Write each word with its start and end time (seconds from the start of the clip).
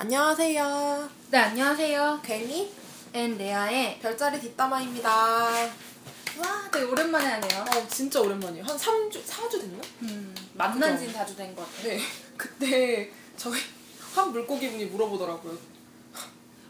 안녕하세요. 0.00 1.08
네, 1.32 1.38
안녕하세요. 1.38 2.20
괭이 2.22 2.72
and 3.12 3.36
레아의 3.36 3.98
별자리 3.98 4.38
뒷담화입니다. 4.40 5.10
와, 5.10 5.50
와, 5.50 6.70
되게 6.72 6.84
오랜만에 6.84 7.26
하네요. 7.26 7.62
어, 7.62 7.88
진짜 7.88 8.20
오랜만이에요. 8.20 8.64
한 8.64 8.76
3주, 8.76 9.20
4주 9.24 9.60
됐나? 9.60 9.82
음, 10.02 10.32
만난? 10.54 10.96
지는 10.96 11.12
다주 11.12 11.34
된 11.34 11.52
것 11.56 11.66
같아요. 11.66 11.94
네. 11.94 12.00
그때 12.38 13.10
저희 13.36 13.58
한 14.14 14.30
물고기 14.30 14.70
분이 14.70 14.84
물어보더라고요. 14.84 15.58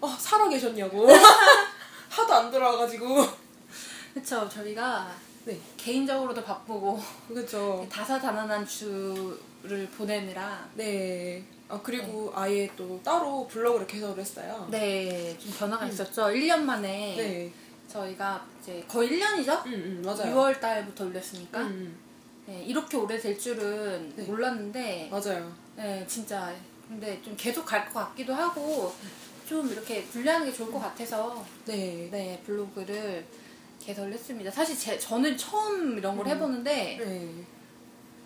어, 0.00 0.08
살아 0.18 0.48
계셨냐고. 0.48 1.06
하도 2.08 2.32
안 2.34 2.50
들어와가지고. 2.50 3.28
그쵸, 4.14 4.48
저희가 4.48 5.12
네. 5.44 5.60
개인적으로도 5.76 6.42
바쁘고 6.42 6.98
그죠. 7.28 7.86
다사다난한 7.92 8.66
주를 8.66 9.86
보내느라 9.98 10.66
네. 10.76 11.44
아, 11.68 11.78
그리고 11.82 12.32
아예 12.34 12.68
또 12.76 12.98
따로 13.04 13.46
블로그를 13.46 13.86
개설을 13.86 14.18
했어요. 14.18 14.66
네, 14.70 15.36
좀 15.38 15.52
변화가 15.52 15.86
있었죠. 15.86 16.22
1년 16.28 16.60
만에 16.60 17.14
네. 17.16 17.52
저희가 17.88 18.46
이제 18.62 18.84
거의 18.88 19.10
1년이죠? 19.10 19.66
응, 19.66 19.72
응, 19.72 20.02
맞아요. 20.04 20.34
6월 20.34 20.60
달부터 20.60 21.06
올렸으니까. 21.06 21.60
응, 21.60 21.66
응. 21.66 21.96
네, 22.46 22.62
이렇게 22.64 22.96
오래 22.96 23.18
될 23.18 23.38
줄은 23.38 24.14
네. 24.16 24.22
몰랐는데 24.24 25.08
맞아요. 25.10 25.52
네, 25.76 26.04
진짜 26.08 26.54
근데 26.88 27.20
좀 27.22 27.34
계속 27.36 27.66
갈 27.66 27.84
것 27.86 27.94
같기도 28.00 28.32
하고 28.34 28.94
좀 29.46 29.68
이렇게 29.70 30.04
분리하는 30.04 30.46
게 30.46 30.52
좋을 30.52 30.72
것 30.72 30.78
같아서 30.78 31.44
네. 31.66 32.08
네 32.10 32.40
블로그를 32.46 33.26
개설했습니다. 33.80 34.50
사실 34.50 34.76
제, 34.78 34.98
저는 34.98 35.36
처음 35.36 35.98
이런 35.98 36.16
걸 36.16 36.26
음. 36.26 36.30
해보는데 36.30 36.96
네. 36.98 37.28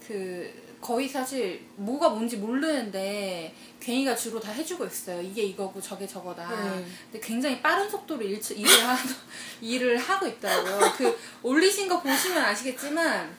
그 0.07 0.62
거의 0.83 1.09
사실 1.09 1.65
뭐가 1.77 2.09
뭔지 2.09 2.39
모르는데 2.39 3.55
괜히가 3.79 4.17
주로 4.17 4.41
다 4.41 4.51
해주고 4.51 4.85
있어요. 4.85 5.23
이게 5.23 5.45
이거고 5.45 5.81
저게 5.81 6.07
저거다. 6.07 6.49
네. 6.51 6.85
근데 7.05 7.27
굉장히 7.27 7.63
빠른 7.63 7.89
속도로 7.89 8.21
일, 8.23 8.41
일을, 8.51 8.89
하, 8.89 8.99
일을 9.63 9.97
하고 9.97 10.27
있더라고요. 10.27 10.93
그 10.97 11.17
올리신 11.45 11.89
거 11.89 12.03
보시면 12.03 12.45
아시겠지만 12.45 13.33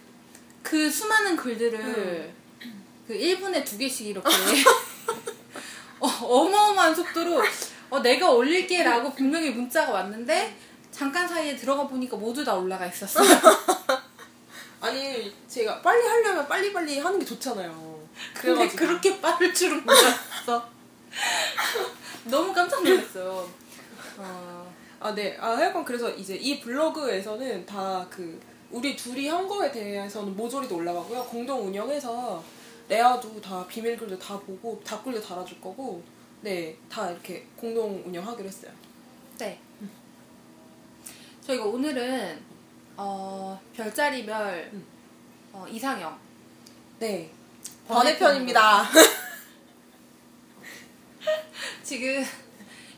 그 0.63 0.89
수많은 0.89 1.35
글들을 1.35 2.33
그 3.07 3.13
1분에 3.13 3.65
두 3.65 3.77
개씩 3.77 4.07
이렇게 4.07 4.29
어, 5.99 6.07
어마어마한 6.07 6.95
속도로 6.95 7.43
어, 7.89 7.99
내가 7.99 8.31
올릴게 8.31 8.83
라고 8.83 9.13
분명히 9.13 9.49
문자가 9.49 9.91
왔는데 9.91 10.55
잠깐 10.91 11.27
사이에 11.27 11.57
들어가 11.57 11.85
보니까 11.87 12.15
모두 12.15 12.45
다 12.45 12.55
올라가 12.55 12.87
있었어요. 12.87 13.27
아니, 14.83 15.33
제가 15.47 15.81
빨리 15.81 16.05
하려면 16.05 16.45
빨리빨리 16.47 16.99
하는 16.99 17.17
게 17.17 17.25
좋잖아요. 17.25 17.71
근데 18.33 18.53
그래가지고. 18.53 18.85
그렇게 18.85 19.21
빠를 19.21 19.53
줄은 19.53 19.83
몰랐어. 19.85 20.69
너무 22.25 22.53
깜짝 22.53 22.83
놀랐어요. 22.83 23.49
어, 24.17 24.73
아, 24.99 25.15
네. 25.15 25.37
아, 25.39 25.51
하여간 25.51 25.85
그래서 25.85 26.09
이제 26.11 26.35
이 26.35 26.59
블로그에서는 26.59 27.65
다 27.65 28.05
그, 28.09 28.39
우리 28.71 28.95
둘이 28.95 29.29
한 29.29 29.47
거에 29.47 29.71
대해서는 29.71 30.35
모조리도 30.35 30.75
올라가고요. 30.75 31.23
공동 31.25 31.65
운영해서 31.67 32.43
레아도 32.89 33.39
다 33.39 33.65
비밀글도 33.65 34.19
다 34.19 34.37
보고 34.39 34.81
답글도 34.83 35.21
달아줄 35.21 35.61
거고, 35.61 36.03
네. 36.41 36.75
다 36.89 37.09
이렇게 37.09 37.47
공동 37.55 38.03
운영하기로 38.05 38.47
했어요. 38.47 38.71
네. 39.37 39.57
저희가 41.45 41.63
오늘은 41.63 42.52
어, 42.97 43.59
별자리별 43.75 44.69
음. 44.73 44.85
어, 45.51 45.65
이상형 45.69 46.17
네. 46.99 47.29
번외편입니다. 47.87 48.87
지금 51.83 52.23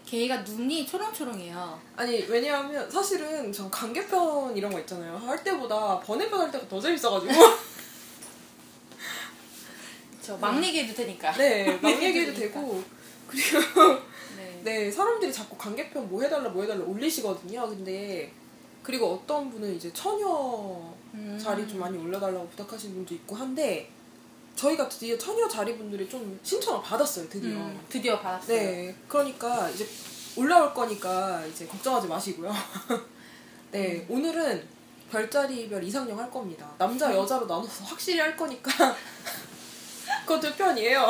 걔가 0.05 0.37
눈이 0.41 0.85
초롱초롱해요. 0.85 1.79
아니, 1.95 2.21
왜냐하면 2.29 2.89
사실은 2.89 3.51
전 3.51 3.69
관계편 3.71 4.55
이런 4.55 4.71
거 4.71 4.79
있잖아요. 4.81 5.17
할 5.17 5.43
때보다 5.43 5.99
번외편 5.99 6.39
할 6.39 6.51
때가 6.51 6.67
더 6.67 6.79
재밌어가지고. 6.79 7.33
저 10.21 10.37
막 10.37 10.63
얘기해도 10.63 10.93
되니까. 10.93 11.31
네. 11.33 11.77
막 11.81 11.89
얘기해도. 12.01 12.33
되고. 12.33 12.83
그리고 13.27 13.59
네. 14.37 14.61
네, 14.63 14.91
사람들이 14.91 15.33
자꾸 15.33 15.57
관계편 15.57 16.07
뭐 16.09 16.21
해달라 16.21 16.49
뭐 16.49 16.61
해달라 16.63 16.83
올리시거든요. 16.85 17.67
근데 17.69 18.31
그리고 18.85 19.15
어떤 19.15 19.49
분은 19.49 19.75
이제 19.75 19.91
처녀 19.93 20.79
음. 21.15 21.39
자리 21.41 21.67
좀 21.67 21.79
많이 21.79 21.97
올려달라고 21.97 22.47
부탁하시는 22.49 22.93
분도 22.93 23.15
있고 23.15 23.35
한데 23.35 23.89
저희가 24.55 24.87
드디어 24.87 25.17
처녀 25.17 25.47
자리 25.47 25.75
분들이 25.75 26.07
좀 26.07 26.39
신청을 26.43 26.83
받았어요, 26.83 27.27
드디어. 27.27 27.49
음, 27.57 27.83
드디어 27.89 28.19
받았어요. 28.19 28.55
네, 28.55 28.95
그러니까 29.07 29.67
이제 29.71 29.89
올라올 30.35 30.71
거니까 30.71 31.43
이제 31.47 31.65
걱정하지 31.65 32.07
마시고요. 32.07 32.53
네, 33.71 34.05
음. 34.07 34.15
오늘은 34.17 34.67
별자리별 35.09 35.83
이상형 35.83 36.19
할 36.19 36.29
겁니다. 36.29 36.71
남자 36.77 37.11
여자로 37.11 37.47
나눠서 37.47 37.85
확실히 37.85 38.19
할 38.19 38.37
거니까 38.37 38.71
그거 40.27 40.39
두 40.39 40.53
편이에요. 40.53 41.07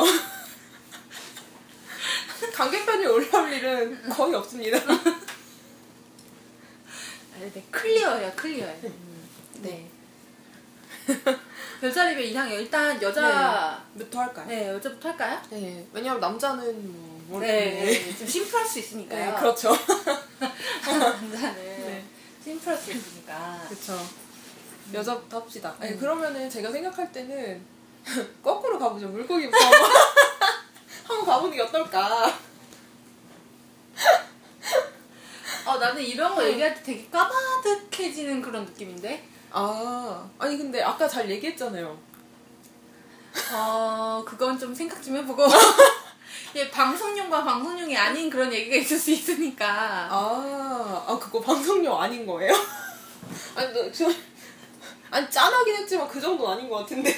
관계편이 2.54 3.04
올라올 3.04 3.52
일은 3.52 4.08
거의 4.08 4.34
없습니다. 4.34 4.78
아, 7.46 7.50
네, 7.54 7.64
클리어예요, 7.70 8.32
클리어예요. 8.34 8.80
음, 8.84 9.28
네. 9.62 9.88
별자리별 11.80 12.24
이상형 12.24 12.58
일단 12.58 13.00
여자 13.00 13.84
부터 13.96 14.20
할까요? 14.20 14.46
네, 14.48 14.68
여자부터 14.68 15.10
할까요? 15.10 15.40
네, 15.50 15.86
왜냐면 15.92 16.18
남자는 16.20 16.64
뭐, 16.92 17.20
뭐 17.28 17.40
네, 17.40 17.82
이렇게- 17.84 18.04
네, 18.10 18.16
좀 18.18 18.26
심플할 18.26 18.66
수 18.66 18.78
있으니까요. 18.80 19.32
네, 19.32 19.38
그렇죠. 19.38 19.70
남자는 20.84 21.30
네. 21.54 22.04
심플할 22.42 22.76
수 22.76 22.90
있으니까. 22.92 23.62
그렇죠. 23.68 23.98
여자부터 24.92 25.40
합시다. 25.40 25.74
아니, 25.78 25.92
음. 25.92 25.98
그러면은 25.98 26.48
제가 26.50 26.70
생각할 26.72 27.12
때는 27.12 27.60
거꾸로 28.42 28.78
가보죠. 28.78 29.08
물고기부터 29.08 29.56
한번, 29.58 29.90
한번 31.04 31.26
가보는 31.26 31.56
게 31.56 31.62
어떨까? 31.62 32.38
어, 35.66 35.78
나는 35.78 36.00
이런 36.00 36.34
거 36.34 36.46
얘기할 36.46 36.74
때 36.74 36.82
되게 36.82 37.08
까마득해지는 37.10 38.40
그런 38.40 38.64
느낌인데? 38.64 39.22
아, 39.50 40.28
아니 40.38 40.56
근데 40.56 40.80
아까 40.80 41.08
잘 41.08 41.28
얘기했잖아요. 41.28 41.98
어, 43.52 44.22
그건 44.24 44.58
좀 44.58 44.72
생각 44.72 45.02
좀 45.02 45.16
해보고. 45.16 45.44
예, 46.54 46.70
방송용과 46.70 47.44
방송용이 47.44 47.96
아닌 47.96 48.30
그런 48.30 48.52
얘기가 48.52 48.76
있을 48.76 48.96
수 48.98 49.10
있으니까. 49.10 49.66
아, 50.10 51.04
아 51.06 51.18
그거 51.18 51.40
방송용 51.40 52.00
아닌 52.00 52.24
거예요? 52.24 52.52
아니, 53.56 53.72
너, 53.74 53.90
저, 53.90 54.08
아니 55.10 55.28
짠하긴 55.28 55.74
했지만 55.74 56.08
그 56.08 56.20
정도는 56.20 56.54
아닌 56.54 56.68
것 56.68 56.78
같은데. 56.78 57.12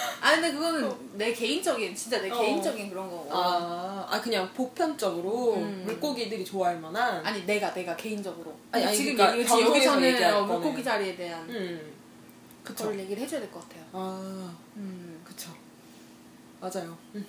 아, 0.20 0.32
근데 0.34 0.52
그거는 0.52 0.92
내 1.18 1.32
개인적인, 1.32 1.94
진짜 1.94 2.20
내 2.20 2.30
어. 2.30 2.38
개인적인 2.40 2.90
그런 2.90 3.08
거고. 3.10 3.28
아, 3.32 4.06
아 4.10 4.20
그냥 4.20 4.52
보편적으로 4.52 5.54
음. 5.54 5.82
물고기들이 5.86 6.44
좋아할 6.44 6.78
만한. 6.80 7.24
아니, 7.24 7.44
내가, 7.46 7.72
내가 7.72 7.96
개인적으로. 7.96 8.54
아니, 8.72 8.84
아니, 8.84 8.96
지금 8.96 9.16
그러니까 9.16 9.48
방송에서 9.48 9.68
여기서는 9.76 10.34
어. 10.34 10.42
물고기 10.46 10.82
자리에 10.84 11.16
대한 11.16 11.48
음, 11.48 11.92
그쵸. 12.64 12.84
그걸 12.84 13.00
얘기를 13.00 13.22
해줘야 13.22 13.40
될 13.40 13.50
것 13.50 13.60
같아요. 13.68 13.84
아, 13.92 14.54
음. 14.76 15.20
그쵸. 15.24 15.50
맞아요. 16.60 16.96
음. 17.14 17.26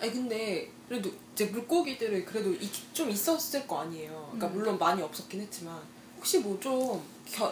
아니 0.00 0.12
근데 0.12 0.70
그래도 0.88 1.10
이제 1.32 1.46
물고기들이 1.46 2.24
그래도 2.24 2.52
이- 2.52 2.70
좀 2.92 3.08
있었을 3.10 3.66
거 3.66 3.80
아니에요. 3.80 4.28
그러니까 4.32 4.48
음. 4.48 4.52
물론 4.54 4.78
많이 4.78 5.00
없었긴 5.02 5.40
했지만 5.40 5.78
혹시 6.16 6.38
뭐 6.40 6.58
좀 6.60 7.02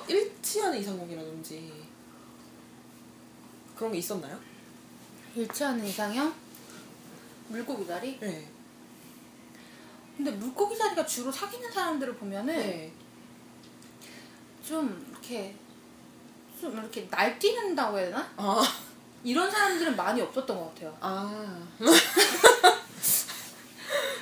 일치하는 0.09 0.79
이상형이라든지 0.79 1.73
그런 3.77 3.93
게 3.93 3.99
있었나요? 3.99 4.39
일치하는 5.35 5.85
이상형? 5.85 6.35
물고기 7.49 7.87
자리? 7.87 8.19
네. 8.21 8.49
근데 10.17 10.31
물고기 10.33 10.77
자리가 10.77 11.05
주로 11.07 11.33
사귀는 11.33 11.71
사람들을 11.73 12.15
보면은 12.17 12.55
네. 12.55 12.93
좀 14.67 15.07
이렇게 15.11 15.55
좀 16.61 16.73
이렇게 16.79 17.09
날뛰는다고 17.11 17.99
해야 17.99 18.07
되나? 18.07 18.31
아, 18.37 18.63
이런 19.25 19.51
사람들은 19.51 19.97
많이 19.97 20.21
없었던 20.21 20.57
것 20.57 20.75
같아요. 20.75 20.97
아. 21.01 21.67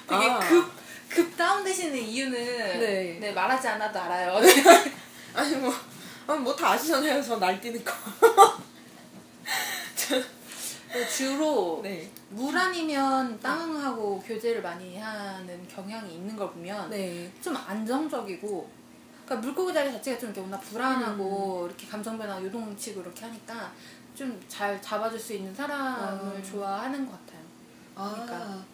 되게 0.09 0.31
아. 0.31 0.39
급, 0.41 0.73
급 1.09 1.37
다운되시는 1.37 1.97
이유는 1.99 2.33
네. 2.81 3.19
네, 3.21 3.33
말하지 3.33 3.69
않아도 3.69 3.99
알아요. 4.01 4.41
아니 5.35 5.55
뭐, 5.57 5.73
뭐 6.39 6.57
다 6.57 6.71
아시잖아요. 6.73 7.23
저 7.23 7.37
날뛰는 7.37 7.85
거. 7.85 7.93
주로 11.09 11.81
네. 11.83 12.11
물 12.31 12.57
아니면 12.57 13.39
땅하고 13.41 14.21
교제를 14.21 14.63
많이 14.63 14.99
하는 14.99 15.67
경향이 15.69 16.15
있는 16.15 16.37
걸 16.37 16.51
보면 16.51 16.91
네. 16.91 17.31
좀 17.41 17.57
안정적이고 17.57 18.71
그러니까 19.25 19.47
물고기 19.47 19.73
자리 19.73 19.93
자체가 19.93 20.19
좀 20.19 20.31
이렇게 20.31 20.41
워낙 20.41 20.59
불안하고 20.59 21.67
이렇게 21.69 21.87
감정 21.87 22.19
변화 22.19 22.43
요동치고 22.43 23.03
이렇게 23.03 23.25
하니까 23.25 23.73
좀 24.17 24.41
잘 24.61 24.81
잡아줄 24.83 25.19
수 25.19 25.33
있는 25.33 25.55
사람을 25.55 26.39
아. 26.39 26.43
좋아하는 26.43 27.07
것 27.07 27.13
같아요. 27.13 27.41
아, 27.95 28.11
그러니까. 28.13 28.65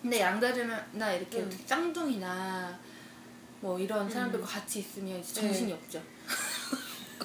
근데 0.00 0.20
양다리나 0.20 1.12
이렇게 1.12 1.38
음. 1.38 1.64
쌍둥이나 1.66 2.78
뭐 3.60 3.78
이런 3.78 4.08
사람들과 4.08 4.46
같이 4.46 4.78
있으면 4.80 5.20
정신이 5.22 5.68
네. 5.68 5.72
없죠. 5.72 6.00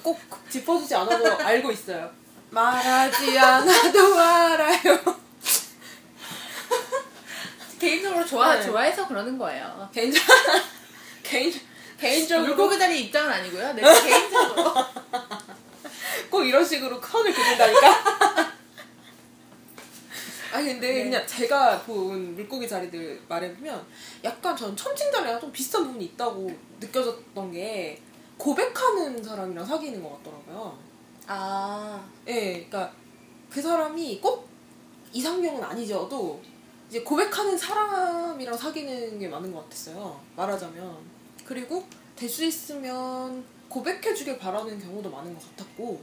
꼭 0.02 0.18
짚어주지 0.50 0.96
않아도 0.96 1.38
알고 1.38 1.72
있어요. 1.72 2.10
말하지 2.52 3.38
않아도 3.38 4.20
알아요. 4.20 5.20
개인적으로 7.80 8.26
좋아 8.26 8.56
네. 8.56 8.64
좋아해서 8.64 9.08
그러는 9.08 9.38
거예요. 9.38 9.90
개인적 9.94 10.22
개인 11.24 11.54
개인적으로 11.98 12.48
물고기 12.48 12.78
다리 12.78 13.06
입장은 13.06 13.32
아니고요. 13.32 13.74
내가 13.74 14.02
개인적으로 14.02 14.74
꼭 16.30 16.44
이런 16.44 16.66
식으로 16.66 17.02
선을 17.02 17.34
그린다니까. 17.34 18.50
아니 20.52 20.66
근데 20.74 20.94
네. 20.94 21.04
그냥 21.04 21.28
제가 21.28 21.80
본 21.84 22.36
물고기 22.36 22.68
자리들 22.68 23.22
말해보면 23.28 23.86
약간 24.24 24.58
전 24.58 24.76
첨칭자리랑 24.76 25.40
좀 25.40 25.52
비슷한 25.52 25.84
부분이 25.86 26.06
있다고 26.06 26.52
느껴졌던 26.80 27.52
게 27.52 28.02
고백하는 28.38 29.24
사람이랑 29.24 29.66
사귀는 29.66 30.02
것 30.02 30.18
같더라고요. 30.18 30.89
아 31.32 32.04
예, 32.28 32.54
그러니까 32.54 32.92
그 33.52 33.62
사람이 33.62 34.20
꼭 34.20 34.50
이상형은 35.14 35.64
아니죠도 35.64 36.42
이제 36.90 37.04
고백하는 37.04 37.56
사람이랑 37.56 38.58
사귀는 38.58 39.20
게 39.20 39.28
많은 39.28 39.54
것 39.54 39.64
같았어요. 39.66 40.20
말하자면 40.36 40.98
그리고 41.46 41.86
될 42.16 42.28
수 42.28 42.44
있으면 42.44 43.46
고백해주길 43.70 44.40
바라는 44.40 44.80
경우도 44.80 45.10
많은 45.12 45.34
것 45.36 45.56
같았고, 45.56 46.02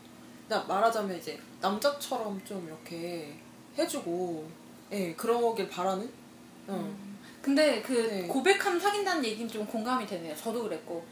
나 0.49 0.63
말하자면 0.63 1.19
이제 1.19 1.39
남자처럼 1.61 2.41
좀 2.45 2.65
이렇게 2.67 3.35
해주고, 3.77 4.49
예, 4.93 5.13
그러길 5.15 5.69
바라는. 5.69 6.09
어. 6.69 6.97
근데 7.43 7.83
그 7.83 7.93
네. 7.93 8.27
고백하면 8.29 8.81
사귄다는 8.81 9.25
얘기는 9.25 9.49
좀 9.51 9.67
공감이 9.67 10.07
되네요. 10.07 10.35
저도 10.37 10.63
그랬고. 10.63 11.05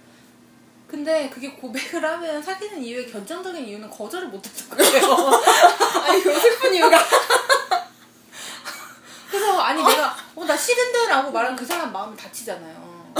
근데 0.95 1.29
그게 1.29 1.51
고백을 1.51 2.05
하면 2.05 2.41
사귀는 2.41 2.81
이유의 2.81 3.11
결정적인 3.11 3.67
이유는 3.67 3.91
거절을 3.91 4.29
못해서 4.29 4.69
그래요. 4.69 5.03
아니 6.07 6.23
그 6.23 6.39
슬픈 6.39 6.73
이유가 6.73 6.97
그래서 9.29 9.59
아니 9.61 9.83
내가 9.83 10.17
어 10.37 10.45
나 10.45 10.57
싫은데라고 10.57 11.33
말하면 11.33 11.57
그 11.57 11.67
사람 11.67 11.93
마음을 11.93 12.17
다치잖아요. 12.17 13.13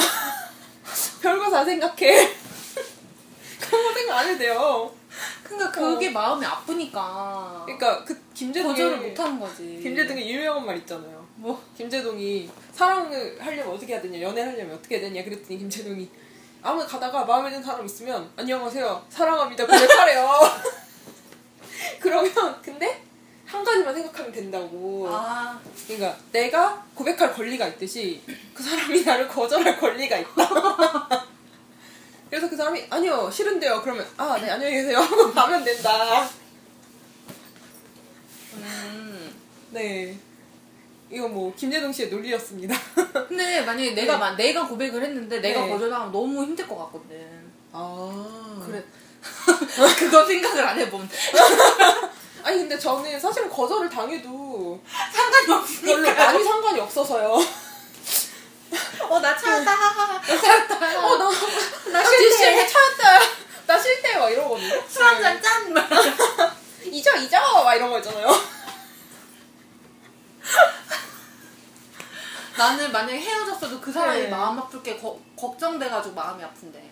별거 1.21 1.51
다 1.51 1.65
생각해. 1.65 2.33
그런 3.59 3.83
거 3.83 3.93
생각 3.93 4.19
안 4.19 4.29
해도 4.29 4.39
돼요. 4.39 4.95
그러니까 5.43 5.71
그게 5.73 6.11
마음이 6.11 6.47
아프니까 6.47 7.63
그러니까 7.65 8.05
그 8.05 8.17
김재동이 8.35 8.73
거절을 8.75 8.97
못하는 9.09 9.41
거지. 9.41 9.81
김재동의 9.83 10.31
유명한 10.31 10.65
말 10.65 10.77
있잖아요. 10.79 11.27
뭐 11.37 11.61
김재동이 11.77 12.49
사랑을 12.73 13.37
하려면 13.41 13.75
어떻게 13.75 13.95
해야 13.95 14.01
되냐, 14.01 14.21
연애를 14.21 14.53
하려면 14.53 14.77
어떻게 14.77 14.99
해야 14.99 15.09
되냐 15.09 15.25
그랬더니 15.25 15.59
김재동이 15.59 16.09
아무 16.65 16.85
가다가 16.87 17.25
마음에 17.27 17.51
드는 17.51 17.63
사람 17.63 17.85
있으면 17.85 18.31
안녕하세요 18.37 19.05
사랑합니다 19.11 19.67
고백하래요. 19.67 20.31
그러면 22.01 22.63
근데 22.63 23.03
한 23.45 23.63
가지만 23.63 23.95
생각하면 23.95 24.33
된다고. 24.33 25.07
아, 25.11 25.61
그러니까 25.87 26.17
내가 26.33 26.83
고백할 26.95 27.35
권리가 27.35 27.67
있듯이 27.69 28.23
그 28.55 28.63
사람이 28.63 29.05
나를 29.05 29.29
거절할 29.29 29.79
권리가 29.79 30.17
있다. 30.17 31.27
그래서 32.31 32.49
그 32.49 32.57
사람이 32.57 32.87
아니요 32.89 33.31
싫은데요. 33.31 33.83
그러면 33.83 34.07
아 34.17 34.39
네 34.39 34.51
안녕히 34.51 34.73
계세요 34.77 34.99
하고 35.05 35.31
가면 35.33 35.63
된다. 35.63 36.27
음. 38.55 39.35
네. 39.71 40.19
이거 41.15 41.29
뭐 41.29 41.55
김재동 41.55 41.93
씨의 41.93 42.09
논리였습니다. 42.11 42.75
근데 43.29 43.61
만약에 43.61 43.93
내가 43.93 44.19
만 44.19 44.37
내가 44.37 44.67
고백을 44.67 45.03
했는데 45.03 45.41
내가 45.41 45.61
네. 45.61 45.71
거절하면 45.71 46.11
너무 46.11 46.43
힘들 46.43 46.67
것 46.67 46.77
같거든. 46.77 47.53
아 47.73 48.63
그래. 48.67 48.83
그거 49.99 50.27
생각을 50.27 50.67
안 50.67 50.79
해보면 50.79 51.09
아니 52.43 52.59
근데 52.59 52.79
저는 52.79 53.19
사실은 53.19 53.49
거절을 53.49 53.89
당해도 53.89 54.83
상관이 55.13 55.53
없으니까. 55.53 56.03
별로 56.03 56.15
많이 56.15 56.45
상관이 56.45 56.81
없어서요. 56.81 57.39
어, 59.09 59.21
나 59.21 59.37
찾았다. 59.37 59.65
나 59.65 60.21
찾았다. 60.21 61.07
어, 61.07 61.17
나, 61.17 62.05
싫대. 62.05 62.57
나. 62.57 63.25
막 64.19 64.31
이러거든요. 64.31 64.83
술 64.89 65.03
한잔 65.05 65.41
짠. 65.43 65.73
막. 65.73 65.89
잊어, 66.85 67.17
잊어. 67.17 67.65
막 67.65 67.75
이런 67.75 67.91
거 67.91 67.99
있잖아요. 67.99 68.54
나는 72.65 72.91
만약에 72.93 73.19
헤어졌어도 73.21 73.79
그 73.79 73.93
사람이 73.93 74.21
네. 74.23 74.29
마음 74.29 74.59
아플 74.59 74.83
게 74.83 74.97
거- 74.97 75.19
걱정돼가지고 75.37 76.15
마음이 76.15 76.43
아픈데. 76.43 76.91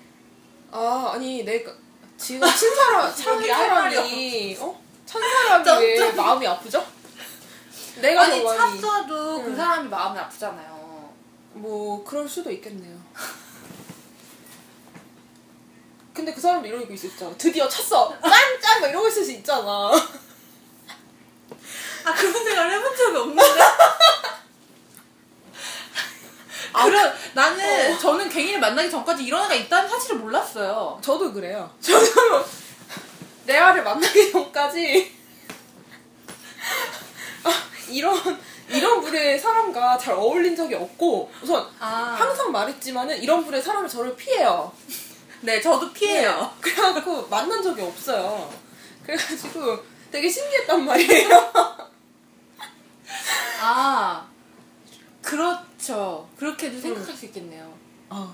아, 0.70 1.12
아니, 1.14 1.42
내가 1.44 1.72
지금 2.18 2.46
친사람, 2.54 3.14
찬 3.14 3.34
여기 3.36 3.48
할 3.50 3.68
사람이, 3.68 4.56
어? 4.60 4.82
찬 5.06 5.22
사람이 5.22 5.86
왜. 5.86 6.12
마음이 6.12 6.46
아프죠? 6.46 6.86
내가 8.02 8.22
아니. 8.22 8.44
찼어도 8.44 9.42
그 9.42 9.50
응. 9.50 9.56
사람이 9.56 9.88
마음이 9.88 10.18
아프잖아요. 10.18 11.12
뭐, 11.54 12.04
그럴 12.04 12.28
수도 12.28 12.50
있겠네요. 12.50 13.00
근데 16.12 16.34
그 16.34 16.40
사람도 16.40 16.68
이러고 16.68 16.84
있을 16.92 17.08
수 17.08 17.14
있잖아. 17.14 17.34
드디어 17.38 17.66
찼어! 17.66 18.14
짠! 18.60 18.80
막 18.82 18.88
이러고 18.88 19.08
있을 19.08 19.24
수 19.24 19.32
있잖아. 19.32 19.90
아, 22.04 22.12
그런 22.14 22.32
생각을 22.44 22.72
해본 22.72 22.96
적이 22.96 23.16
없는데? 23.16 23.42
그런, 26.72 27.12
나는, 27.34 27.98
저는 27.98 28.28
갱이를 28.28 28.60
만나기 28.60 28.90
전까지 28.90 29.24
이런 29.24 29.44
애가 29.44 29.54
있다는 29.54 29.88
사실을 29.88 30.16
몰랐어요. 30.16 30.98
저도 31.02 31.32
그래요. 31.32 31.70
저도 31.80 32.44
레아를 33.46 33.82
만나기 33.82 34.32
전까지 34.32 35.16
아, 37.44 37.52
이런 37.90 38.40
이런 38.68 39.00
부류의 39.02 39.38
사람과 39.38 39.98
잘 39.98 40.14
어울린 40.14 40.56
적이 40.56 40.76
없고 40.76 41.30
우선 41.42 41.68
아. 41.78 42.16
항상 42.18 42.50
말했지만은 42.52 43.22
이런 43.22 43.44
부류의 43.44 43.62
사람이 43.62 43.88
저를 43.88 44.16
피해요. 44.16 44.72
네, 45.42 45.60
저도 45.60 45.92
피해요. 45.92 46.52
네. 46.62 46.70
그래갖고 46.70 47.26
만난 47.26 47.62
적이 47.62 47.82
없어요. 47.82 48.50
그래가지고 49.04 49.78
되게 50.10 50.28
신기했단 50.28 50.84
말이에요. 50.84 51.52
아, 53.60 54.26
그렇 55.20 55.71
죠. 55.86 56.28
그렇게도 56.38 56.80
생각할 56.80 57.14
수 57.16 57.26
있겠네요. 57.26 57.72
아, 58.08 58.32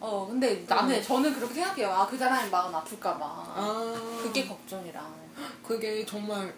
어, 0.00 0.26
근데 0.30 0.64
나는, 0.68 1.02
저는 1.02 1.34
그렇게 1.34 1.54
생각해요. 1.54 1.90
아, 1.90 2.06
그 2.06 2.16
사람이 2.16 2.48
마음 2.50 2.72
아플까봐. 2.74 3.18
아 3.24 4.18
그게 4.22 4.46
걱정이라. 4.46 5.04
그게 5.66 6.06
정말 6.06 6.54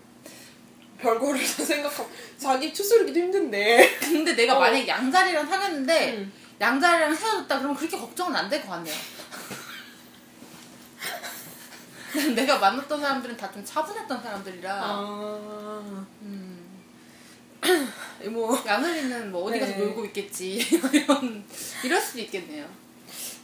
별거를 0.98 1.40
다 1.40 1.64
생각하고 1.64 2.10
자기 2.36 2.74
추스르기도 2.74 3.18
힘든데. 3.18 3.98
근데 4.00 4.34
내가 4.34 4.56
어. 4.56 4.60
만약에 4.60 4.86
양자리랑 4.86 5.46
사귀었는데, 5.46 6.16
음. 6.18 6.32
양자리랑 6.60 7.14
헤어졌다 7.16 7.58
그러면 7.58 7.74
그렇게 7.76 7.96
걱정은 7.98 8.36
안 8.36 8.50
될 8.50 8.60
것 8.60 8.68
같네요. 8.68 8.94
내가 12.34 12.58
만났던 12.58 13.00
사람들은 13.00 13.36
다 13.36 13.50
좀 13.52 13.64
차분했던 13.64 14.22
사람들이라, 14.22 14.74
아, 14.74 16.06
음, 16.22 16.49
뭐 18.30 18.62
양은이는 18.66 19.32
뭐 19.32 19.44
어디 19.44 19.58
가서 19.58 19.72
네. 19.72 19.78
놀고 19.78 20.04
있겠지. 20.06 20.58
이런, 20.92 21.44
이럴 21.84 22.00
수도 22.00 22.20
있겠네요. 22.20 22.66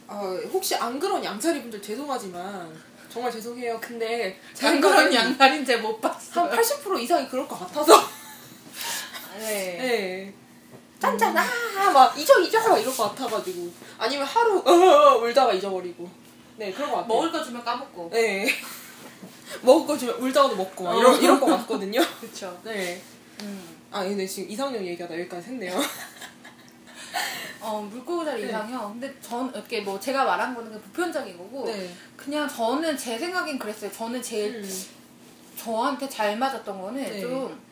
아, 0.07 0.21
혹시 0.51 0.75
안 0.75 0.99
그런 0.99 1.23
양자리 1.23 1.61
분들 1.61 1.81
죄송하지만 1.81 2.73
정말 3.09 3.31
죄송해요. 3.31 3.79
근데 3.81 4.39
안 4.61 4.79
그런 4.79 5.13
양자리는 5.13 5.65
제가 5.65 5.81
못 5.81 5.99
봤어요. 5.99 6.45
한 6.45 6.57
80% 6.57 6.99
이상이 7.01 7.27
그럴 7.27 7.47
것 7.47 7.59
같아서. 7.59 8.07
네. 9.39 9.77
네. 9.81 10.33
짠짠 10.99 11.35
아막 11.37 12.17
잊어 12.17 12.39
잊어 12.39 12.67
막 12.67 12.77
이럴 12.79 12.95
것 12.95 13.09
같아가지고 13.09 13.71
아니면 13.99 14.25
하루 14.25 14.57
어, 14.59 15.17
울다가 15.17 15.53
잊어버리고 15.53 16.09
네 16.55 16.71
그런 16.71 16.89
것 16.89 16.97
같아요. 16.97 17.13
먹을 17.13 17.31
거 17.31 17.43
주면 17.43 17.63
까먹고. 17.63 18.09
네. 18.11 18.47
먹을 19.61 19.85
거 19.87 19.97
주면 19.97 20.15
울다가도 20.15 20.55
먹고 20.55 20.83
막 20.83 20.97
이런 20.97 21.21
이런 21.21 21.39
것 21.39 21.45
같거든요. 21.45 22.01
그쵸. 22.19 22.59
네. 22.63 23.01
음. 23.41 23.76
아 23.97 24.03
근데 24.03 24.25
지금 24.25 24.49
이상형 24.49 24.85
얘기하다 24.85 25.13
여기까지 25.19 25.49
했네요. 25.49 25.79
어, 27.61 27.81
물고기다리 27.81 28.43
네. 28.43 28.47
이상형. 28.49 28.99
근데 28.99 29.13
전, 29.21 29.49
이렇게 29.53 29.81
뭐 29.81 29.99
제가 29.99 30.23
말한 30.23 30.55
거는 30.55 30.69
그냥 30.69 30.83
보편적인 30.83 31.37
거고, 31.37 31.65
네. 31.65 31.91
그냥 32.15 32.47
저는 32.47 32.95
제 32.95 33.17
생각엔 33.17 33.59
그랬어요. 33.59 33.91
저는 33.91 34.21
제일 34.21 34.55
음. 34.55 34.85
저한테 35.57 36.07
잘 36.07 36.37
맞았던 36.37 36.81
거는 36.81 37.03
네. 37.03 37.21
좀 37.21 37.67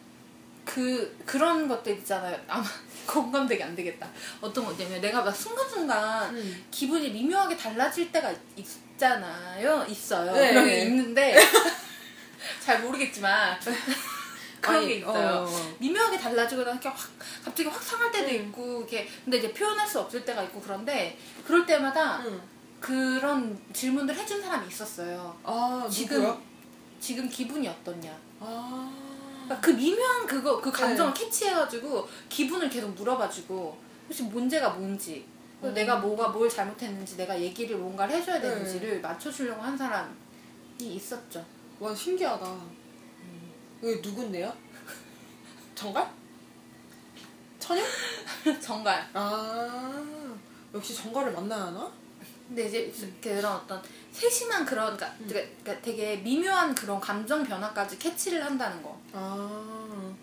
그 0.65 1.15
그런 1.25 1.67
것들 1.67 1.93
있잖아요. 1.99 2.37
아마 2.47 2.65
공감되게 3.05 3.63
안 3.63 3.75
되겠다. 3.75 4.09
어떤 4.41 4.65
거냐면 4.65 4.99
내가 4.99 5.21
막 5.21 5.31
순간순간 5.33 6.35
음. 6.35 6.65
기분이 6.71 7.11
미묘하게 7.11 7.55
달라질 7.55 8.11
때가 8.11 8.33
있, 8.57 8.65
잖아요 8.97 9.85
있어요. 9.87 10.33
네. 10.33 10.49
그런 10.49 10.65
게 10.65 10.79
있는데 10.85 11.35
잘 12.63 12.81
모르겠지만 12.81 13.59
그런 14.65 14.77
아니, 14.77 14.87
게 14.87 14.93
있어요. 14.95 15.37
어, 15.37 15.45
어. 15.45 15.75
미묘하게 15.79 16.17
달라지거나 16.17 16.71
이렇게 16.71 16.89
확 16.89 16.97
갑자기 17.43 17.69
확 17.69 17.81
상할 17.81 18.11
때도 18.11 18.27
음. 18.29 18.35
있고 18.47 18.79
이렇게 18.79 19.07
근데 19.23 19.37
이제 19.37 19.53
표현할 19.53 19.87
수 19.87 19.99
없을 19.99 20.25
때가 20.25 20.43
있고 20.43 20.59
그런데 20.59 21.17
그럴 21.45 21.65
때마다 21.65 22.23
응. 22.25 22.41
그런 22.79 23.57
질문들 23.71 24.15
해준 24.15 24.41
사람이 24.41 24.67
있었어요. 24.67 25.37
아 25.43 25.87
지금 25.89 26.17
누구야? 26.17 26.37
지금 26.99 27.29
기분이 27.29 27.67
어떻냐? 27.67 28.17
아. 28.39 28.91
그러니까 29.45 29.61
그 29.61 29.71
미묘한 29.71 30.25
그거 30.25 30.59
그 30.59 30.71
감정을 30.71 31.13
네. 31.13 31.25
캐치해가지고 31.25 32.07
기분을 32.29 32.67
계속 32.69 32.89
물어봐주고 32.95 33.77
혹시 34.07 34.23
문제가 34.23 34.69
뭔지 34.69 35.25
음. 35.63 35.73
내가 35.73 35.97
뭐가 35.97 36.29
뭘 36.29 36.49
잘못했는지 36.49 37.17
내가 37.17 37.39
얘기를 37.39 37.77
뭔가를 37.77 38.15
해줘야 38.15 38.39
네. 38.39 38.49
되는지를 38.49 39.01
맞춰주려고 39.01 39.61
한 39.61 39.77
사람이 39.77 40.09
있었죠. 40.79 41.45
와 41.79 41.93
신기하다. 41.93 42.84
이게 43.85 44.01
누군데요? 44.01 44.51
정갈? 45.75 46.09
천연? 47.59 47.85
정말. 48.59 49.07
아 49.13 50.03
역시 50.73 50.95
정갈을 50.95 51.31
만나야 51.31 51.65
하나? 51.65 51.91
근데 52.47 52.67
이제 52.67 52.91
그런 53.21 53.45
어떤 53.53 53.81
세심한 54.11 54.65
그런 54.65 54.95
그러니까, 54.95 55.07
음. 55.19 55.27
그러니까 55.27 55.81
되게 55.81 56.17
미묘한 56.17 56.73
그런 56.73 56.99
감정 56.99 57.43
변화까지 57.43 57.99
캐치를 57.99 58.43
한다는 58.43 58.81
거. 58.81 58.99
아 59.13 60.13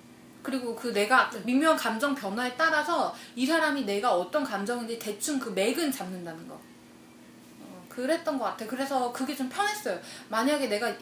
그리고 0.42 0.75
그 0.75 0.92
내가 0.92 1.31
미묘한 1.45 1.76
감정 1.76 2.14
변화에 2.14 2.57
따라서 2.57 3.14
이 3.37 3.47
사람이 3.47 3.85
내가 3.85 4.12
어떤 4.16 4.42
감정인지 4.42 4.99
대충 4.99 5.38
그 5.38 5.50
맥은 5.50 5.90
잡는다는 5.92 6.49
거. 6.49 6.54
어, 6.54 7.87
그랬던 7.88 8.38
것 8.38 8.45
같아. 8.45 8.66
그래서 8.66 9.12
그게 9.12 9.37
좀 9.37 9.49
편했어요. 9.49 10.00
만약에 10.28 10.66
내가 10.69 10.92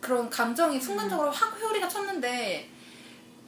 그런 0.00 0.28
감정이 0.30 0.80
순간적으로 0.80 1.30
확 1.30 1.58
회오리가 1.58 1.88
쳤는데 1.88 2.68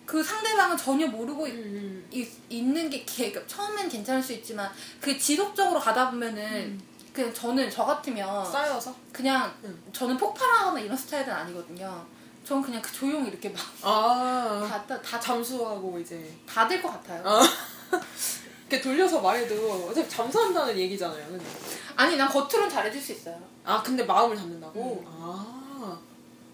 그 0.04 0.22
상대방은 0.22 0.76
전혀 0.76 1.06
모르고 1.06 1.46
있, 1.46 1.52
음. 1.52 2.06
있는 2.50 2.90
게 2.90 3.04
개- 3.04 3.30
그러니까 3.30 3.54
처음엔 3.54 3.88
괜찮을 3.88 4.22
수 4.22 4.32
있지만 4.34 4.70
그 5.00 5.16
지속적으로 5.18 5.78
가다 5.80 6.10
보면은 6.10 6.80
그냥 7.12 7.32
저는 7.32 7.70
저 7.70 7.84
같으면 7.84 8.44
쌓여서? 8.50 8.94
그냥 9.12 9.52
음. 9.64 9.82
저는 9.92 10.16
폭발하거나 10.16 10.80
이런 10.80 10.96
스타일은 10.96 11.32
아니거든요. 11.32 12.04
저는 12.44 12.62
그냥 12.62 12.82
그 12.82 12.92
조용히 12.92 13.28
이렇게 13.28 13.48
막 13.50 13.60
아 13.82 14.66
다 14.68 14.86
다 14.86 15.00
다 15.00 15.20
잠수하고 15.20 15.98
이제 16.00 16.34
다 16.46 16.66
될 16.66 16.82
것 16.82 16.88
같아요. 16.90 17.22
아. 17.24 17.40
이렇게 18.68 18.80
돌려서 18.82 19.20
말해도 19.20 19.88
어차피 19.90 20.08
잠수한다는 20.08 20.76
얘기잖아요. 20.76 21.26
근데. 21.28 21.44
아니 21.94 22.16
난 22.16 22.28
겉으로는 22.28 22.68
잘해줄 22.70 23.00
수 23.00 23.12
있어요. 23.12 23.38
아 23.64 23.82
근데 23.82 24.02
마음을 24.02 24.36
잡는다고? 24.36 25.04
음. 25.04 25.06
아 25.06 25.61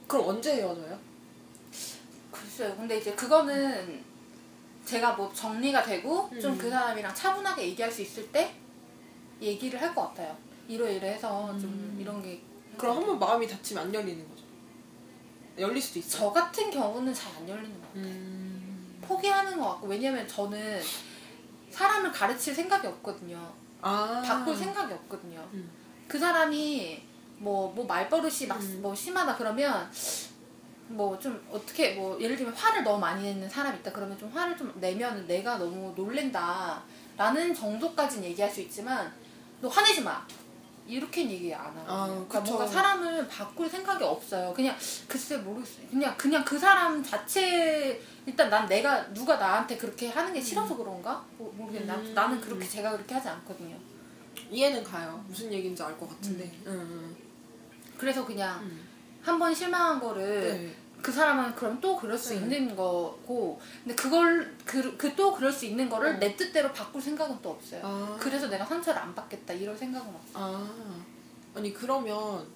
그럼 0.08 0.28
언제 0.30 0.56
헤어져요? 0.56 0.98
글쎄요. 2.32 2.74
근데 2.76 2.98
이제 2.98 3.14
그거는 3.14 4.02
제가 4.84 5.12
뭐 5.12 5.30
정리가 5.32 5.82
되고 5.84 6.30
좀 6.40 6.52
음. 6.54 6.58
그 6.58 6.70
사람이랑 6.70 7.14
차분하게 7.14 7.62
얘기할 7.68 7.92
수 7.92 8.02
있을 8.02 8.26
때 8.32 8.54
얘기를 9.40 9.80
할 9.80 9.94
것 9.94 10.08
같아요. 10.08 10.36
이러이러 10.66 11.06
해서 11.06 11.46
좀 11.58 11.64
음. 11.64 11.98
이런 12.00 12.22
게 12.22 12.40
그럼 12.76 12.96
한 12.98 13.06
번 13.06 13.18
마음이 13.18 13.46
닫히면 13.46 13.84
안 13.86 13.94
열리는 13.94 14.26
거죠? 14.28 14.42
열릴 15.58 15.80
수도 15.82 15.98
있어. 15.98 16.18
저 16.18 16.32
같은 16.32 16.70
경우는 16.70 17.12
잘 17.12 17.30
안 17.36 17.48
열리는 17.48 17.70
것 17.80 17.86
같아요. 17.88 18.04
음. 18.06 18.98
포기하는 19.02 19.58
것 19.58 19.68
같고 19.72 19.86
왜냐면 19.88 20.26
저는 20.26 20.80
사람을 21.70 22.10
가르칠 22.12 22.54
생각이 22.54 22.86
없거든요. 22.86 23.52
아. 23.82 24.22
바꿀 24.24 24.56
생각이 24.56 24.92
없거든요. 24.94 25.46
음. 25.52 25.70
그 26.08 26.18
사람이 26.18 27.02
뭐, 27.38 27.73
뭐 27.73 27.85
말버릇이 27.87 28.47
막 28.49 28.61
음. 28.61 28.78
뭐 28.83 28.95
심하다 28.95 29.37
그러면 29.37 29.90
뭐 30.88 31.18
좀 31.18 31.38
어떻게 31.50 31.95
뭐 31.95 32.18
예를 32.21 32.37
들면 32.37 32.54
화를 32.54 32.83
너무 32.83 32.99
많이 32.99 33.23
내는 33.23 33.49
사람이 33.49 33.78
있다 33.80 33.92
그러면 33.92 34.16
좀 34.18 34.30
화를 34.30 34.57
좀 34.57 34.73
내면 34.80 35.26
내가 35.26 35.59
너무 35.59 35.92
놀랜다 35.95 36.83
라는 37.16 37.52
정도까지는 37.54 38.25
얘기할 38.28 38.50
수 38.50 38.61
있지만 38.62 39.12
너 39.61 39.68
화내지 39.68 40.00
마 40.02 40.26
이렇게는 40.87 41.30
얘기 41.33 41.54
안 41.54 41.66
하거든요. 41.66 41.85
아, 41.87 42.07
그러니까. 42.07 42.40
뭔가 42.40 42.66
사람을 42.66 43.28
바꿀 43.28 43.68
생각이 43.68 44.02
없어요. 44.02 44.54
그냥 44.54 44.75
글쎄 45.07 45.37
모르겠어요. 45.37 45.87
그냥 45.90 46.16
그냥 46.16 46.42
그 46.47 46.59
사람 46.59 47.02
자체 47.02 48.00
일단 48.25 48.49
난 48.49 48.66
내가 48.66 49.12
누가 49.12 49.37
나한테 49.37 49.76
그렇게 49.76 50.09
하는 50.09 50.33
게 50.33 50.40
싫어서 50.40 50.75
그런가 50.75 51.23
모- 51.37 51.52
모르겠네. 51.52 51.92
음. 51.92 52.14
나는 52.14 52.40
그렇게 52.40 52.66
제가 52.66 52.92
그렇게 52.92 53.12
하지 53.14 53.28
않거든요. 53.28 53.76
이해는 54.50 54.83
가요. 54.83 55.23
무슨 55.28 55.52
얘기인지 55.52 55.83
알 55.83 55.99
것 55.99 56.09
같은데. 56.09 56.50
음. 56.66 57.14
그래서 57.98 58.24
그냥 58.24 58.60
음. 58.62 58.80
한번 59.22 59.54
실망한 59.54 60.00
거를 60.00 60.40
네. 60.40 60.74
그 61.02 61.12
사람은 61.12 61.54
그럼 61.54 61.80
또 61.80 61.96
그럴 61.96 62.16
수 62.16 62.30
네. 62.30 62.36
있는 62.40 62.74
거고 62.74 63.60
근데 63.84 63.94
그걸 63.94 64.56
그 64.64 65.14
또 65.14 65.32
그 65.34 65.42
럴 65.42 65.52
수 65.52 65.66
있는 65.66 65.88
거를 65.88 66.14
어. 66.14 66.18
내 66.18 66.34
뜻대로 66.36 66.72
바꿀 66.72 67.02
생각은 67.02 67.38
또 67.42 67.50
없어요. 67.50 67.80
아. 67.84 68.16
그래서 68.18 68.48
내가 68.48 68.64
상처를 68.64 69.00
안 69.00 69.14
받겠다 69.14 69.52
이런 69.52 69.76
생각은 69.76 70.08
없어요. 70.14 70.32
아. 70.34 70.98
아니 71.54 71.72
그러면 71.74 72.46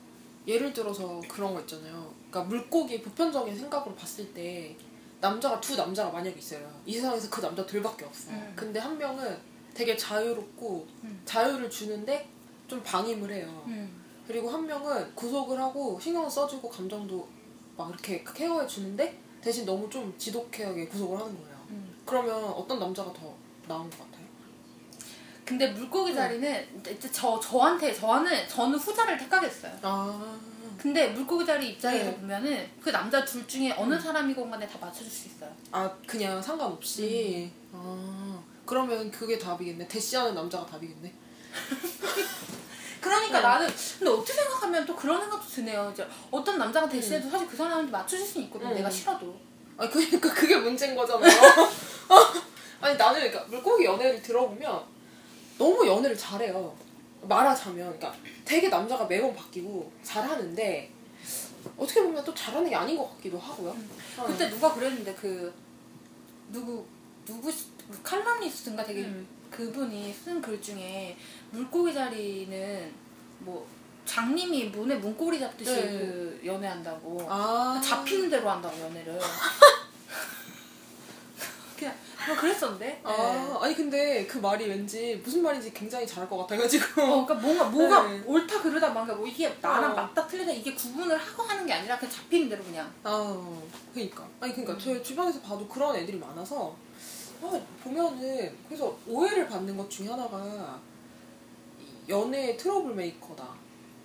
예를 0.46 0.72
들어서 0.72 1.20
그런 1.28 1.54
거 1.54 1.60
있잖아요. 1.60 2.12
그러니까 2.30 2.48
물고기 2.48 3.00
보편적인 3.02 3.56
생각으로 3.56 3.94
봤을 3.94 4.32
때 4.32 4.76
남자가 5.20 5.60
두 5.60 5.76
남자가 5.76 6.10
만약에 6.10 6.36
있어요. 6.36 6.68
이 6.84 6.94
세상에서 6.94 7.30
그 7.30 7.40
남자 7.40 7.64
둘밖에 7.64 8.04
없어. 8.04 8.30
음. 8.32 8.52
근데 8.56 8.80
한 8.80 8.98
명은 8.98 9.38
되게 9.72 9.96
자유롭고 9.96 10.86
음. 11.04 11.22
자유를 11.24 11.70
주는데 11.70 12.28
좀 12.66 12.82
방임을 12.82 13.30
해요. 13.30 13.62
음. 13.68 14.01
그리고 14.32 14.48
한 14.48 14.66
명은 14.66 15.14
구속을 15.14 15.60
하고 15.60 16.00
신경을 16.00 16.30
써주고 16.30 16.70
감정도 16.70 17.28
막 17.76 17.90
이렇게 17.90 18.24
케어해 18.34 18.66
주는데 18.66 19.20
대신 19.42 19.66
너무 19.66 19.90
좀 19.90 20.14
지독하게 20.16 20.86
구속을 20.86 21.18
하는 21.18 21.34
거예요. 21.38 21.56
음. 21.68 21.94
그러면 22.06 22.42
어떤 22.44 22.78
남자가 22.78 23.12
더 23.12 23.34
나은 23.68 23.90
것 23.90 23.98
같아요? 23.98 24.26
근데 25.44 25.70
물고기 25.72 26.14
자리는 26.14 26.66
이제 26.80 27.10
저 27.12 27.38
저한테 27.38 27.92
저는 27.92 28.48
저는 28.48 28.78
후자를 28.78 29.18
택하겠어요. 29.18 29.72
아, 29.82 30.38
근데 30.78 31.08
물고기 31.08 31.44
자리 31.44 31.72
입장에서 31.72 32.04
네. 32.06 32.16
보면은 32.16 32.70
그 32.80 32.88
남자 32.88 33.22
둘 33.26 33.46
중에 33.46 33.72
어느 33.72 34.00
사람이건 34.00 34.50
간에 34.50 34.66
다 34.66 34.78
맞춰줄 34.80 35.10
수 35.12 35.28
있어요. 35.28 35.50
아 35.72 35.94
그냥 36.06 36.40
상관없이. 36.40 37.52
아, 37.70 38.42
그러면 38.64 39.10
그게 39.10 39.38
답이겠네. 39.38 39.86
대시하는 39.88 40.34
남자가 40.34 40.64
답이겠네. 40.64 41.12
그러니까 43.02 43.38
네. 43.38 43.42
나는 43.42 43.68
근데 43.98 44.10
어떻게 44.12 44.32
생각하면 44.32 44.86
또 44.86 44.94
그런 44.96 45.20
생각도 45.20 45.46
드네요. 45.46 45.90
이제 45.92 46.06
어떤 46.30 46.56
남자가 46.58 46.88
대신해도 46.88 47.28
사실 47.28 47.46
그 47.48 47.56
사람한테 47.56 47.90
맞춰줄 47.90 48.24
수는 48.26 48.46
있거든. 48.46 48.68
음. 48.68 48.74
내가 48.74 48.88
싫어도. 48.88 49.36
아 49.76 49.88
그러니까 49.88 50.32
그게 50.32 50.56
문제인 50.56 50.94
거잖아요. 50.94 51.30
아니 52.80 52.96
나는 52.96 53.20
그러니까 53.20 53.44
물고기 53.48 53.84
연애를 53.84 54.22
들어보면 54.22 54.82
너무 55.58 55.86
연애를 55.86 56.16
잘해요. 56.16 56.74
말하자면 57.22 57.98
그러니까 57.98 58.14
되게 58.44 58.68
남자가 58.68 59.04
매번 59.06 59.34
바뀌고 59.34 59.92
잘하는데 60.02 60.90
어떻게 61.76 62.02
보면 62.02 62.24
또 62.24 62.34
잘하는 62.34 62.68
게 62.68 62.74
아닌 62.74 62.96
것 62.96 63.08
같기도 63.16 63.38
하고요. 63.38 63.76
어. 64.18 64.24
그때 64.26 64.48
누가 64.50 64.72
그랬는데 64.74 65.14
그 65.14 65.52
누구 66.50 66.84
누구 67.24 67.50
시- 67.50 67.66
칼럼니스트인가 68.02 68.84
되게 68.84 69.02
음. 69.02 69.26
그분이 69.50 70.12
쓴 70.24 70.40
글 70.40 70.60
중에 70.60 71.16
물고기 71.52 71.94
자리는 71.94 72.92
뭐 73.40 73.66
장님이 74.04 74.64
문에 74.66 74.96
문고리 74.96 75.38
잡듯이 75.38 75.74
네. 75.74 75.82
그 75.82 76.40
연애한다고 76.44 77.24
아 77.28 77.80
잡히는 77.82 78.28
대로 78.28 78.50
한다고 78.50 78.78
연애를 78.80 79.18
그냥 81.78 81.94
뭐 82.26 82.36
그랬었는데 82.36 83.00
아 83.04 83.12
네. 83.12 83.58
아니 83.60 83.74
근데 83.74 84.26
그 84.26 84.38
말이 84.38 84.66
왠지 84.66 85.20
무슨 85.22 85.42
말인지 85.42 85.72
굉장히 85.72 86.06
잘할 86.06 86.28
것 86.28 86.38
같아가지고 86.38 87.02
어, 87.02 87.26
그러니까 87.26 87.34
뭔가 87.34 87.64
뭐가 87.64 88.08
네. 88.08 88.22
옳다 88.26 88.62
그르다 88.62 88.90
뭔가 88.90 89.14
뭐 89.14 89.26
이게 89.26 89.56
나랑 89.60 89.92
어. 89.92 89.94
맞다 89.94 90.26
틀리다 90.26 90.50
이게 90.50 90.74
구분을 90.74 91.16
하고 91.16 91.42
하는 91.42 91.66
게 91.66 91.72
아니라 91.72 91.98
그냥 91.98 92.12
잡히는 92.12 92.48
대로 92.48 92.64
그냥 92.64 92.90
아, 93.04 93.62
그니까. 93.92 94.26
아니, 94.40 94.54
그니까, 94.54 94.76
제 94.78 95.02
주변에서 95.02 95.40
봐도 95.40 95.68
그런 95.68 95.94
애들이 95.94 96.18
많아서, 96.18 96.74
아, 97.42 97.60
보면은, 97.84 98.56
그래서 98.66 98.96
오해를 99.06 99.46
받는 99.48 99.76
것 99.76 99.88
중에 99.90 100.08
하나가, 100.08 100.80
연애 102.08 102.56
트러블 102.56 102.94
메이커다. 102.94 103.46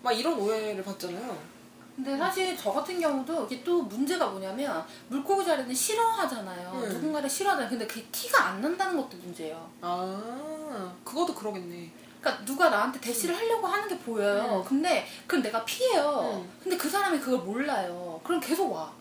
막 0.01 0.11
이런 0.11 0.39
오해를 0.39 0.83
받잖아요. 0.83 1.57
근데 1.95 2.15
사실 2.15 2.55
저 2.55 2.71
같은 2.71 2.99
경우도 2.99 3.45
이게 3.45 3.63
또 3.63 3.81
문제가 3.81 4.27
뭐냐면 4.27 4.85
물고기 5.07 5.43
자리는 5.43 5.73
싫어하잖아요. 5.73 6.79
네. 6.81 6.89
누군가를 6.89 7.27
싫어하잖아요. 7.27 7.69
근데 7.69 7.87
그게 7.87 8.05
티가 8.11 8.49
안 8.49 8.61
난다는 8.61 8.97
것도 8.97 9.17
문제예요. 9.17 9.69
아, 9.81 10.93
그것도 11.03 11.33
그러겠네. 11.33 11.91
그러니까 12.21 12.45
누가 12.45 12.69
나한테 12.69 12.99
대시를 12.99 13.35
하려고 13.35 13.65
하는 13.65 13.87
게 13.87 13.97
보여요. 13.97 14.59
음. 14.59 14.63
근데 14.67 15.07
그럼 15.25 15.41
내가 15.41 15.65
피해요. 15.65 16.43
음. 16.43 16.49
근데 16.61 16.77
그 16.77 16.87
사람이 16.87 17.19
그걸 17.19 17.39
몰라요. 17.39 18.21
그럼 18.23 18.39
계속 18.39 18.71
와. 18.71 18.91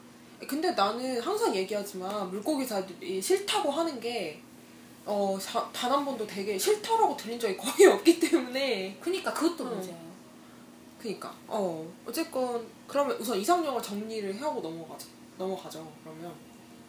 근데 0.46 0.70
나는 0.72 1.20
항상 1.20 1.54
얘기하지만, 1.54 2.30
물고기사들이 2.30 3.20
싫다고 3.22 3.70
하는 3.70 3.98
게, 3.98 4.42
어, 5.06 5.38
단 5.72 5.92
한 5.92 6.04
번도 6.04 6.26
되게 6.26 6.58
싫다라고 6.58 7.16
들린 7.16 7.38
적이 7.38 7.56
거의 7.56 7.86
없기 7.92 8.18
때문에, 8.20 8.98
그러니까 9.00 9.32
그것도 9.32 9.64
음. 9.64 9.70
문제예요. 9.70 10.06
그니까, 11.00 11.32
어, 11.46 11.86
어쨌건, 12.04 12.66
그러면 12.88 13.16
우선 13.18 13.38
이상형을 13.38 13.80
정리를 13.82 14.42
하고 14.42 14.60
넘어가자. 14.60 15.06
넘어가죠. 15.38 15.92
그러면 16.02 16.32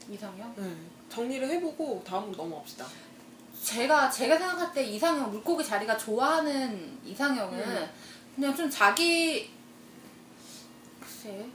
이상형? 0.10 0.54
네. 0.58 0.76
정리를 1.10 1.48
해보고 1.50 2.02
다음으로 2.06 2.36
넘어갑시다. 2.36 2.86
제가 3.64 4.10
제가 4.10 4.38
생각할 4.38 4.74
때 4.74 4.84
이상형 4.84 5.30
물고기 5.32 5.64
자리가 5.64 5.98
좋아하는 5.98 6.98
이상형은 7.06 7.60
음. 7.60 7.90
그냥 8.36 8.56
좀 8.56 8.70
자기 8.70 9.50
글쎄 11.00 11.46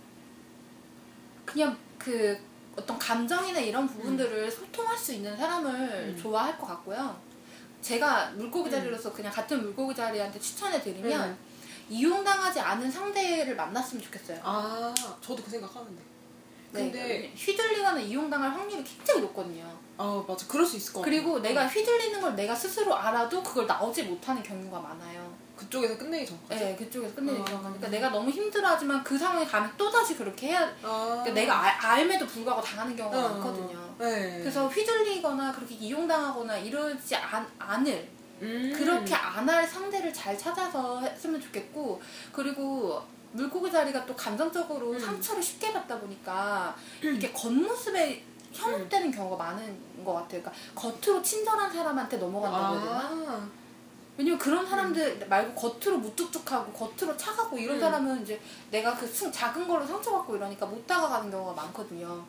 그냥 1.46 1.76
그 1.98 2.38
어떤 2.76 2.98
감정이나 2.98 3.58
이런 3.60 3.86
부분들을 3.86 4.50
소통할 4.50 4.96
수 4.96 5.12
있는 5.12 5.36
사람을 5.36 5.70
음. 5.70 6.18
좋아할 6.20 6.58
것 6.58 6.66
같고요. 6.66 7.14
제가 7.80 8.30
물고기 8.36 8.70
음. 8.70 8.72
자리로서 8.72 9.12
그냥 9.12 9.32
같은 9.32 9.62
물고기 9.62 9.94
자리한테 9.94 10.38
추천해 10.40 10.80
드리면 10.80 11.30
음. 11.30 11.36
이용당하지 11.90 12.60
않은 12.60 12.90
상대를 12.90 13.56
만났으면 13.56 14.02
좋겠어요. 14.04 14.40
아, 14.42 14.94
저도 15.20 15.42
그 15.42 15.50
생각하는데. 15.50 16.02
네, 16.72 16.80
근데 16.84 17.32
휘둘리거나 17.36 18.00
이용당할 18.00 18.50
확률이 18.50 18.82
굉장히 18.82 19.20
높거든요. 19.20 19.78
아 19.98 20.24
맞아, 20.26 20.46
그럴 20.46 20.64
수 20.64 20.76
있을 20.78 20.94
것 20.94 21.00
같아. 21.00 21.10
그리고 21.10 21.38
내가 21.40 21.66
휘둘리는 21.66 22.18
걸 22.18 22.34
내가 22.34 22.54
스스로 22.54 22.96
알아도 22.96 23.42
그걸 23.42 23.66
나오지 23.66 24.04
못하는 24.04 24.42
경우가 24.42 24.80
많아요. 24.80 25.32
그쪽에서 25.56 25.96
끝내기 25.98 26.26
전까지. 26.26 26.64
네, 26.64 26.76
그쪽에서 26.76 27.14
끝내는 27.14 27.40
아. 27.40 27.44
경우가 27.44 27.68
그러니까 27.68 27.88
내가 27.88 28.08
너무 28.10 28.30
힘들어하지만 28.30 29.02
그 29.04 29.16
상황에 29.18 29.44
가면 29.44 29.72
또 29.76 29.90
다시 29.90 30.16
그렇게 30.16 30.48
해야. 30.48 30.62
아. 30.82 31.20
그러니까 31.22 31.30
내가 31.32 31.60
알, 31.62 31.70
알매도 31.98 32.26
불구하고 32.26 32.60
당하는 32.62 32.96
경우가 32.96 33.18
어, 33.18 33.28
많거든요. 33.30 33.94
네. 33.98 34.38
그래서 34.40 34.66
휘둘리거나 34.68 35.52
그렇게 35.52 35.74
이용당하거나 35.74 36.56
이러지 36.58 37.14
않, 37.16 37.46
않을 37.58 38.08
음. 38.40 38.72
그렇게 38.76 39.14
안 39.14 39.48
할 39.48 39.66
상대를 39.66 40.12
잘 40.12 40.36
찾아서 40.36 41.00
했으면 41.00 41.40
좋겠고 41.40 42.00
그리고 42.32 43.02
물고기 43.32 43.70
자리가 43.70 44.04
또 44.06 44.14
감정적으로 44.16 44.90
음. 44.92 44.98
상처를 44.98 45.42
쉽게 45.42 45.72
받다 45.72 45.98
보니까 45.98 46.74
이렇게 47.00 47.30
겉모습에 47.32 48.24
현혹되는 48.52 49.10
경우가 49.10 49.36
많은 49.42 50.04
것 50.04 50.12
같아요. 50.14 50.42
그러니까 50.42 50.52
겉으로 50.74 51.22
친절한 51.22 51.72
사람한테 51.72 52.16
넘어간다고 52.18 52.74
해야 52.74 52.84
되나? 52.84 52.98
아. 53.32 53.48
왜냐면 54.16 54.38
그런 54.38 54.66
사람들 54.68 55.26
말고 55.28 55.54
겉으로 55.54 55.98
무뚝뚝하고 55.98 56.72
겉으로 56.72 57.16
차가고 57.16 57.56
이런 57.58 57.76
음. 57.76 57.80
사람은 57.80 58.22
이제 58.22 58.38
내가 58.70 58.94
그 58.94 59.06
순- 59.06 59.32
작은 59.32 59.66
걸로 59.66 59.86
상처받고 59.86 60.36
이러니까 60.36 60.66
못 60.66 60.86
다가가는 60.86 61.30
경우가 61.30 61.54
많거든요. 61.54 62.24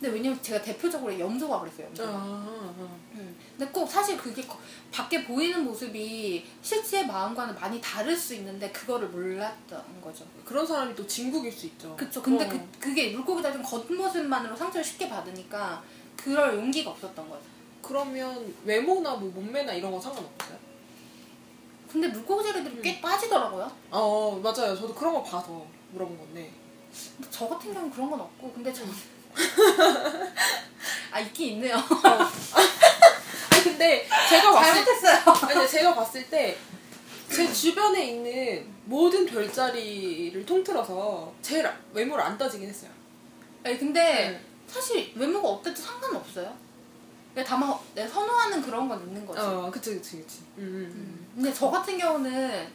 근데 0.00 0.14
왜냐면 0.14 0.40
제가 0.42 0.60
대표적으로 0.62 1.16
염소가 1.18 1.60
그랬어요. 1.60 1.86
염소가. 1.86 2.08
아. 2.10 2.74
음. 3.14 3.36
근데 3.56 3.70
꼭 3.72 3.88
사실 3.88 4.16
그게 4.16 4.42
거- 4.46 4.58
밖에 4.92 5.24
보이는 5.24 5.64
모습이 5.64 6.44
실제 6.60 7.04
마음과는 7.04 7.54
많이 7.54 7.80
다를 7.80 8.16
수 8.16 8.34
있는데 8.34 8.70
그거를 8.72 9.08
몰랐던 9.08 10.00
거죠. 10.02 10.24
그런 10.44 10.66
사람이 10.66 10.94
또 10.96 11.06
진국일 11.06 11.52
수 11.52 11.66
있죠. 11.66 11.96
그쵸. 11.96 12.20
근데 12.20 12.44
어. 12.46 12.48
그, 12.48 12.60
그게 12.80 13.10
물고기 13.12 13.42
자좀 13.42 13.62
겉모습만으로 13.62 14.56
상처를 14.56 14.84
쉽게 14.84 15.08
받으니까 15.08 15.82
그럴 16.16 16.56
용기가 16.56 16.90
없었던 16.90 17.28
거죠. 17.28 17.42
그러면 17.80 18.54
외모나 18.64 19.14
뭐 19.14 19.30
몸매나 19.30 19.72
이런 19.72 19.92
거 19.92 20.00
상관없어요? 20.00 20.58
근데 21.90 22.08
물고기 22.08 22.44
자리들이 22.44 22.76
음. 22.76 22.82
꽤 22.82 23.00
빠지더라고요. 23.00 23.70
어 23.90 24.40
맞아요. 24.42 24.76
저도 24.76 24.94
그런 24.94 25.14
거 25.14 25.22
봐서 25.22 25.64
물어본 25.92 26.18
건데. 26.18 26.50
근데 27.16 27.30
저 27.30 27.48
같은 27.48 27.72
경우는 27.72 27.90
그런 27.94 28.10
건 28.10 28.20
없고 28.20 28.52
근데 28.52 28.72
저... 28.72 28.84
아 31.12 31.20
있긴 31.20 31.54
있네요. 31.54 31.76
아니 33.50 33.64
근데 33.64 34.06
제가 34.28 34.52
봤을 34.52 34.84
잘못했어요. 34.84 35.48
아니 35.58 35.68
제가 35.68 35.94
봤을 35.94 36.28
때 36.28 36.58
제 37.30 37.52
주변에 37.52 38.06
있는 38.06 38.66
모든 38.86 39.26
별자리를 39.26 40.44
통틀어서 40.46 41.32
제일 41.42 41.66
아- 41.66 41.76
외모를 41.92 42.24
안 42.24 42.38
따지긴 42.38 42.68
했어요. 42.68 42.90
아니 43.62 43.78
근데 43.78 44.40
사실 44.66 45.12
외모가 45.14 45.48
어때도 45.48 45.80
상관없어요. 45.80 46.56
근데 47.38 47.48
다만 47.48 47.72
내가 47.94 48.08
선호하는 48.08 48.60
그런 48.60 48.88
건 48.88 49.00
있는 49.00 49.24
거지. 49.24 49.38
어, 49.38 49.70
그치 49.70 49.94
그치 49.94 50.16
그치. 50.16 50.40
음, 50.56 50.62
음. 50.64 50.92
음. 50.92 51.26
근데 51.36 51.54
저 51.54 51.70
같은 51.70 51.96
경우는 51.96 52.66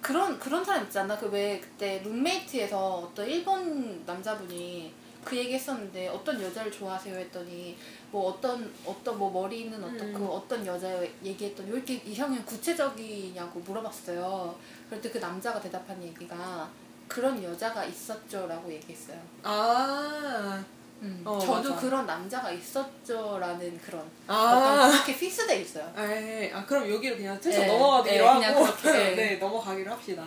그런 0.00 0.36
그런 0.40 0.64
사람 0.64 0.82
있잖아. 0.82 1.16
그왜 1.16 1.60
그때 1.60 2.02
룸메이트에서 2.04 2.96
어떤 2.96 3.24
일본 3.28 4.04
남자분이 4.04 4.92
그 5.24 5.36
얘기 5.36 5.54
했었는데 5.54 6.08
어떤 6.08 6.42
여자를 6.42 6.72
좋아하세요 6.72 7.16
했더니 7.16 7.78
뭐 8.10 8.32
어떤 8.32 8.74
어떤 8.84 9.16
뭐 9.16 9.30
머리는 9.30 9.72
어떻고 9.72 10.18
음. 10.18 10.28
어떤 10.28 10.66
여자 10.66 11.00
얘기했더니 11.22 11.70
왜 11.70 11.76
이렇게 11.76 11.94
이상형 12.04 12.44
구체적이냐고 12.44 13.60
물어봤어요. 13.60 14.58
때그 15.00 15.18
남자가 15.18 15.60
대답한 15.60 16.02
얘기가 16.02 16.68
그런 17.06 17.40
여자가 17.40 17.84
있었죠라고 17.84 18.72
얘기했어요. 18.72 19.20
아, 19.44 20.64
음. 21.02 21.22
어, 21.24 21.38
저도 21.38 21.70
맞아. 21.70 21.80
그런 21.80 22.06
남자가 22.06 22.50
있었죠라는 22.52 23.80
그런 23.84 24.08
아, 24.28 24.88
그렇게 24.92 25.18
픽스돼 25.18 25.60
있어요. 25.60 25.92
에이, 25.98 26.52
아 26.54 26.64
그럼 26.64 26.88
여기를 26.88 27.16
그냥 27.16 27.40
슬쩍 27.42 27.62
네, 27.62 27.66
넘어가기로 27.66 28.38
네, 28.38 28.46
하고 28.46 28.62
그렇게, 28.64 28.92
네. 28.92 29.14
네 29.16 29.36
넘어가기로 29.36 29.90
합시다. 29.90 30.24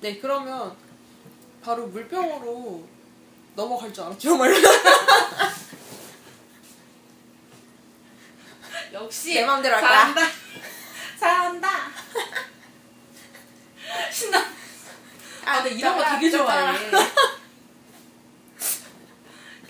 네 0.00 0.18
그러면 0.18 0.76
바로 1.62 1.86
물병으로 1.88 2.86
넘어갈 3.56 3.92
줄 3.92 4.04
알았죠 4.04 4.28
정말. 4.28 4.54
역시 8.92 9.34
내 9.34 9.44
맘대로 9.44 9.74
할까? 9.74 9.88
잘한다. 9.88 10.20
잘한다. 11.18 11.68
신나. 14.12 14.38
아, 15.44 15.62
근데 15.62 15.74
이런 15.76 15.96
거 15.96 16.04
되게 16.04 16.30
좋아해. 16.30 16.90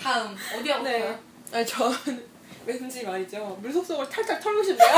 다음 0.04 0.36
어디 0.54 0.70
하고 0.70 0.84
네. 0.84 0.98
싶어요? 0.98 1.18
아니 1.52 1.66
저는 1.66 2.26
왠지 2.66 3.02
말이죠 3.04 3.58
물속속을 3.62 4.06
탈탈 4.10 4.38
털고 4.38 4.62
싶네요. 4.62 4.88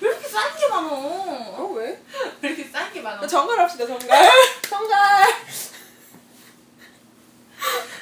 왜 0.00 0.08
이렇게 0.10 0.26
싼 0.28 0.56
게 0.56 0.66
많어? 0.68 0.88
어 0.88 1.72
왜? 1.76 2.02
왜 2.40 2.48
이렇게 2.48 2.64
싼 2.64 2.90
게 2.92 3.00
많아? 3.02 3.26
정갈 3.26 3.58
합시다 3.60 3.86
정갈. 3.86 4.08
정갈. 4.68 5.26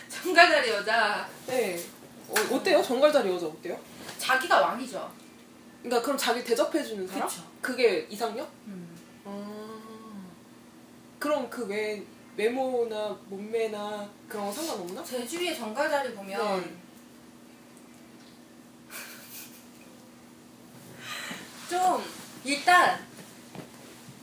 정갈자리 0.08 0.70
여자 0.70 1.28
네. 1.46 1.84
어, 2.28 2.34
어때요? 2.54 2.80
정갈자리 2.82 3.28
여자 3.30 3.46
어때요? 3.46 3.78
자기가 4.18 4.60
왕이죠. 4.60 5.12
그러니까 5.82 6.02
그럼 6.02 6.16
자기 6.16 6.44
대접해주는 6.44 7.06
사람? 7.08 7.28
그쵸. 7.28 7.42
그게 7.60 8.06
이상형? 8.08 8.48
음. 8.66 8.96
아. 9.24 10.22
그럼 11.18 11.50
그 11.50 11.66
외 11.66 12.04
외모나 12.36 13.16
몸매나 13.28 14.08
그런 14.28 14.46
거 14.46 14.52
상관없나? 14.52 15.04
제 15.04 15.26
주위에 15.26 15.54
정갈자리 15.54 16.14
보면 16.14 16.60
네. 16.60 16.76
좀 21.68 22.02
일단 22.44 23.06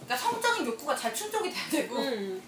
그러니까 0.05 0.17
성적인 0.17 0.65
욕구가 0.65 0.95
잘 0.95 1.13
충족이 1.13 1.51
돼야 1.51 1.69
되고 1.69 1.95
음. 1.97 2.41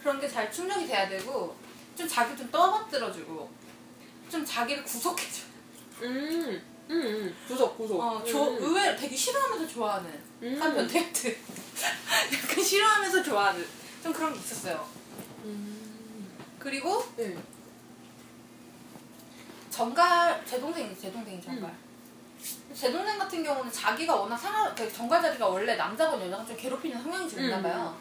그런 0.00 0.20
게 0.20 0.28
잘 0.28 0.50
충족이 0.52 0.86
돼야 0.86 1.08
되고 1.08 1.54
좀 1.96 2.06
자기 2.08 2.36
좀 2.36 2.50
떠받들어주고 2.50 3.50
좀 4.30 4.44
자기를 4.44 4.82
구속해줘. 4.84 5.42
음. 6.02 6.62
음. 6.90 6.90
음. 6.90 7.36
구속 7.46 7.76
구속. 7.78 8.00
어, 8.00 8.22
저 8.26 8.50
음. 8.50 8.56
의외로 8.60 8.96
되게 8.96 9.14
싫어하면서 9.16 9.66
좋아하는 9.72 10.10
음. 10.42 10.60
한 10.60 10.74
변태트 10.74 11.28
약간 12.34 12.64
싫어하면서 12.64 13.22
좋아하는 13.22 13.64
좀 14.04 14.12
그런 14.12 14.34
게 14.34 14.38
있었어요. 14.38 14.86
음. 15.44 16.28
그리고 16.58 17.02
네. 17.16 17.34
정갈 19.70 20.44
제 20.44 20.60
동생이 20.60 20.94
제 20.94 21.10
동생이 21.10 21.40
정갈. 21.40 21.70
음. 21.70 21.78
제 22.74 22.92
동생 22.92 23.18
같은 23.18 23.42
경우는 23.42 23.72
자기가 23.72 24.14
워낙 24.14 24.36
상하 24.36 24.74
그 24.74 24.92
정갈 24.92 25.22
자리가 25.22 25.48
원래 25.48 25.74
남자건 25.74 26.20
여자건 26.20 26.46
좀 26.46 26.54
괴롭히는 26.54 27.02
성향이 27.02 27.30
좀 27.30 27.40
있나 27.40 27.56
음. 27.56 27.62
봐요. 27.62 27.98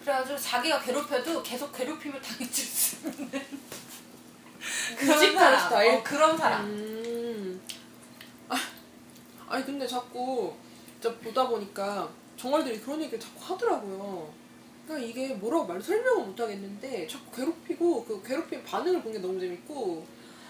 그래가지고 0.00 0.36
자기가 0.36 0.80
괴롭혀도 0.80 1.40
계속 1.44 1.70
괴롭힘을 1.70 2.20
당해줄 2.20 2.64
수 2.64 2.96
있는 3.06 3.30
그런 4.98 5.34
사람. 5.34 5.60
스타일? 5.60 5.92
어, 5.92 6.02
그런 6.02 6.36
사람. 6.36 6.64
음. 6.64 7.62
아, 8.48 8.56
아니 9.50 9.64
근데 9.64 9.86
자꾸 9.86 10.52
진짜 11.00 11.16
보다 11.18 11.46
보니까 11.46 12.08
정갈들이 12.36 12.80
그런 12.80 13.00
얘기를 13.00 13.20
자꾸 13.20 13.54
하더라고요. 13.54 14.43
그러니까 14.86 15.08
이게 15.08 15.34
뭐라고 15.34 15.64
말 15.66 15.80
설명을 15.80 16.26
못 16.26 16.38
하겠는데 16.38 17.06
자꾸 17.06 17.30
괴롭히고 17.36 18.04
그 18.04 18.22
괴롭힌 18.22 18.62
반응을 18.64 19.02
본 19.02 19.12
게 19.12 19.18
너무 19.18 19.38
재밌고 19.40 20.06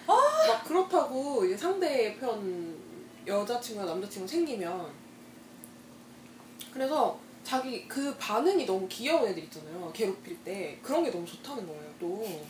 막 0.07 0.65
그렇다고 0.65 1.45
이제 1.45 1.57
상대편 1.57 2.77
여자친구나 3.27 3.87
남자친구 3.87 4.27
생기면 4.29 4.91
그래서 6.73 7.19
자기 7.45 7.87
그 7.87 8.15
반응이 8.19 8.67
너무 8.67 8.87
귀여운 8.89 9.29
애들 9.29 9.45
있잖아요. 9.45 9.91
괴롭힐 9.95 10.43
때 10.43 10.79
그런 10.83 11.05
게 11.05 11.11
너무 11.11 11.25
좋다는 11.27 11.67
거예요. 11.67 11.95
또 12.01 12.43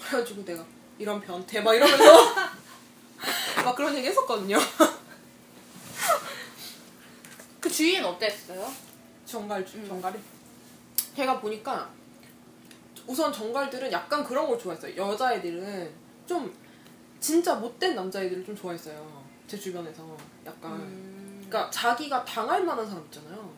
그래가지고 0.00 0.44
내가 0.44 0.64
이런 0.98 1.20
변태 1.20 1.60
막 1.60 1.74
이러면서 1.74 2.04
막 3.64 3.76
그런 3.76 3.94
얘기 3.96 4.08
했었거든요. 4.08 4.58
그 7.60 7.70
주위엔 7.70 8.04
어땠어요? 8.04 8.70
정갈 9.24 9.60
음. 9.74 9.86
정갈이 9.88 10.18
제가 11.14 11.40
보니까 11.40 11.88
우선 13.06 13.32
정갈들은 13.32 13.92
약간 13.92 14.24
그런 14.24 14.46
걸 14.46 14.58
좋아했어요. 14.58 14.96
여자애들은 14.96 15.92
좀 16.26 16.52
진짜 17.20 17.54
못된 17.54 17.94
남자애들을 17.94 18.44
좀 18.44 18.56
좋아했어요. 18.56 19.24
제 19.46 19.58
주변에서 19.58 20.16
약간 20.46 20.72
음. 20.72 21.46
그러니까 21.46 21.70
자기가 21.70 22.24
당할 22.24 22.64
만한 22.64 22.86
사람 22.86 23.04
있잖아요. 23.04 23.50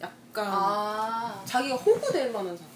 약간 0.00 0.46
아. 0.48 1.42
자기가 1.44 1.76
호구될 1.76 2.32
만한 2.32 2.56
사람. 2.56 2.72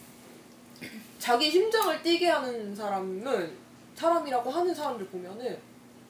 자기 1.18 1.50
심장을 1.50 2.02
뛰게 2.02 2.28
하는 2.28 2.74
사람은 2.74 3.56
사람이라고 3.94 4.50
하는 4.50 4.74
사람들 4.74 5.06
보면은 5.06 5.58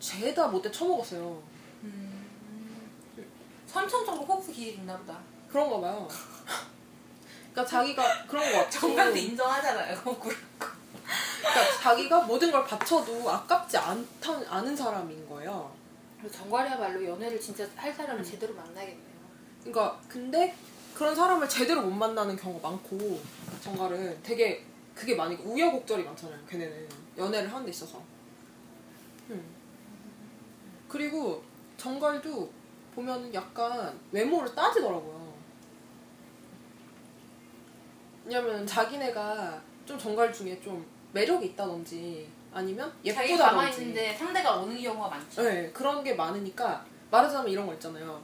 죄다 0.00 0.48
못돼 0.48 0.70
처먹었어요. 0.70 1.42
음. 1.84 2.26
삼천적으로 3.66 4.24
호흡 4.24 4.46
기질이 4.46 4.74
있나 4.74 4.96
보다. 4.98 5.18
그런가 5.48 5.80
봐요. 5.80 6.08
그러니까 7.52 7.66
자기가 7.66 8.26
그런 8.26 8.50
거 8.50 8.58
같고 8.58 8.70
정갈도 8.70 9.16
인정하잖아요. 9.16 10.02
그러니까 10.02 11.78
자기가 11.80 12.22
모든 12.22 12.50
걸 12.50 12.64
바쳐도 12.64 13.30
아깝지 13.30 13.76
않다, 13.76 14.40
않은 14.48 14.74
사람인 14.74 15.28
거예요. 15.28 15.70
정갈이야말로 16.30 17.04
연애를 17.04 17.40
진짜 17.40 17.66
할 17.76 17.92
사람을 17.92 18.24
제대로 18.24 18.54
만나겠네요. 18.54 19.12
그러니까 19.60 20.00
근데 20.08 20.54
그런 20.94 21.14
사람을 21.14 21.48
제대로 21.48 21.82
못 21.82 21.90
만나는 21.90 22.36
경우가 22.36 22.70
많고 22.70 23.20
정갈은 23.62 24.22
되게 24.22 24.64
그게 24.94 25.14
많이 25.14 25.34
우여곡절이 25.36 26.04
많잖아요. 26.04 26.38
걔네는 26.48 26.88
연애를 27.18 27.52
하는 27.52 27.64
데 27.64 27.70
있어서. 27.70 28.00
음. 29.30 29.42
그리고 30.88 31.42
정갈도 31.76 32.50
보면은 32.94 33.32
약간 33.34 33.98
외모를 34.10 34.54
따지더라고요. 34.54 35.21
왜냐면 38.32 38.66
자기네가 38.66 39.60
좀 39.84 39.98
정갈 39.98 40.32
중에 40.32 40.58
좀 40.62 40.86
매력이 41.12 41.48
있다든지 41.48 42.26
아니면 42.50 42.90
자기 43.06 43.36
가만히 43.36 43.68
예쁘다든지 43.68 43.80
있는데 43.82 44.14
상대가 44.16 44.56
오는 44.56 44.80
경우가 44.80 45.08
많죠. 45.08 45.42
네, 45.42 45.70
그런 45.70 46.02
게 46.02 46.14
많으니까 46.14 46.82
말하자면 47.10 47.50
이런 47.50 47.66
거 47.66 47.74
있잖아요. 47.74 48.22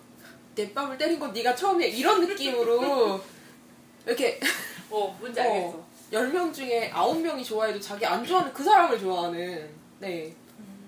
내 0.55 0.73
뺨을 0.73 0.97
때린 0.97 1.19
건 1.19 1.31
네가 1.35 1.55
처음이야. 1.55 1.89
이런 1.89 2.27
느낌으로 2.27 3.21
이렇게 4.07 4.41
어, 4.89 5.15
뭔지 5.21 5.41
어, 5.41 5.87
10명 6.11 6.55
중에 6.55 6.91
9명이 6.91 7.45
좋아해도 7.45 7.79
자기 7.79 8.07
안 8.07 8.25
좋아하는 8.25 8.51
그 8.55 8.65
사람을 8.65 8.99
좋아하는 8.99 9.69
네. 9.99 10.35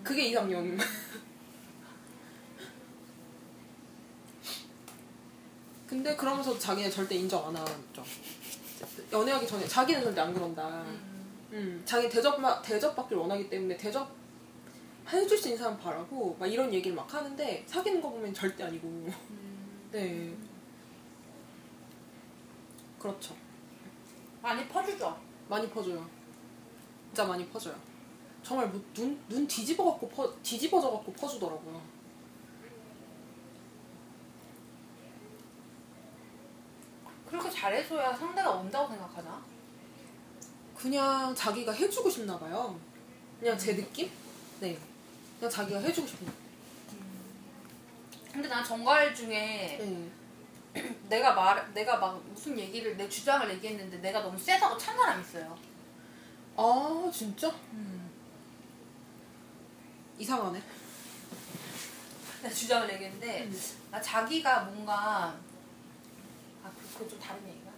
그게 0.02 0.28
이상형. 0.28 0.78
근데 5.87 6.16
그러면서 6.16 6.59
자기는 6.59 6.90
절대 6.90 7.16
인정 7.16 7.46
안 7.48 7.54
하죠. 7.56 8.02
연애하기 9.12 9.46
전에 9.46 9.66
자기는 9.66 10.02
절대 10.02 10.20
안 10.20 10.32
그런다. 10.32 10.84
음, 11.52 11.82
자기 11.84 12.08
대접 12.08 12.38
대접받길 12.62 13.16
원하기 13.18 13.50
때문에 13.50 13.76
대접 13.76 14.08
해줄 15.12 15.36
수 15.36 15.48
있는 15.48 15.58
사람 15.58 15.78
바라고 15.78 16.36
막 16.38 16.46
이런 16.46 16.72
얘기를 16.72 16.94
막 16.96 17.12
하는데 17.12 17.64
사귀는 17.66 18.00
거 18.00 18.10
보면 18.10 18.32
절대 18.32 18.64
아니고. 18.64 19.08
네. 19.90 20.34
그렇죠. 22.98 23.34
많이 24.42 24.66
퍼주죠. 24.68 25.18
많이 25.48 25.68
퍼줘요. 25.68 26.06
진짜 27.08 27.24
많이 27.24 27.46
퍼줘요. 27.48 27.74
정말 28.42 28.68
뭐 28.68 28.80
눈, 28.94 29.18
눈 29.28 29.46
뒤집어 29.46 29.84
갖고 29.84 30.08
퍼, 30.08 30.32
뒤집어져 30.42 30.90
갖고 30.90 31.12
퍼주더라고요. 31.12 31.80
그렇게 37.30 37.48
잘해줘야 37.48 38.12
상대가 38.12 38.50
온다고 38.50 38.88
생각하나? 38.88 39.40
그냥 40.76 41.32
자기가 41.34 41.70
해주고 41.72 42.10
싶나 42.10 42.36
봐요. 42.38 42.78
그냥 43.38 43.56
제 43.56 43.76
느낌? 43.76 44.10
네. 44.58 44.76
그냥 45.38 45.50
자기가 45.50 45.78
해주고 45.78 46.06
싶은 46.08 46.26
거. 46.26 46.32
근데 48.32 48.48
난 48.48 48.64
정갈 48.64 49.14
중에 49.14 49.78
네. 49.80 50.10
내가 51.08 51.34
말 51.34 51.72
내가 51.72 51.98
막 51.98 52.20
무슨 52.28 52.58
얘기를 52.58 52.96
내 52.96 53.08
주장을 53.08 53.48
얘기했는데 53.50 53.98
내가 53.98 54.22
너무 54.22 54.38
세다고 54.38 54.76
찬 54.76 54.96
사람 54.96 55.20
있어요. 55.20 55.56
아, 56.56 57.10
진짜? 57.12 57.52
이상하네. 60.18 60.62
내 62.42 62.50
주장을 62.50 62.92
얘기했는데 62.92 63.44
음. 63.44 63.60
아, 63.92 64.00
자기가 64.00 64.64
뭔가 64.64 64.94
아 64.94 65.49
그- 67.00 67.06
그건 67.06 67.08
좀 67.08 67.18
다른 67.18 67.48
얘기가. 67.48 67.70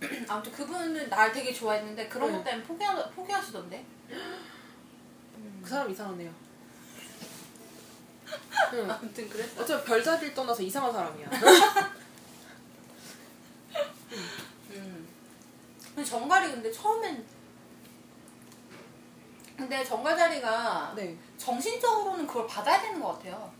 아무튼 0.34 0.52
그분은 0.52 1.08
날 1.08 1.32
되게 1.32 1.52
좋아했는데 1.52 2.08
그런 2.08 2.30
네. 2.30 2.36
것 2.38 2.44
때문에 2.44 2.64
포기하, 2.66 3.08
포기하시던데. 3.10 3.84
그 5.62 5.68
사람 5.68 5.90
이상하네요. 5.90 6.30
응. 8.72 8.90
아무튼 8.90 9.28
그랬어. 9.28 9.62
어차피 9.62 9.84
별자리를 9.86 10.34
떠나서 10.34 10.62
이상한 10.62 10.92
사람이야. 10.92 11.28
음. 14.70 15.08
근데 15.94 16.04
정갈이 16.04 16.50
근데 16.50 16.70
처음엔 16.72 17.24
근데 19.56 19.84
정갈 19.84 20.16
자리가 20.18 20.92
네. 20.96 21.16
정신적으로는 21.38 22.26
그걸 22.26 22.46
받아야 22.46 22.80
되는 22.82 23.00
것 23.00 23.12
같아요. 23.12 23.52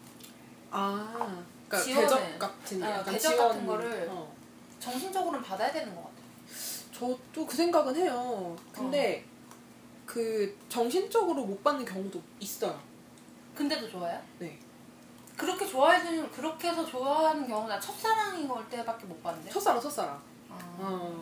아, 0.70 1.44
그러니까 1.68 1.81
지원을. 1.81 2.09
대접 2.09 2.38
같은 2.38 2.83
어, 2.83 2.90
약간 2.90 3.16
지원, 3.18 3.38
같은 3.49 3.64
거를. 3.66 4.09
어. 4.11 4.24
정신적으로는 4.85 5.42
받아야 5.42 5.73
되는 5.73 5.94
것 5.94 6.03
같아요. 6.03 6.14
저도 6.92 7.47
그 7.47 7.57
생각은 7.57 7.97
해요. 7.97 8.55
근데 8.73 9.25
그 10.05 10.57
정신적으로 10.68 11.44
못 11.47 11.62
받는 11.64 11.85
경우도 11.85 12.20
있어요. 12.38 12.79
근데도 13.55 13.88
좋아요? 13.88 14.20
네. 14.38 14.59
그렇게 15.37 15.66
좋아해주는 15.66 16.31
그렇게 16.31 16.68
해서 16.68 16.85
좋아하는 16.85 17.47
경우는 17.49 17.68
난 17.70 17.81
첫사랑인 17.81 18.47
걸 18.47 18.68
때밖에 18.68 19.07
못 19.07 19.20
봤는데. 19.23 19.51
첫사랑 19.51 19.81
첫사랑. 19.81 20.23
아. 20.51 20.77
어. 20.79 21.20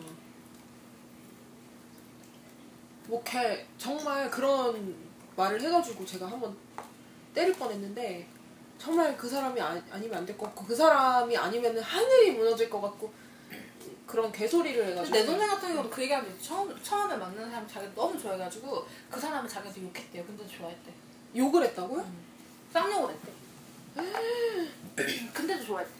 뭐걔 3.07 3.65
정말 3.77 4.29
그런 4.29 4.95
말을 5.35 5.59
해가지고 5.61 6.05
제가 6.05 6.27
한번 6.29 6.55
때릴 7.33 7.53
뻔했는데 7.53 8.27
정말 8.77 9.15
그 9.17 9.27
사람이 9.27 9.59
아, 9.59 9.81
아니면 9.91 10.19
안 10.19 10.25
될 10.25 10.37
것 10.37 10.45
같고 10.47 10.65
그 10.65 10.75
사람이 10.75 11.35
아니면 11.35 11.77
하늘이 11.79 12.31
무너질 12.31 12.69
것 12.69 12.79
같고 12.81 13.11
그런 14.13 14.31
개소리를 14.31 14.89
해가지고 14.89 15.17
내 15.17 15.25
동생 15.25 15.47
같은 15.49 15.69
경우도 15.69 15.89
그 15.89 16.03
얘기하면 16.03 16.37
처음 16.39 16.83
처음에 16.83 17.17
만나는 17.17 17.49
사람 17.49 17.67
자기가 17.67 17.95
너무 17.95 18.15
좋아해가지고 18.15 18.87
그 19.09 19.19
사람은 19.19 19.49
자기한테 19.49 19.81
욕했대요. 19.81 20.23
근데 20.23 20.47
좋아했대. 20.47 20.93
욕을 21.35 21.63
했다고요? 21.63 22.07
쌍욕을 22.71 23.15
했대. 23.15 23.31
근데도 25.33 25.65
좋아했대. 25.65 25.91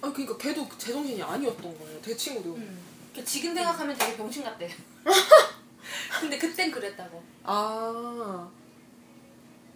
아 0.00 0.10
그러니까 0.10 0.38
걔도 0.38 0.66
제정신이 0.78 1.22
아니었던 1.22 1.78
거예요. 1.78 2.00
제 2.00 2.16
친구도. 2.16 2.58
그 3.14 3.22
지금 3.22 3.54
생각하면 3.54 3.94
되게 3.98 4.16
병신 4.16 4.44
같대. 4.44 4.74
근데 6.20 6.38
그땐 6.38 6.70
그랬다고. 6.70 7.22
아 7.42 8.50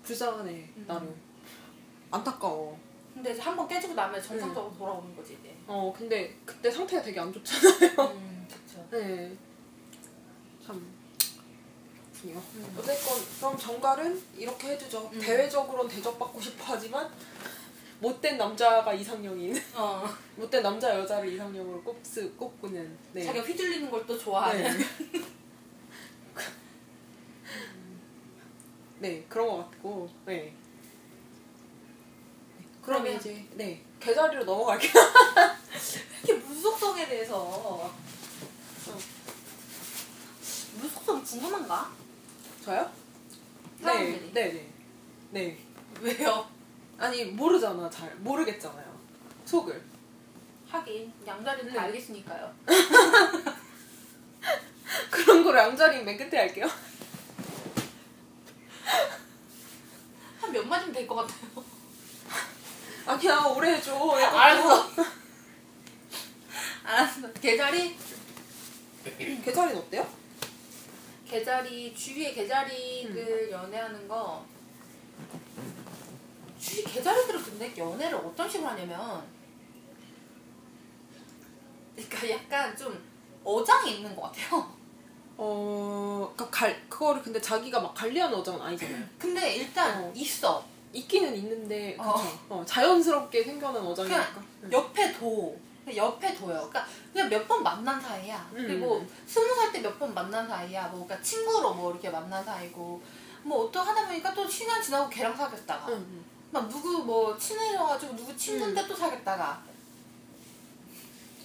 불쌍하네 0.03 0.73
나름 0.87 1.15
안타까워. 2.11 2.79
근데 3.15 3.39
한 3.39 3.55
번 3.57 3.69
깨지고 3.69 3.95
나면 3.95 4.23
정상적으로 4.23 4.75
돌아오는 4.77 5.15
거지 5.17 5.35
이제. 5.41 5.55
어 5.67 5.93
근데 5.97 6.37
그때 6.45 6.71
상태가 6.71 7.03
되게 7.03 7.21
안 7.21 7.33
좋잖아요. 7.33 8.11
음, 8.15 8.49
그쵸. 8.51 8.85
네. 8.91 9.37
참. 10.65 10.93
그렇군요. 12.23 12.41
음. 12.55 12.77
어쨌건 12.79 13.19
그럼 13.39 13.57
정갈은 13.59 14.23
이렇게 14.37 14.69
해주죠. 14.73 15.11
음. 15.13 15.21
대외적으로는 15.21 15.91
대접받고 15.91 16.41
싶어 16.41 16.65
하지만 16.69 17.11
못된 18.01 18.37
남자가 18.39 18.93
이상형인 18.95 19.55
어. 19.77 20.05
못된 20.37 20.63
남자 20.63 20.99
여자를 20.99 21.29
이상형으로 21.33 21.83
꼽스, 21.83 22.35
꼽고는 22.37 22.97
네. 23.13 23.25
자기가 23.25 23.45
휘둘리는 23.45 23.91
걸 23.91 24.05
또 24.07 24.19
좋아하는. 24.19 24.63
네. 24.79 24.85
네 28.99 29.25
그런 29.29 29.49
것 29.49 29.57
같고 29.59 30.09
네. 30.27 30.55
네, 32.83 32.87
그러면 32.87 33.05
그러면- 33.05 33.21
이제 33.21 33.47
네 33.55 33.85
계자리로 34.01 34.45
넘어갈게요. 34.45 34.93
이렇게 36.25 36.35
무속성에 36.45 37.07
대해서 37.09 37.93
무속성 40.75 41.23
궁금한가? 41.23 41.93
저요? 42.65 42.91
네, 43.79 43.85
사람들이. 43.85 44.33
네, 44.33 44.53
네, 44.53 44.71
네. 45.31 45.59
왜요? 46.01 46.49
아니 46.99 47.25
모르잖아 47.25 47.89
잘 47.91 48.15
모르겠잖아요 48.17 49.01
속을. 49.45 49.83
하긴 50.69 51.13
양자리는 51.27 51.73
네. 51.73 51.79
알겠으니까요. 51.79 52.53
그런 55.11 55.45
거를 55.45 55.61
양자리 55.61 56.03
맨 56.03 56.17
끝에 56.17 56.39
할게요. 56.39 56.67
한 60.41 60.51
몇 60.53 60.67
마디면 60.67 60.93
될 60.93 61.07
것 61.07 61.15
같아요. 61.17 61.72
아니야 63.07 63.39
오래 63.57 63.73
해줘. 63.75 63.95
알았어. 63.95 64.89
알았어. 66.85 67.33
계절이 67.35 67.97
계자리는 69.45 69.77
어때요? 69.81 70.07
개자리 71.29 71.95
주위에 71.95 72.33
개자리들 72.35 73.51
연애하는 73.51 74.07
거 74.07 74.45
주위 76.61 76.85
개자리들은 76.85 77.43
근데 77.43 77.75
연애를 77.77 78.19
어떤 78.19 78.49
식으로 78.49 78.69
하냐면 78.69 79.23
그러니까 81.97 82.31
약간 82.31 82.77
좀 82.77 83.03
어장이 83.45 83.97
있는 83.97 84.15
것 84.15 84.23
같아요. 84.23 84.73
어, 85.37 86.33
그니까 86.37 86.51
갈 86.51 86.89
그거를 86.89 87.23
근데 87.23 87.41
자기가 87.41 87.81
막 87.81 87.95
관리하는 87.95 88.39
어장은 88.39 88.61
아니잖아요. 88.61 89.05
근데 89.19 89.57
일단 89.57 90.05
어. 90.05 90.13
있어. 90.15 90.65
있기는 90.93 91.35
있는데 91.37 91.97
그쵸. 91.97 92.09
어. 92.11 92.47
어, 92.51 92.65
자연스럽게 92.67 93.43
생겨난 93.45 93.85
어장이니까. 93.87 94.25
그냥 94.25 94.47
응. 94.65 94.73
옆에 94.73 95.13
둬. 95.13 95.21
그냥 95.85 95.97
옆에 95.97 96.35
둬요. 96.35 96.49
그러니까 96.69 96.87
그냥 97.13 97.29
몇 97.29 97.49
번 97.49 97.63
만난 97.63 98.01
사이야. 98.01 98.49
음. 98.53 98.57
그리고 98.57 99.05
스무 99.27 99.47
살 99.55 99.73
때 99.73 99.81
몇 99.83 99.99
번 99.99 100.13
만난 100.15 100.47
사이야. 100.49 100.89
뭐 100.89 101.05
그러니까 101.07 101.23
친구로 101.23 101.75
뭐 101.75 101.91
이렇게 101.93 102.09
만난 102.11 102.45
사이고 102.45 103.03
뭐 103.43 103.65
어떤 103.65 103.87
하다 103.87 104.07
보니까 104.07 104.33
또 104.35 104.49
시간 104.49 104.81
지나고 104.81 105.09
걔랑 105.11 105.35
사귀었다가 105.37 105.89
응, 105.89 105.95
응. 105.95 106.25
막 106.53 106.69
누구 106.69 107.03
뭐 107.03 107.37
친해져가지고 107.37 108.15
누구 108.15 108.37
친구인데 108.37 108.87
또 108.87 108.95
사귀었다가 108.95 109.63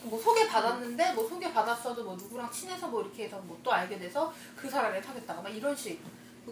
뭐 0.03 0.21
소개 0.21 0.47
받았는데 0.47 1.13
뭐 1.13 1.27
소개 1.27 1.51
받았어도 1.51 2.03
뭐 2.03 2.15
누구랑 2.15 2.51
친해서 2.51 2.87
뭐 2.87 3.01
이렇게 3.01 3.23
해서 3.25 3.37
뭐 3.39 3.57
또 3.63 3.71
알게 3.73 3.97
돼서 3.97 4.31
그 4.55 4.69
사람을 4.69 5.01
사귀었다가 5.01 5.41
막 5.41 5.49
이런 5.49 5.75
식. 5.75 5.99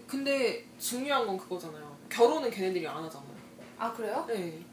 근데 0.08 0.65
중요한 0.79 1.25
건 1.25 1.38
그거잖아요. 1.38 1.94
결혼은 2.09 2.49
걔네들이 2.49 2.87
안 2.87 3.03
하잖아요. 3.03 3.35
아 3.77 3.91
그래요? 3.93 4.23
네. 4.27 4.63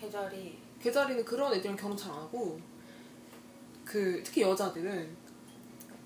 계절이 0.00 0.58
개자리는 0.82 1.24
그런 1.24 1.52
애들이랑 1.54 1.76
결혼 1.76 1.96
잘 1.96 2.10
안 2.12 2.18
하고 2.18 2.60
그 3.84 4.22
특히 4.24 4.42
여자들은 4.42 5.16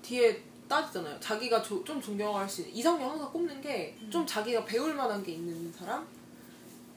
뒤에 0.01 0.43
따지잖아요. 0.67 1.19
자기가 1.19 1.61
조- 1.61 1.83
좀 1.83 2.01
존경할 2.01 2.47
수 2.47 2.61
있는 2.61 2.75
이상형 2.75 3.09
항상 3.11 3.31
꼽는 3.31 3.61
게 3.61 3.97
좀 4.09 4.25
자기가 4.25 4.65
배울 4.65 4.93
만한 4.93 5.23
게 5.23 5.33
있는 5.33 5.71
사람, 5.71 6.05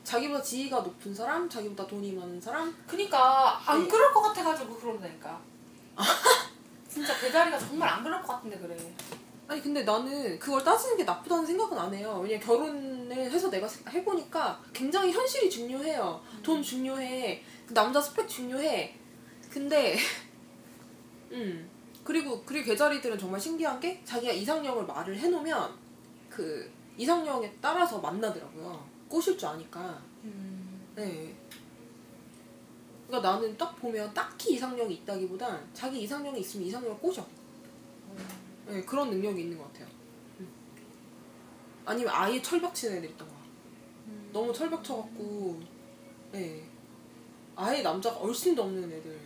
자기보다 0.05 0.43
지위가 0.43 0.81
높은 0.81 1.15
사람, 1.15 1.49
자기보다 1.49 1.87
돈이 1.87 2.13
많은 2.13 2.41
사람. 2.41 2.75
그니까 2.87 3.61
안 3.65 3.83
네. 3.83 3.89
그럴 3.89 4.13
것 4.13 4.23
같아가지고 4.23 4.75
그런다니까. 4.77 5.41
진짜 6.89 7.17
그 7.21 7.31
자리가 7.31 7.59
정말 7.59 7.89
안 7.89 8.03
그럴 8.03 8.21
것 8.23 8.29
같은데 8.35 8.59
그래. 8.59 8.77
아니 9.51 9.61
근데 9.61 9.83
나는 9.83 10.39
그걸 10.39 10.63
따지는 10.63 10.97
게 10.97 11.03
나쁘다는 11.03 11.45
생각은 11.45 11.77
안 11.77 11.93
해요. 11.93 12.21
왜냐 12.23 12.39
면 12.39 12.47
결혼을 12.47 13.17
해서 13.33 13.51
내가 13.51 13.67
해보니까 13.89 14.63
굉장히 14.73 15.11
현실이 15.11 15.51
중요해요. 15.51 16.23
돈 16.41 16.63
중요해. 16.63 17.43
그 17.67 17.75
남자 17.75 18.01
스펙 18.01 18.29
중요해. 18.29 18.97
근데 19.51 19.97
음 21.33 21.69
그리고 22.05 22.41
그리고 22.47 22.67
개자리들은 22.67 23.19
정말 23.19 23.41
신기한 23.41 23.81
게 23.81 24.01
자기가 24.05 24.33
이상형을 24.33 24.87
말을 24.87 25.19
해놓으면 25.19 25.75
그 26.29 26.71
이상형에 26.97 27.53
따라서 27.61 27.99
만나더라고요. 27.99 28.89
꼬실 29.09 29.37
줄 29.37 29.49
아니까. 29.49 30.01
네. 30.95 31.35
그러니까 33.09 33.33
나는 33.33 33.57
딱 33.57 33.75
보면 33.75 34.15
딱히 34.15 34.55
이상형이 34.55 34.95
있다기보단 34.95 35.69
자기 35.75 36.03
이상형이 36.03 36.39
있으면 36.39 36.69
이상형을 36.69 36.99
꼬셔. 36.99 37.27
네, 38.71 38.83
그런 38.85 39.11
능력이 39.11 39.43
있는 39.43 39.59
것 39.59 39.65
같아요. 39.73 39.89
음. 40.39 40.49
아니면 41.85 42.13
아예 42.15 42.41
철벽 42.41 42.75
치는 42.75 42.99
애들 42.99 43.11
있던 43.11 43.29
거야. 43.29 43.41
너무 44.33 44.53
철벽 44.53 44.85
쳐갖고, 44.85 45.61
네. 46.33 46.65
아예 47.57 47.83
남자가 47.83 48.17
얼씬도 48.19 48.63
없는 48.63 48.93
애들. 48.93 49.19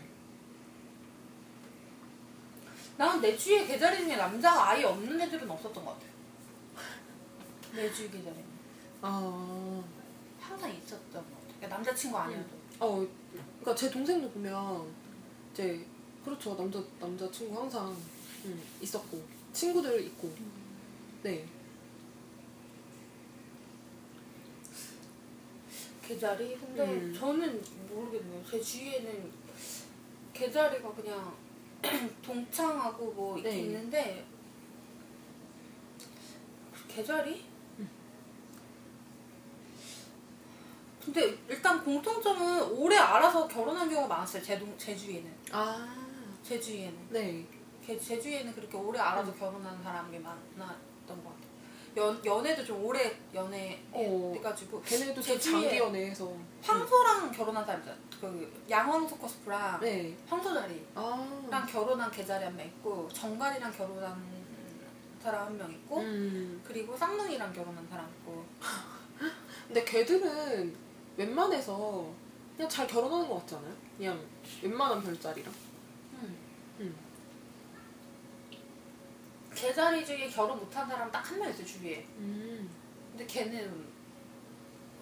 나는 2.96 3.20
내 3.20 3.36
주위에 3.36 3.66
계자리 3.66 3.98
중에 3.98 4.16
남자가 4.16 4.70
아예 4.70 4.84
없는 4.84 5.20
애들은 5.20 5.50
없었던 5.50 5.84
것 5.84 5.92
같아. 5.92 6.06
내 7.74 7.92
주위 7.92 8.10
계자리 8.10 8.36
아, 9.02 9.82
항상 10.40 10.72
있었던 10.72 11.12
것 11.12 11.22
같아. 11.22 11.54
그러니까 11.56 11.68
남자친구 11.68 12.16
아니어도. 12.16 12.48
어, 12.80 13.06
그러니까 13.60 13.74
제 13.74 13.90
동생도 13.90 14.30
보면 14.30 14.86
이제 15.52 15.84
그렇죠 16.24 16.56
남자 16.56 16.82
남자 16.98 17.30
친구 17.30 17.60
항상 17.60 17.94
음, 18.44 18.62
있었고 18.80 19.22
친구들 19.54 20.04
있고, 20.06 20.30
네. 21.22 21.46
계자리? 26.06 26.56
근데 26.58 26.84
음. 26.84 27.14
저는 27.18 27.62
모르겠네요. 27.88 28.44
제 28.50 28.60
주위에는 28.60 29.32
계자리가 30.34 30.92
그냥 30.92 31.34
동창하고 32.22 33.12
뭐 33.12 33.38
이렇게 33.38 33.56
네. 33.56 33.62
있는데 33.62 34.26
계자리? 36.88 37.44
근데 41.04 41.38
일단 41.48 41.84
공통점은 41.84 42.62
오래 42.72 42.96
알아서 42.96 43.46
결혼한 43.46 43.88
경우가 43.90 44.08
많았어요. 44.08 44.42
제, 44.42 44.58
동, 44.58 44.74
제 44.78 44.96
주위에는. 44.96 45.30
아, 45.52 45.86
제 46.42 46.58
주위에는. 46.58 47.08
네. 47.10 47.46
제, 47.84 47.98
제 47.98 48.20
주위에는 48.20 48.54
그렇게 48.54 48.76
오래 48.76 48.98
알아서 48.98 49.32
결혼한 49.34 49.82
사람이 49.82 50.18
많았던 50.18 50.72
것 51.06 51.24
같아요. 51.24 51.44
연, 51.96 52.24
연애도 52.24 52.64
좀 52.64 52.84
오래 52.84 53.16
연애 53.34 53.80
어. 53.92 54.32
해가지고 54.36 54.80
걔네도 54.82 55.20
제좀 55.20 55.52
장기 55.60 55.78
연애해서. 55.78 56.32
황소랑 56.62 57.30
결혼한 57.30 57.64
사람이잖아. 57.64 57.96
그 58.20 58.64
양황소 58.68 59.16
코스프랑 59.18 59.80
네. 59.80 60.16
황소자리랑 60.26 60.80
아. 60.94 61.66
결혼한 61.68 62.10
개자리 62.10 62.44
한 62.44 62.56
명 62.56 62.66
있고 62.66 63.06
정갈이랑 63.12 63.70
결혼한 63.72 64.44
사람 65.22 65.46
한 65.46 65.58
명 65.58 65.70
있고 65.70 66.00
음. 66.00 66.62
그리고 66.66 66.96
쌍둥이랑 66.96 67.52
결혼한 67.52 67.86
사람 67.88 68.08
있고 68.08 68.44
근데 69.68 69.84
걔들은 69.84 70.74
웬만해서 71.16 72.10
그냥 72.56 72.68
잘 72.68 72.86
결혼하는 72.86 73.28
것 73.28 73.40
같지 73.40 73.54
않아요? 73.56 73.74
그냥 73.96 74.20
웬만한 74.62 75.02
별자리랑. 75.02 75.52
음. 76.14 76.36
음. 76.80 76.94
개자리 79.54 80.04
중에 80.04 80.28
결혼 80.28 80.58
못한 80.58 80.86
사람 80.88 81.10
딱 81.10 81.24
한 81.30 81.38
명 81.38 81.50
있어요 81.50 81.64
주위에 81.66 82.06
음. 82.18 82.68
근데 83.10 83.26
걔는 83.26 83.86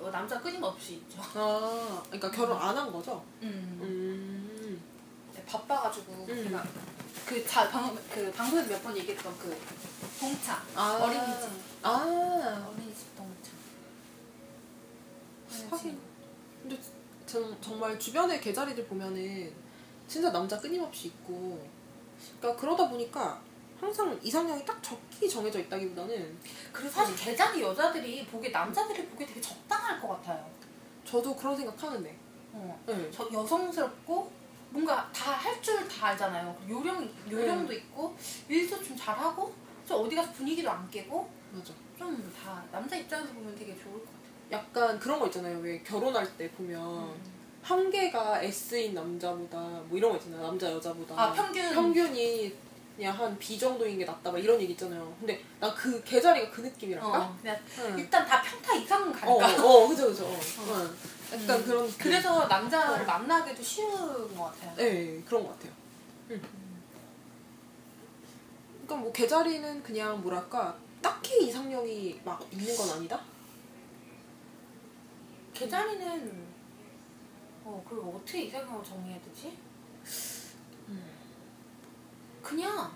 어, 0.00 0.10
남자 0.10 0.40
끊임없이 0.40 0.94
있죠 0.94 1.20
아, 1.34 2.02
그러니까 2.06 2.30
결혼 2.30 2.56
안 2.58 2.76
한 2.76 2.92
거죠? 2.92 3.24
음. 3.42 3.78
음. 3.80 4.82
네, 5.34 5.44
바빠가지고 5.44 6.12
음. 6.28 6.44
걔가 6.44 6.64
그, 7.26 7.46
자, 7.46 7.68
방, 7.70 7.94
그 8.12 8.30
방송에서 8.32 8.68
몇 8.68 8.82
번 8.82 8.96
얘기했던 8.96 9.38
그 9.38 9.56
동창 10.18 10.60
아. 10.74 10.98
어린이집 11.00 11.48
아. 11.82 12.68
어린이집 12.74 13.06
동창 13.16 13.52
하긴. 15.70 15.98
근데 16.62 16.78
정, 17.26 17.56
정말 17.60 17.98
주변의 17.98 18.40
개자리들 18.40 18.86
보면은 18.86 19.52
진짜 20.08 20.30
남자 20.32 20.58
끊임없이 20.58 21.08
있고. 21.08 21.66
그러니까 22.40 22.60
그러다 22.60 22.88
보니까 22.88 23.40
항상 23.82 24.16
이상형이 24.22 24.64
딱 24.64 24.80
적히 24.80 25.28
정해져 25.28 25.58
있다기보다는 25.58 26.38
그리고 26.72 26.88
사실 26.90 27.16
개자리 27.16 27.60
여자들이 27.60 28.24
보기 28.26 28.50
남자들이 28.52 29.04
보기 29.06 29.26
되게 29.26 29.40
적당할 29.40 30.00
것 30.00 30.08
같아요 30.08 30.48
저도 31.04 31.34
그런 31.34 31.56
생각 31.56 31.82
하는데. 31.82 32.16
어. 32.52 32.80
네. 32.86 33.10
저 33.10 33.28
여성스럽고 33.32 34.30
뭔가 34.70 35.10
다 35.12 35.32
할 35.32 35.60
줄 35.60 35.86
다 35.88 36.08
알잖아요. 36.08 36.56
요령 36.68 37.10
요령도 37.30 37.72
있고 37.72 38.16
일도 38.48 38.82
좀 38.84 38.96
잘하고 38.96 39.52
좀 39.86 40.06
어디 40.06 40.14
가서 40.14 40.32
분위기도 40.32 40.70
안 40.70 40.88
깨고 40.90 41.28
맞아. 41.52 41.72
좀 41.98 42.32
다 42.40 42.62
남자 42.70 42.96
입장에서 42.96 43.32
보면 43.34 43.54
되게 43.56 43.74
좋을 43.76 43.94
것 43.94 44.04
같아요. 44.06 44.22
약간 44.52 44.98
그런 45.00 45.18
거 45.18 45.26
있잖아요. 45.26 45.58
왜 45.58 45.82
결혼할 45.82 46.36
때 46.36 46.48
보면 46.52 47.12
한계가 47.62 48.42
S인 48.42 48.94
남자보다 48.94 49.58
뭐 49.58 49.98
이런 49.98 50.12
거 50.12 50.16
있잖아요. 50.18 50.42
남자 50.42 50.70
여자보다 50.70 51.20
아, 51.20 51.32
평균. 51.32 51.72
평균이 51.72 52.54
그냥 52.96 53.16
한 53.18 53.38
B 53.38 53.58
정도인 53.58 53.98
게 53.98 54.04
낫다 54.04 54.30
막 54.30 54.38
이런 54.38 54.60
얘기 54.60 54.72
있잖아요. 54.72 55.14
근데 55.18 55.42
나그 55.58 56.02
계자리가 56.04 56.50
그 56.50 56.60
느낌이랄까? 56.60 57.08
어, 57.08 57.36
그냥 57.40 57.58
응. 57.78 57.98
일단 57.98 58.26
다 58.26 58.42
평타 58.42 58.74
이상은 58.74 59.08
어, 59.08 59.38
갈까. 59.38 59.64
어, 59.64 59.88
그죠, 59.88 60.06
그죠. 60.08 60.26
어. 60.26 60.40
응. 60.68 60.96
약간 61.32 61.60
음. 61.60 61.64
그런. 61.64 61.92
그래서 61.98 62.46
남자를 62.46 63.02
어. 63.02 63.06
만나기도 63.06 63.62
쉬운 63.62 64.36
것 64.36 64.44
같아요. 64.44 64.74
네, 64.76 65.22
그런 65.26 65.44
것 65.44 65.50
같아요. 65.50 65.72
응. 66.30 66.40
그러니까 68.84 68.96
뭐 68.96 69.12
계자리는 69.12 69.82
그냥 69.82 70.20
뭐랄까 70.20 70.76
딱히 71.00 71.46
이상형이 71.48 72.20
막 72.24 72.46
있는 72.52 72.76
건 72.76 72.90
아니다. 72.90 73.20
개자리는 75.54 76.52
어 77.64 77.82
그리고 77.88 78.16
어떻게 78.16 78.42
이상형을 78.42 78.84
정리해야 78.84 79.20
되지? 79.22 79.56
그냥 82.42 82.90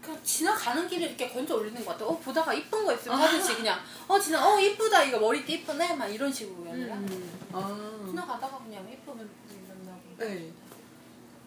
그냥 0.00 0.22
지나가는 0.22 0.86
길에 0.88 1.06
이렇게 1.06 1.28
건져 1.28 1.56
올리는 1.56 1.84
것 1.84 1.92
같아. 1.92 2.06
어 2.06 2.16
보다가 2.18 2.54
이쁜 2.54 2.84
거 2.84 2.94
있으면 2.94 3.18
하듯이 3.18 3.56
그냥 3.56 3.80
어 4.06 4.18
지나 4.18 4.46
어 4.46 4.60
이쁘다 4.60 5.02
이거 5.04 5.18
머리띠 5.18 5.54
이쁘네 5.54 5.96
막 5.96 6.06
이런 6.06 6.32
식으로 6.32 6.64
연애를 6.66 6.92
하는 6.92 7.06
거야. 7.06 7.18
음. 7.18 7.48
아. 7.52 8.06
지나가다가 8.08 8.58
그냥 8.58 8.88
예쁘면 8.88 9.28
만나고 9.68 10.00
네. 10.18 10.52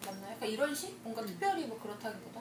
만나 0.04 0.32
약간 0.32 0.48
이런 0.48 0.74
식? 0.74 0.98
뭔가 1.02 1.24
특별히 1.24 1.64
뭐 1.64 1.80
그렇다기보다 1.80 2.40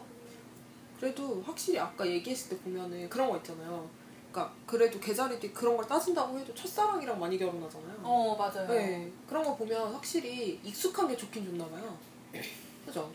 그래도 1.00 1.42
확실히 1.46 1.80
아까 1.80 2.06
얘기했을 2.06 2.50
때 2.50 2.64
보면은 2.64 3.10
그런 3.10 3.30
거 3.30 3.38
있잖아요. 3.38 3.90
그러니까 4.32 4.54
그래도 4.66 5.00
개자리들이 5.00 5.54
그런 5.54 5.78
걸 5.78 5.88
따진다고 5.88 6.38
해도 6.38 6.54
첫사랑이랑 6.54 7.18
많이 7.20 7.38
결혼하잖아요. 7.38 8.00
어 8.04 8.36
맞아요. 8.38 8.68
네 8.68 9.10
그런 9.28 9.44
거 9.44 9.56
보면 9.56 9.94
확실히 9.94 10.60
익숙한 10.64 11.08
게 11.08 11.16
좋긴 11.16 11.46
좋나 11.46 11.66
봐요. 11.68 11.98
그죠? 12.86 13.10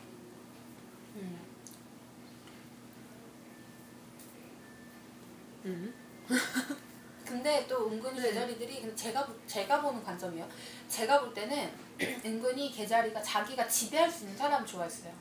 음. 1.15 1.39
음. 5.65 5.95
근데 7.25 7.67
또 7.67 7.89
은근히 7.91 8.21
네. 8.21 8.29
개자리들이 8.29 8.95
제가 8.95 9.25
보- 9.25 9.35
제가 9.47 9.81
보는 9.81 10.03
관점이요. 10.05 10.47
제가 10.89 11.21
볼 11.21 11.33
때는 11.33 11.71
은근히 12.25 12.71
개자리가 12.71 13.23
자기가 13.23 13.67
지배할 13.67 14.11
수 14.11 14.25
있는 14.25 14.37
사람을 14.37 14.67
좋아했어요. 14.67 15.13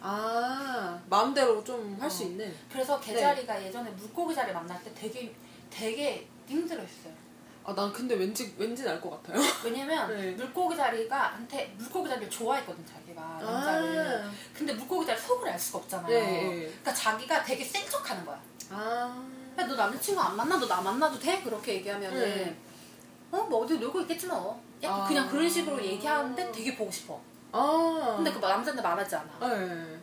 아 0.00 1.00
마음대로 1.08 1.64
좀 1.64 1.96
할수 1.98 2.24
어. 2.24 2.26
있는. 2.26 2.54
그래서 2.70 3.00
개자리가 3.00 3.64
예전에 3.64 3.90
물고기 3.90 4.34
자리 4.34 4.52
만날 4.52 4.82
때 4.84 4.92
되게 4.94 5.34
되게 5.70 6.28
힘들어했어요. 6.46 7.12
아 7.68 7.74
난 7.74 7.92
근데 7.92 8.14
왠지 8.14 8.54
왠지 8.56 8.88
알것 8.88 9.10
같아요. 9.22 9.42
왜냐면 9.64 10.08
네. 10.16 10.30
물고기 10.32 10.76
자리가 10.76 11.32
한테 11.34 11.74
물고기 11.76 12.08
자리를 12.08 12.30
좋아했거든 12.30 12.86
자기가 12.86 13.20
남자를. 13.20 14.24
근데 14.54 14.72
물고기 14.72 15.04
자리 15.04 15.18
속을 15.18 15.48
알 15.48 15.58
수가 15.58 15.78
없잖아요. 15.78 16.08
네, 16.08 16.20
네. 16.20 16.58
그러니까 16.60 16.94
자기가 16.94 17.42
되게 17.44 17.64
센 17.64 17.84
척하는 17.90 18.24
거야. 18.24 18.40
아. 18.70 19.26
야, 19.58 19.66
너 19.66 19.74
남자친구 19.74 20.20
안 20.20 20.36
만나? 20.36 20.56
너나 20.58 20.80
만나도 20.80 21.18
돼? 21.18 21.42
그렇게 21.42 21.74
얘기하면은 21.74 22.20
네. 22.20 22.56
어? 23.32 23.42
뭐 23.42 23.64
어디 23.64 23.78
놀고 23.78 24.02
있겠지 24.02 24.28
뭐. 24.28 24.62
약간 24.80 25.00
아. 25.00 25.08
그냥 25.08 25.28
그런 25.28 25.50
식으로 25.50 25.82
얘기하는데 25.84 26.52
되게 26.52 26.76
보고 26.76 26.88
싶어. 26.92 27.20
아. 27.50 28.14
근데 28.16 28.32
그 28.32 28.38
남자한테 28.38 28.80
말하지 28.80 29.16
않아. 29.16 29.48
네. 29.48 29.98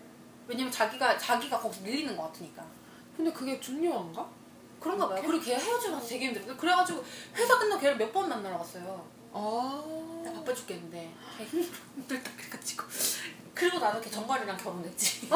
왜냐면 0.47 0.69
자기가 0.69 1.17
자기가 1.17 1.57
거기서 1.59 1.83
밀리는 1.83 2.17
것 2.17 2.23
같으니까. 2.23 2.65
근데 3.15 3.31
그게 3.31 3.57
중요한가? 3.61 4.27
그런가 4.83 5.07
봐요. 5.07 5.23
그리고 5.25 5.43
걔 5.43 5.55
헤어지고 5.55 5.93
나서 5.93 6.05
되게 6.07 6.27
힘들어. 6.27 6.55
그래가지고 6.57 7.03
회사 7.35 7.57
끝나고 7.57 7.81
걔를 7.81 7.97
몇 7.97 8.11
번 8.11 8.27
만나러 8.29 8.57
갔어요. 8.57 9.07
아. 9.31 9.83
나 10.23 10.31
바빠 10.33 10.53
죽겠는데 10.53 11.09
걔. 11.37 11.43
힘들다 11.45 12.31
그래가지고. 12.37 12.83
그리고 13.53 13.79
나는 13.79 14.01
걔 14.01 14.09
정갈이랑 14.09 14.57
결혼했지. 14.57 15.29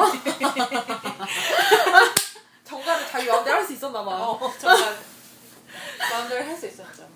정가를 2.64 3.06
자기 3.06 3.26
마음대로 3.26 3.56
할 3.56 3.64
수 3.64 3.72
있었나 3.72 4.04
봐. 4.04 4.10
어, 4.28 4.52
정갈. 4.58 4.96
마음대로 6.10 6.44
할 6.44 6.56
수 6.56 6.66
있었죠. 6.66 7.08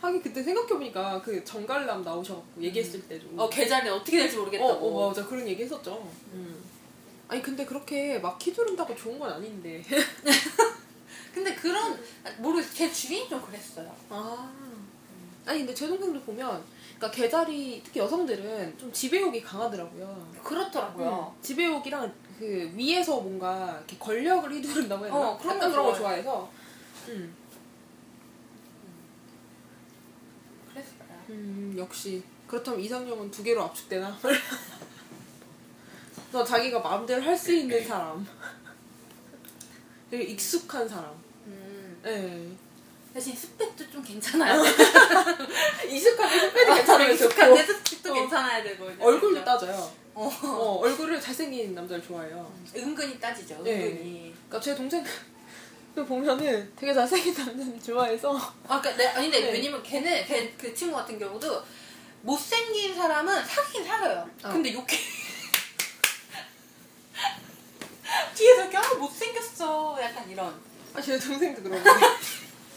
하긴 0.00 0.22
그때 0.22 0.42
생각해보니까 0.42 1.20
그 1.20 1.44
정갈남 1.44 2.02
나오셔갖고 2.02 2.62
얘기했을 2.62 3.06
때도 3.06 3.26
어, 3.36 3.50
계좌는 3.50 3.92
어떻게 3.92 4.18
될지 4.20 4.36
어, 4.36 4.40
모르겠다고. 4.40 5.04
어, 5.04 5.08
맞아 5.10 5.26
그런 5.26 5.46
얘기 5.46 5.62
했었죠 5.62 6.10
음. 6.32 6.64
아니 7.28 7.42
근데 7.42 7.66
그렇게 7.66 8.18
막 8.18 8.38
휘두른다고 8.42 8.96
좋은 8.96 9.18
건 9.18 9.30
아닌데 9.30 9.84
근데 11.32 11.54
그런 11.54 11.98
모르겠어. 12.38 12.74
걔 12.74 12.90
주인이 12.90 13.28
좀 13.28 13.40
그랬어요. 13.42 13.94
아 14.08 14.50
아니 15.46 15.60
근데 15.60 15.74
제 15.74 15.86
동생도 15.88 16.20
보면 16.22 16.62
그러니까 16.96 17.10
개자리 17.10 17.80
특히 17.84 18.00
여성들은 18.00 18.78
좀 18.78 18.92
지배욕이 18.92 19.42
강하더라고요 19.42 20.32
그렇더라고요. 20.44 21.34
음, 21.36 21.42
지배욕이랑 21.42 22.12
그 22.38 22.70
위에서 22.74 23.20
뭔가 23.20 23.74
이렇게 23.78 23.96
권력을 23.98 24.50
휘두른다고 24.52 25.04
해야 25.04 25.12
되나? 25.12 25.28
어, 25.30 25.38
그런 25.38 25.58
그런 25.58 25.72
거 25.72 25.94
좋아해. 25.94 26.22
좋아해서 26.22 26.50
음. 27.08 27.34
그랬어요. 30.72 30.94
음, 31.30 31.74
역시 31.78 32.22
그렇다면 32.46 32.80
이상형은 32.80 33.30
두 33.30 33.42
개로 33.42 33.62
압축되나? 33.64 34.18
너 36.32 36.44
자기가 36.44 36.78
마음대로 36.80 37.22
할 37.22 37.36
수 37.36 37.52
있는 37.52 37.84
사람 37.86 38.26
되게 40.10 40.24
익숙한 40.24 40.88
사람 40.88 41.10
음. 41.46 42.00
예. 42.06 42.56
대신 43.14 43.34
스펙도 43.34 43.90
좀 43.90 44.02
괜찮아야 44.02 44.60
돼. 44.62 44.68
익숙한데 45.90 46.38
스펙이 46.40 46.74
괜찮으면 46.76 47.12
익숙한데 47.12 47.62
스펙도 47.64 48.10
어. 48.10 48.14
괜찮아야 48.14 48.62
되고. 48.62 48.84
얼굴도 49.00 49.34
진짜. 49.36 49.44
따져요 49.44 49.92
어. 50.14 50.26
어, 50.42 50.78
얼굴을 50.82 51.20
잘생긴 51.20 51.74
남자를 51.74 52.02
좋아해요 52.02 52.52
은근히 52.76 53.18
따지죠. 53.18 53.62
네. 53.64 53.86
은근히. 53.86 54.34
그러니까 54.48 54.60
제 54.60 54.74
동생 54.76 55.04
그 55.94 56.04
보면은 56.06 56.72
되게 56.76 56.94
잘생긴 56.94 57.34
남자를 57.34 57.80
좋아해서 57.82 58.36
아, 58.68 58.80
그러니까 58.80 58.96
내, 58.96 59.06
아니 59.08 59.30
근데 59.30 59.46
네. 59.46 59.52
왜냐면 59.54 59.82
걔는 59.82 60.24
걔 60.24 60.54
그 60.56 60.72
친구 60.74 60.96
같은 60.96 61.18
경우도 61.18 61.62
못생긴 62.22 62.94
사람은 62.94 63.44
사귀긴 63.44 63.84
사귀어요. 63.84 64.28
어. 64.44 64.48
근데 64.52 64.72
욕해. 64.72 64.96
뒤에서 68.34 68.59
이렇게 68.70 68.78
아 68.78 68.94
못생겼어. 68.94 69.98
약간 70.00 70.30
이런. 70.30 70.54
아, 70.94 71.00
제 71.00 71.18
동생도 71.18 71.62
그러고 71.62 71.82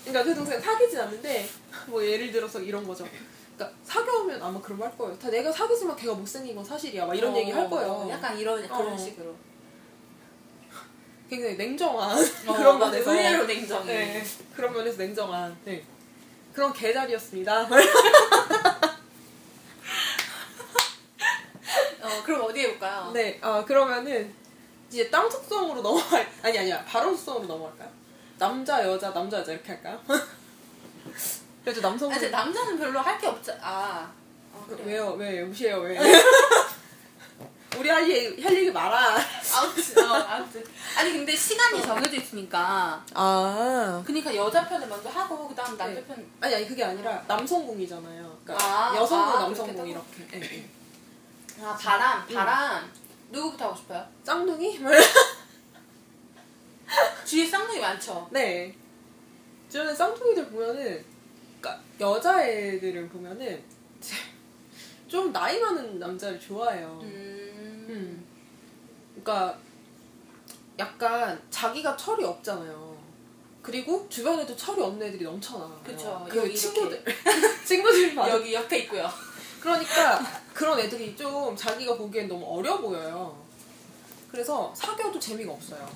그러니까 0.05 0.23
제 0.23 0.35
동생 0.35 0.59
사귀진 0.61 0.99
않는데 0.99 1.47
뭐 1.87 2.05
예를 2.05 2.31
들어서 2.31 2.59
이런 2.59 2.85
거죠 2.85 3.07
그러니까 3.55 3.75
사귀어오면 3.83 4.39
아마 4.41 4.61
그런 4.61 4.77
말할 4.77 4.95
거예요 4.97 5.17
다 5.17 5.31
내가 5.31 5.51
사귀지만 5.51 5.95
걔가 5.95 6.13
못생긴 6.13 6.55
건 6.55 6.63
사실이야 6.63 7.07
막 7.07 7.15
이런 7.15 7.33
어, 7.33 7.37
얘기 7.37 7.49
할 7.49 7.67
거예요 7.67 7.89
어, 7.89 8.07
약간 8.11 8.37
이런 8.37 8.61
그런 8.61 8.93
어. 8.93 8.97
식으로. 8.97 9.35
굉장히 11.27 11.55
냉정한 11.55 12.17
어, 12.19 12.53
그런 12.53 12.77
맞아. 12.77 12.91
면에서 12.91 13.11
의외로 13.11 13.45
냉정해. 13.45 13.85
네, 13.93 14.23
그런 14.55 14.73
면에서 14.73 14.97
냉정한 14.99 15.57
네. 15.65 15.83
그런 16.53 16.71
개자리였습니다. 16.71 17.61
어, 22.01 22.23
그럼 22.23 22.41
어디 22.43 22.59
해볼까요? 22.61 23.09
네, 23.11 23.39
아 23.41 23.65
그러면은 23.65 24.35
이제 24.93 25.09
땅 25.09 25.27
속성으로 25.29 25.81
넘어갈 25.81 26.31
아니 26.43 26.59
아니야 26.59 26.83
발언 26.85 27.15
속성으로 27.15 27.47
넘어갈까요? 27.47 27.89
남자 28.37 28.85
여자 28.87 29.11
남자 29.11 29.39
여자 29.39 29.51
이렇게 29.51 29.69
할까요? 29.71 29.99
그래도 31.63 31.81
남성 31.81 32.11
아, 32.11 32.13
근데 32.13 32.29
남자는 32.29 32.77
별로 32.77 32.99
할 32.99 33.17
게 33.19 33.25
없자. 33.27 33.57
아. 33.61 34.11
어, 34.53 34.65
그래. 34.69 34.83
왜요 34.85 35.11
왜 35.13 35.43
무시해요 35.43 35.77
왜? 35.79 35.97
우리 37.79 37.89
할 37.89 38.07
얘기 38.07 38.39
할 38.43 38.53
얘기 38.55 38.69
많아. 38.71 39.17
아무튼, 39.55 40.03
어, 40.11 40.13
아무튼. 40.13 40.63
아니 40.95 41.11
근데 41.11 41.35
시간이 41.35 41.81
정해져 41.81 42.17
있으니까. 42.17 43.03
아 43.15 44.03
그러니까 44.05 44.35
여자 44.35 44.67
편을 44.67 44.87
먼저 44.87 45.09
하고 45.09 45.47
그 45.47 45.55
다음 45.55 45.75
남자 45.75 45.87
네. 45.87 46.03
편. 46.05 46.23
아니 46.39 46.53
아니 46.53 46.67
그게 46.67 46.83
아니라 46.83 47.23
남성공이잖아요. 47.27 48.37
그러니까 48.43 48.65
아, 48.91 48.95
여성공 48.95 49.35
아, 49.35 49.39
남성공 49.39 49.87
이렇게. 49.87 50.27
예, 50.35 50.41
예. 50.41 50.69
아 51.63 51.75
바람, 51.75 52.27
바람. 52.27 52.91
누구부터 53.33 53.65
하고 53.65 53.75
싶어요? 53.75 54.07
쌍둥이? 54.23 54.79
주위에 57.25 57.47
쌍둥이 57.47 57.79
많죠. 57.79 58.27
네. 58.31 58.73
저는 59.69 59.95
쌍둥이들 59.95 60.49
보면은, 60.49 61.03
그니까, 61.59 61.79
여자애들을 61.99 63.09
보면은, 63.09 63.63
좀 65.07 65.33
나이 65.33 65.59
많은 65.59 65.97
남자를 65.97 66.39
좋아해요. 66.39 66.99
음. 67.01 67.85
음. 67.89 68.25
그니까, 69.15 69.57
약간 70.77 71.41
자기가 71.49 71.97
철이 71.97 72.23
없잖아요. 72.23 72.93
그리고 73.63 74.07
주변에도 74.09 74.55
철이 74.55 74.79
없는 74.81 75.07
애들이 75.07 75.23
넘쳐나. 75.23 75.81
그쵸. 75.83 76.23
그 76.29 76.37
여기 76.37 76.55
친구들. 76.55 77.03
친구들이 77.65 78.13
많아. 78.13 78.29
여기 78.29 78.53
옆에 78.53 78.79
있고요. 78.79 79.09
그러니까 79.63 80.19
그런 80.53 80.77
애들이 80.77 81.15
좀 81.15 81.55
자기가 81.55 81.95
보기엔 81.95 82.27
너무 82.27 82.45
어려 82.45 82.81
보여요. 82.81 83.41
그래서 84.29 84.73
사귀어도 84.75 85.17
재미가 85.17 85.53
없어요. 85.53 85.89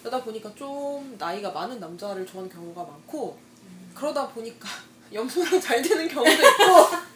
그러다 0.00 0.24
보니까 0.24 0.54
좀 0.54 1.14
나이가 1.18 1.50
많은 1.50 1.78
남자를 1.78 2.24
좋아하는 2.24 2.50
경우가 2.50 2.82
많고 2.82 3.38
그러다 3.94 4.28
보니까 4.28 4.70
염소랑 5.12 5.60
잘 5.60 5.82
되는 5.82 6.08
경우도 6.08 6.32
있고 6.32 6.46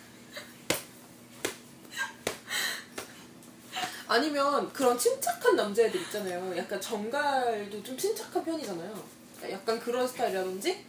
아니면 4.09 4.71
그런 4.75 4.99
침착한 4.99 5.57
남자애들 5.57 6.03
있잖아요. 6.03 6.55
약간 6.59 6.79
정갈도 6.79 7.83
좀 7.83 7.97
침착한 7.97 8.45
편이잖아요. 8.45 9.03
약간 9.51 9.81
그런 9.81 10.07
스타일이라든지 10.07 10.85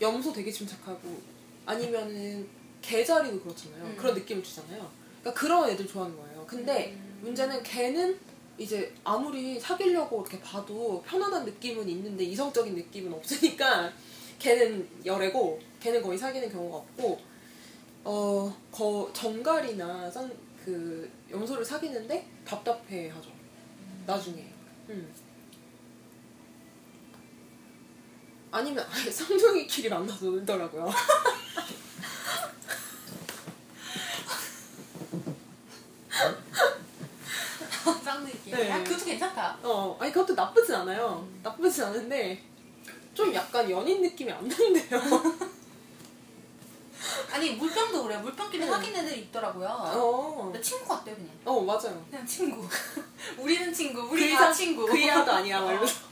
염소 0.00 0.32
되게 0.32 0.50
침착하고 0.50 1.20
아니면은 1.66 2.61
개자리도 2.82 3.40
그렇잖아요. 3.40 3.84
음. 3.84 3.96
그런 3.96 4.14
느낌을 4.14 4.42
주잖아요. 4.42 4.90
그러니까 5.20 5.40
그런 5.40 5.70
애들 5.70 5.86
좋아하는 5.86 6.16
거예요. 6.16 6.44
근데 6.46 6.92
음. 6.92 7.20
문제는 7.22 7.62
걔는 7.62 8.18
이제 8.58 8.92
아무리 9.02 9.58
사귀려고 9.58 10.20
이렇게 10.20 10.38
봐도 10.40 11.02
편안한 11.06 11.44
느낌은 11.44 11.88
있는데 11.88 12.24
이성적인 12.24 12.74
느낌은 12.74 13.12
없으니까 13.14 13.92
걔는 14.38 14.86
열애고 15.04 15.60
걔는 15.80 16.02
거의 16.02 16.18
사귀는 16.18 16.50
경우가 16.50 16.78
없고 16.78 17.18
어, 18.04 18.54
거, 18.70 19.10
정갈이나 19.12 20.10
쌍, 20.10 20.30
그 20.64 21.08
염소를 21.30 21.64
사귀는데 21.64 22.26
답답해 22.44 23.08
하죠. 23.08 23.30
나중에. 24.06 24.44
음. 24.88 25.12
아니면 28.52 28.86
아예 28.92 29.10
쌍둥이끼리 29.10 29.88
만나서 29.88 30.26
놀더라고요. 30.26 30.90
쌍둥이. 38.04 38.32
네. 38.46 38.70
아, 38.70 38.82
그것도 38.84 39.04
괜찮다. 39.04 39.56
어, 39.62 39.96
아니 40.00 40.12
그것도 40.12 40.34
나쁘진 40.34 40.74
않아요. 40.76 41.26
나쁘진 41.42 41.84
않은데 41.84 42.42
좀 43.14 43.32
약간 43.34 43.68
연인 43.70 44.02
느낌이 44.02 44.30
안 44.30 44.46
나는데요. 44.46 45.00
아니 47.32 47.50
물병도 47.52 48.04
그래. 48.04 48.16
물병끼리 48.18 48.64
응. 48.64 48.70
사귄 48.70 48.94
애들이 48.94 49.22
있더라고요. 49.22 49.66
어, 49.68 50.50
나 50.54 50.60
친구 50.60 50.86
같대 50.88 51.14
그냥. 51.14 51.30
어 51.44 51.60
맞아요. 51.60 52.04
그냥 52.10 52.26
친구. 52.26 52.66
우리는 53.38 53.72
친구. 53.72 54.02
우리 54.02 54.30
그 54.30 54.36
다 54.36 54.44
이상- 54.44 54.52
친구. 54.54 54.86
그 54.86 54.96
이하도 54.96 55.32
아니야, 55.32 55.60
막 55.60 55.70
이러면서. 55.70 56.11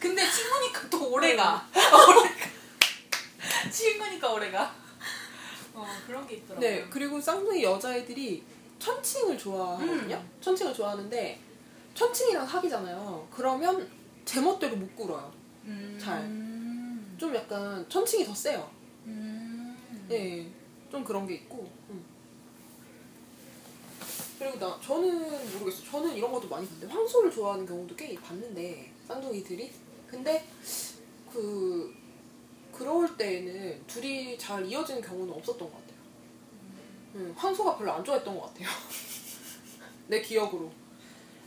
어. 0.00 0.02
근데 0.02 0.22
친구니까 0.30 0.88
또 0.88 1.12
오래가. 1.12 1.66
오래가. 1.74 3.70
친구니까 3.70 4.32
오래가. 4.32 4.74
어 5.74 5.86
그런 6.06 6.26
게 6.26 6.36
있더라고요. 6.36 6.58
네, 6.68 6.86
그리고 6.90 7.20
쌍둥이 7.20 7.62
여자애들이 7.62 8.42
천칭을 8.78 9.38
좋아하거든요. 9.38 10.16
음. 10.16 10.30
천칭을 10.40 10.72
좋아하는데 10.74 11.38
천칭이랑 11.94 12.46
사귀잖아요. 12.46 13.28
그러면 13.30 13.88
제멋대로 14.24 14.76
못 14.76 14.96
굴어요. 14.96 15.32
음. 15.66 15.98
잘. 16.00 16.22
좀 17.18 17.34
약간 17.34 17.86
천칭이 17.88 18.24
더 18.24 18.34
세요. 18.34 18.70
음. 19.04 19.76
네, 20.08 20.50
좀 20.90 21.04
그런 21.04 21.26
게 21.26 21.34
있고. 21.34 21.70
음. 21.90 22.04
그리고 24.38 24.58
나 24.58 24.78
저는 24.82 25.58
모르겠어. 25.58 25.84
저는 25.90 26.16
이런 26.16 26.32
것도 26.32 26.48
많이 26.48 26.66
봤는데 26.66 26.92
황소를 26.92 27.30
좋아하는 27.30 27.66
경우도 27.66 27.94
꽤 27.94 28.14
봤는데 28.14 28.90
쌍둥이들이. 29.06 29.70
근데 30.10 30.46
그 31.32 31.94
그럴 32.72 33.16
때에는 33.16 33.86
둘이 33.86 34.36
잘 34.38 34.64
이어지는 34.66 35.00
경우는 35.02 35.32
없었던 35.34 35.58
것 35.70 35.72
같아요. 35.72 36.00
음, 37.14 37.34
황소가 37.36 37.76
별로 37.76 37.92
안 37.92 38.04
좋아했던 38.04 38.34
것 38.38 38.46
같아요. 38.46 38.68
내 40.08 40.20
기억으로. 40.20 40.70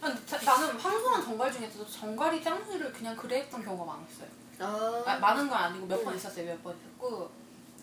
아니, 0.01 0.25
자- 0.25 0.37
나는 0.41 0.77
황소랑 0.77 1.23
정갈 1.23 1.51
중에서도 1.51 1.85
정갈이 1.87 2.43
짱수를 2.43 2.91
그냥 2.93 3.15
그래 3.15 3.39
했던 3.39 3.63
경우가 3.63 3.85
많았어요. 3.93 4.27
아, 4.59 5.03
아, 5.05 5.17
많은 5.17 5.47
건 5.49 5.57
아니고 5.57 5.85
몇번 5.87 6.13
음. 6.13 6.17
있었어요. 6.17 6.45
몇 6.45 6.61
번 6.63 6.77
있었고 6.77 7.29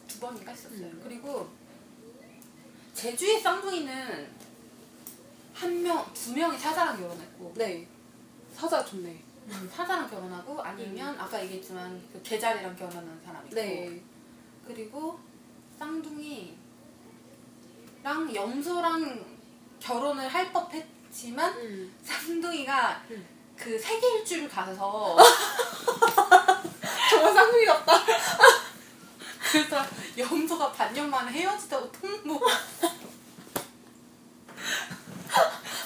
두 0.07 0.21
번인가 0.21 0.53
있었어요. 0.53 0.81
음. 0.87 1.01
그리고 1.03 1.49
제주의 2.95 3.41
쌍둥이는 3.41 4.29
한 5.55 5.83
명, 5.83 6.13
두 6.15 6.33
명이 6.35 6.59
사자랑 6.59 6.97
결혼했고 6.99 7.53
네. 7.57 7.87
사자 8.55 8.85
좋네. 8.85 9.23
음, 9.47 9.71
사자랑 9.75 10.09
결혼하고 10.09 10.63
아니면 10.63 11.19
아까 11.19 11.43
얘기했지만 11.43 12.01
그 12.13 12.23
개자리랑 12.23 12.77
결혼한 12.77 13.21
사람이 13.25 13.49
있고 13.49 13.55
네. 13.61 14.03
그리고 14.67 15.19
쌍둥이랑 15.79 16.55
염소랑 18.35 19.25
결혼을 19.81 20.29
할 20.29 20.53
법했지만 20.53 21.53
음. 21.59 21.95
쌍둥이가 22.03 23.05
음. 23.11 23.27
그 23.57 23.79
세계 23.79 24.19
일주를 24.19 24.49
가서 24.49 25.17
정말 27.11 27.35
쌍둥이 27.35 27.67
같다. 27.67 27.93
그래서 29.51 29.85
염소가 30.17 30.71
반년 30.73 31.11
만에 31.11 31.33
헤어지다고 31.33 31.91
통보 31.91 32.41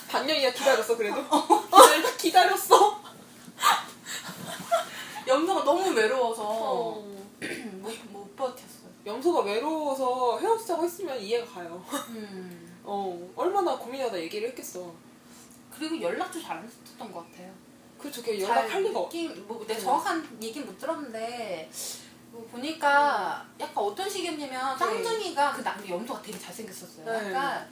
반년이나 0.08 0.52
기다렸어 0.52 0.96
그래도. 0.96 1.16
기다렸, 1.70 2.16
기다렸어. 2.18 3.03
염소가 5.26 5.64
너무 5.64 5.90
외로워서 5.94 6.42
어. 6.46 7.14
못, 7.80 7.92
못 8.10 8.36
버텼어요. 8.36 8.84
염소가 9.06 9.40
외로워서 9.42 10.38
헤어지자고 10.38 10.84
했으면 10.84 11.18
이해가 11.20 11.46
가요. 11.52 11.84
음. 12.10 12.78
어, 12.84 13.32
얼마나 13.36 13.76
고민하다 13.76 14.18
얘기를 14.20 14.48
했겠어. 14.50 14.92
그리고 15.76 16.00
연락도 16.00 16.40
잘 16.40 16.58
안 16.58 16.64
했었던 16.64 17.12
것 17.12 17.30
같아요. 17.30 17.52
그렇죠. 17.98 18.22
걔잘 18.22 18.40
연락할 18.42 18.82
리가 18.82 18.98
없. 19.00 19.08
느낌, 19.10 19.46
뭐, 19.46 19.64
내 19.66 19.74
음. 19.74 19.80
정확한 19.80 20.38
얘기는 20.42 20.66
못 20.66 20.78
들었는데 20.78 21.70
뭐 22.30 22.46
보니까 22.50 23.46
약간 23.58 23.76
어떤 23.84 24.08
식이었냐면 24.08 24.76
쌍둥이가 24.78 25.52
그 25.52 25.62
남자 25.62 25.88
염소가 25.88 26.20
되게 26.22 26.38
잘생겼었어요. 26.38 27.04
네. 27.06 27.30
약간 27.32 27.68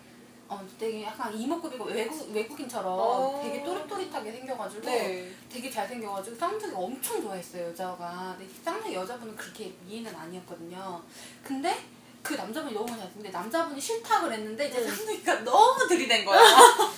어 0.52 0.62
되게 0.78 1.04
약간 1.04 1.34
이목구비가 1.34 1.84
외국 1.84 2.30
외국인처럼 2.30 2.92
어. 2.92 3.40
되게 3.42 3.64
또릿또릿하게 3.64 4.32
생겨가지고 4.32 4.82
네. 4.82 5.32
되게 5.50 5.70
잘생겨가지고 5.70 6.36
쌍둥이가 6.36 6.78
엄청 6.78 7.22
좋아했어요 7.22 7.68
여자가. 7.68 8.36
근데 8.38 8.52
쌍둥이 8.62 8.94
여자분은 8.94 9.34
그렇게 9.34 9.72
미인은 9.86 10.14
아니었거든요. 10.14 11.02
근데 11.42 11.74
그 12.22 12.34
남자분이 12.34 12.74
너무 12.74 12.86
잘생겼는데 12.88 13.30
남자분이 13.30 13.80
싫다 13.80 14.20
그랬는데 14.20 14.68
이제 14.68 14.80
음. 14.80 14.88
쌍둥이가 14.88 15.42
너무 15.42 15.88
들이댄 15.88 16.26
거야. 16.26 16.38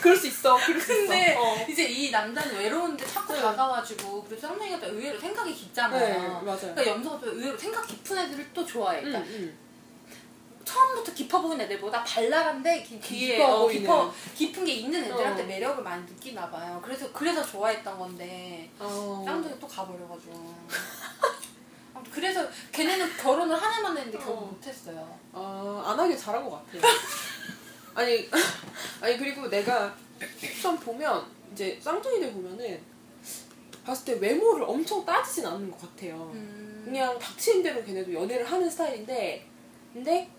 그럴 0.00 0.16
수 0.16 0.28
있어. 0.28 0.56
그럴 0.64 0.80
수 0.80 0.86
근데 0.94 1.32
있어. 1.32 1.42
어. 1.42 1.66
이제 1.68 1.82
이 1.88 2.10
남자는 2.12 2.56
외로운데 2.56 3.04
자꾸 3.04 3.32
네. 3.32 3.40
다가와가지고 3.40 4.24
그래서 4.24 4.46
쌍둥이가 4.46 4.78
또 4.78 4.86
의외로 4.86 5.18
생각이 5.18 5.50
네, 5.50 5.56
깊잖아요. 5.56 6.42
맞아요. 6.42 6.58
그러니까 6.60 6.86
염소가 6.86 7.20
또 7.20 7.30
의외로 7.32 7.58
생각 7.58 7.84
깊은 7.86 8.16
애들을 8.16 8.52
또 8.54 8.64
좋아해. 8.64 9.00
음, 9.00 9.04
그러니까 9.06 9.28
음. 9.32 9.69
처음부터 10.70 11.12
깊어 11.12 11.40
보이는 11.42 11.64
애들보다 11.64 12.04
발랄한데 12.04 12.82
기, 12.82 13.00
뒤에 13.00 13.36
깊어 13.36 13.64
어. 13.64 13.68
깊어 13.68 14.14
깊은 14.36 14.64
게 14.64 14.72
있는 14.74 15.04
애들한테 15.04 15.42
어. 15.42 15.46
매력을 15.46 15.82
많이 15.82 16.02
느끼나 16.04 16.48
봐요. 16.50 16.80
그래서 16.84 17.10
그래서 17.12 17.44
좋아했던 17.44 17.98
건데 17.98 18.70
어. 18.78 19.22
쌍둥이 19.26 19.58
또 19.58 19.66
가버려가지고. 19.66 20.54
그래서 22.12 22.46
걔네는 22.72 23.16
결혼을 23.16 23.54
한 23.60 23.72
해만 23.74 23.96
했는데 23.96 24.18
결혼 24.18 24.38
어. 24.38 24.46
못했어요. 24.46 25.18
아, 25.32 25.82
안 25.86 25.98
하길 25.98 26.16
잘한 26.16 26.44
것 26.44 26.50
같아. 26.50 26.86
아니, 27.94 28.28
아니, 29.00 29.18
그리고 29.18 29.48
내가 29.48 29.94
좀 30.62 30.76
보면, 30.78 31.26
이제 31.52 31.78
쌍둥이들 31.80 32.32
보면은, 32.32 32.80
봤을 33.84 34.04
때 34.04 34.26
외모를 34.26 34.64
엄청 34.64 35.04
따지진 35.04 35.44
않는 35.46 35.70
것 35.70 35.80
같아요. 35.80 36.30
음. 36.34 36.82
그냥 36.84 37.18
닥치는 37.18 37.62
대로 37.62 37.84
걔네도 37.84 38.12
연애를 38.14 38.50
하는 38.50 38.70
스타일인데, 38.70 39.46
근데, 39.92 40.30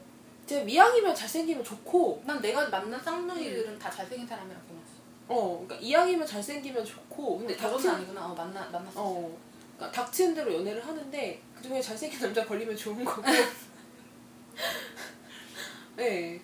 이제 0.52 0.62
미양이면 0.66 1.16
잘생기면 1.16 1.64
좋고, 1.64 2.24
난 2.26 2.42
내가 2.42 2.68
만난 2.68 3.02
쌍둥이들은 3.02 3.80
다 3.80 3.90
잘생긴 3.90 4.28
사람이랑 4.28 4.62
결혼했어. 4.68 4.92
어, 5.30 5.64
그러니까 5.66 5.88
이왕이면 5.88 6.28
잘생기면 6.28 6.84
좋고, 6.84 7.38
근데 7.38 7.56
결혼은 7.56 7.78
닥치는, 7.78 7.96
아니구나. 7.96 8.26
어 8.26 8.36
만나 8.36 8.70
만났어. 8.70 9.02
어, 9.02 9.38
그러니까 9.78 10.04
닥치는 10.04 10.36
대로 10.36 10.54
연애를 10.56 10.86
하는데, 10.86 11.42
그 11.56 11.64
중에 11.64 11.82
잘생긴 11.82 12.20
남자 12.20 12.46
걸리면 12.46 12.76
좋은 12.76 13.06
거고, 13.06 13.22
네. 15.96 16.42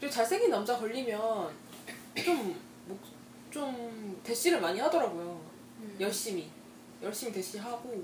그리고 0.00 0.14
잘생긴 0.14 0.48
남자 0.48 0.78
걸리면 0.78 1.52
좀, 2.24 2.58
뭐, 2.86 2.98
좀 3.50 4.18
대시를 4.24 4.62
많이 4.62 4.80
하더라고요. 4.80 5.42
음. 5.80 5.96
열심히. 6.00 6.50
열심히 7.02 7.34
대시하고. 7.34 8.02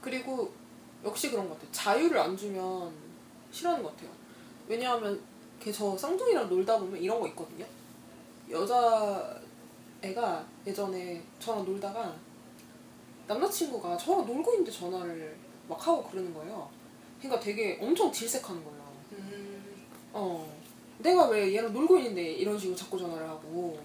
그리고 0.00 0.52
역시 1.04 1.30
그런 1.30 1.48
것 1.48 1.54
같아요. 1.54 1.72
자유를 1.72 2.18
안 2.18 2.36
주면 2.36 2.92
싫어하는 3.52 3.82
것 3.82 3.94
같아요. 3.94 4.10
왜냐하면 4.68 5.20
걔저 5.60 5.96
쌍둥이랑 5.96 6.48
놀다 6.48 6.78
보면 6.78 7.00
이런 7.00 7.20
거 7.20 7.28
있거든요. 7.28 7.64
여자 8.50 9.40
애가 10.02 10.44
예전에 10.66 11.22
저랑 11.38 11.64
놀다가 11.64 12.14
남자친구가 13.26 13.96
저랑 13.96 14.26
놀고 14.26 14.52
있는데 14.52 14.72
전화를 14.72 15.36
막 15.68 15.86
하고 15.86 16.02
그러는 16.04 16.34
거예요. 16.34 16.68
그러니까 17.18 17.40
되게 17.40 17.78
엄청 17.80 18.10
질색하는 18.10 18.64
거예요. 18.64 18.80
음. 19.12 19.86
어. 20.12 20.60
내가 20.98 21.28
왜 21.28 21.54
얘랑 21.54 21.72
놀고 21.72 21.96
있는데 21.98 22.32
이런 22.32 22.58
식으로 22.58 22.76
자꾸 22.76 22.98
전화를 22.98 23.28
하고. 23.28 23.78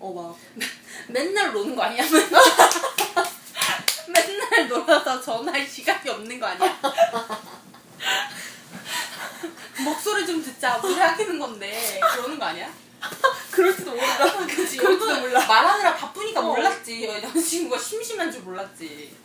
어, 0.00 0.12
막. 0.12 0.36
맨날 1.12 1.52
노는 1.52 1.76
거 1.76 1.82
아니야? 1.82 2.02
맨날 4.08 4.37
놀아서 4.68 5.20
전화할 5.20 5.66
시간이 5.66 6.08
없는 6.10 6.40
거 6.40 6.46
아니야? 6.46 6.78
목소리 9.84 10.26
좀 10.26 10.42
듣자. 10.42 10.80
우리 10.82 10.94
하기는 10.94 11.38
건데 11.38 12.00
그러는 12.14 12.38
거 12.38 12.46
아니야? 12.46 12.68
그럴지도 13.52 13.92
모른다. 13.92 14.46
그치. 14.46 14.76
그럴지도 14.76 15.20
몰라. 15.20 15.46
말하느라 15.46 15.94
바쁘니까 15.96 16.40
어. 16.40 16.54
몰랐지. 16.54 17.06
남자친구가 17.22 17.78
심심한 17.80 18.30
줄 18.30 18.42
몰랐지. 18.42 19.16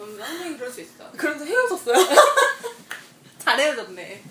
음, 0.00 0.18
쌍둥이 0.18 0.56
그럴 0.56 0.70
수 0.70 0.80
있어. 0.80 1.10
그래서 1.16 1.44
헤어졌어요. 1.44 1.96
잘 3.38 3.60
헤어졌네. 3.60 4.22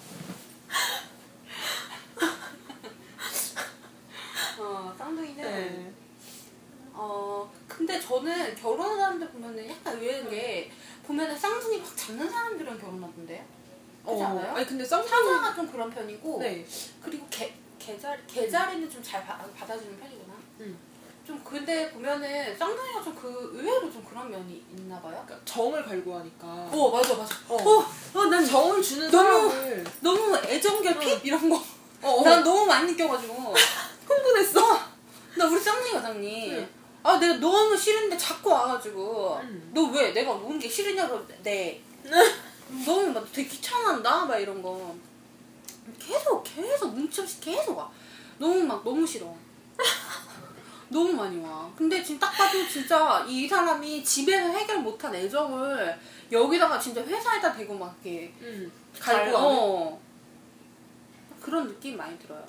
어, 4.57 4.93
쌍둥이는 4.97 5.43
네. 5.43 5.93
어 7.03 7.51
근데 7.67 7.99
저는 7.99 8.53
결혼한 8.55 8.95
사람들 8.99 9.27
보면은 9.31 9.67
약간 9.67 9.97
의외인 9.97 10.29
게 10.29 10.71
보면은 11.03 11.35
쌍둥이 11.35 11.79
확 11.79 11.97
잡는 11.97 12.29
사람들은 12.29 12.79
결혼하던데요. 12.79 13.43
그렇지 14.05 14.23
않아요? 14.23 14.55
아니, 14.55 14.65
근데 14.67 14.85
쌍둥이. 14.85 15.09
사자가 15.09 15.55
좀 15.55 15.71
그런 15.71 15.89
편이고 15.89 16.37
네. 16.39 16.63
그리고 17.03 17.25
개 17.31 17.51
개자리 17.79 18.21
개자리는 18.27 18.87
좀 18.87 19.01
잘 19.01 19.25
받아주는 19.25 19.99
편이구나. 19.99 20.33
음. 20.59 20.77
좀 21.25 21.41
근데 21.43 21.91
보면은 21.91 22.55
쌍둥이가 22.55 23.01
좀 23.03 23.15
그 23.15 23.51
의외로 23.55 23.91
좀 23.91 24.05
그런 24.07 24.29
면이 24.29 24.63
있나 24.71 25.01
봐요. 25.01 25.23
그러니까 25.25 25.43
정을 25.45 25.83
갈구하니까. 25.83 26.47
어 26.71 26.91
맞아 26.91 27.15
맞아. 27.15 27.35
어. 27.49 27.55
어, 27.55 28.19
어, 28.19 28.25
난 28.27 28.45
정을 28.45 28.79
주는 28.81 29.09
너무- 29.09 29.49
사람을 29.49 29.83
너무 30.01 30.37
애정결핍 30.37 31.25
이런 31.25 31.49
거. 31.49 31.55
어, 32.03 32.09
어. 32.09 32.23
난 32.23 32.43
너무 32.43 32.65
많이 32.67 32.91
느껴가지고. 32.91 33.55
흥분했어. 34.05 34.79
나 35.37 35.45
우리 35.47 35.59
쌍둥이 35.59 35.91
과장님. 35.93 36.53
응. 36.57 36.80
아 37.03 37.17
내가 37.17 37.33
너무 37.35 37.75
싫은데 37.75 38.17
자꾸 38.17 38.49
와가지고. 38.51 39.39
응. 39.43 39.71
너 39.73 39.83
왜? 39.91 40.11
내가 40.11 40.31
오는 40.31 40.59
게 40.59 40.69
싫으냐고 40.69 41.25
네. 41.43 41.81
너무 42.85 43.07
막 43.11 43.31
되게 43.31 43.47
귀찮아한다? 43.49 44.25
막 44.25 44.37
이런 44.37 44.61
거. 44.61 44.95
계속 45.99 46.43
계속 46.43 46.93
눈치 46.93 47.21
없이 47.21 47.39
계속 47.41 47.77
와. 47.77 47.89
너무 48.37 48.63
막 48.63 48.83
너무 48.83 49.05
싫어. 49.05 49.33
너무 50.89 51.13
많이 51.13 51.39
와. 51.43 51.71
근데 51.75 52.03
지금 52.03 52.19
딱 52.19 52.31
봐도 52.31 52.67
진짜 52.67 53.25
이 53.27 53.47
사람이 53.47 54.03
집에서 54.03 54.49
해결 54.49 54.79
못한 54.79 55.13
애정을 55.15 55.97
여기다가 56.31 56.77
진짜 56.79 57.01
회사에다 57.01 57.53
대고 57.53 57.73
막 57.75 57.95
이렇게 58.03 58.33
응. 58.41 58.71
갈- 58.99 59.15
갈구하는. 59.23 59.47
어. 59.49 59.99
그런 61.41 61.67
느낌 61.67 61.97
많이 61.97 62.17
들어요. 62.19 62.45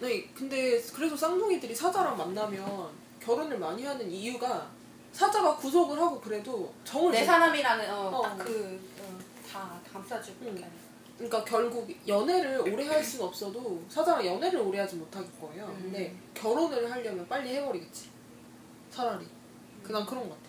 네, 0.00 0.26
근데 0.34 0.80
그래서 0.94 1.16
쌍둥이들이 1.16 1.74
사자랑 1.74 2.16
만나면 2.16 2.88
결혼을 3.24 3.58
많이 3.58 3.84
하는 3.84 4.10
이유가 4.10 4.68
사자가 5.12 5.56
구속을 5.56 5.98
하고 5.98 6.20
그래도 6.20 6.72
정을 6.84 7.12
내 7.12 7.20
못- 7.20 7.26
사람이라는 7.26 7.90
어, 7.94 8.08
어. 8.10 8.22
딱그다 8.22 9.80
감싸주고 9.92 10.44
응. 10.46 10.48
하는 10.56 10.84
그러니까 11.16 11.44
결국 11.44 11.88
연애를 12.08 12.60
오래 12.60 12.88
할 12.88 13.02
수는 13.02 13.26
없어도 13.26 13.80
사자랑 13.88 14.26
연애를 14.26 14.60
오래 14.60 14.80
하지 14.80 14.96
못할 14.96 15.24
거예요. 15.40 15.64
음. 15.66 15.78
근데 15.82 16.16
결혼을 16.34 16.90
하려면 16.90 17.26
빨리 17.28 17.50
해버리겠지. 17.54 18.10
차라리. 18.90 19.24
그난 19.84 20.04
그런 20.04 20.28
것 20.28 20.30
같아. 20.30 20.44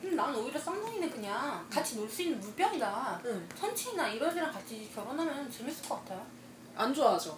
근데 0.00 0.14
나는 0.14 0.38
오히려 0.38 0.60
쌍둥이는 0.60 1.10
그냥 1.10 1.66
같이 1.68 1.96
놀 1.96 2.08
수 2.08 2.22
있는 2.22 2.38
물병이다. 2.38 3.20
응. 3.24 3.48
천친이나 3.58 4.08
이런 4.08 4.36
애랑 4.38 4.52
같이 4.52 4.88
결혼하면 4.94 5.50
재밌을 5.50 5.88
것 5.88 5.96
같아요. 5.96 6.24
안 6.76 6.94
좋아하죠. 6.94 7.36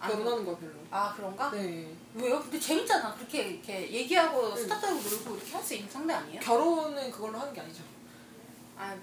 안 0.00 0.10
결혼하는 0.10 0.46
거 0.46 0.56
별로. 0.56 0.72
아 0.90 1.12
그런가? 1.14 1.50
네. 1.50 1.92
왜요? 2.16 2.40
근데 2.40 2.58
재밌잖아. 2.58 3.14
그렇게 3.14 3.42
이렇게 3.42 3.90
얘기하고 3.92 4.50
응. 4.52 4.56
수다 4.56 4.80
떨고 4.80 5.00
놀고 5.02 5.36
이렇게 5.36 5.52
할 5.52 5.62
수 5.62 5.74
있는 5.74 5.90
상대 5.90 6.14
아니에요? 6.14 6.40
결혼은 6.40 7.10
그걸로 7.10 7.38
하는 7.38 7.52
게 7.52 7.60
아니죠. 7.60 7.82
아 8.78 8.96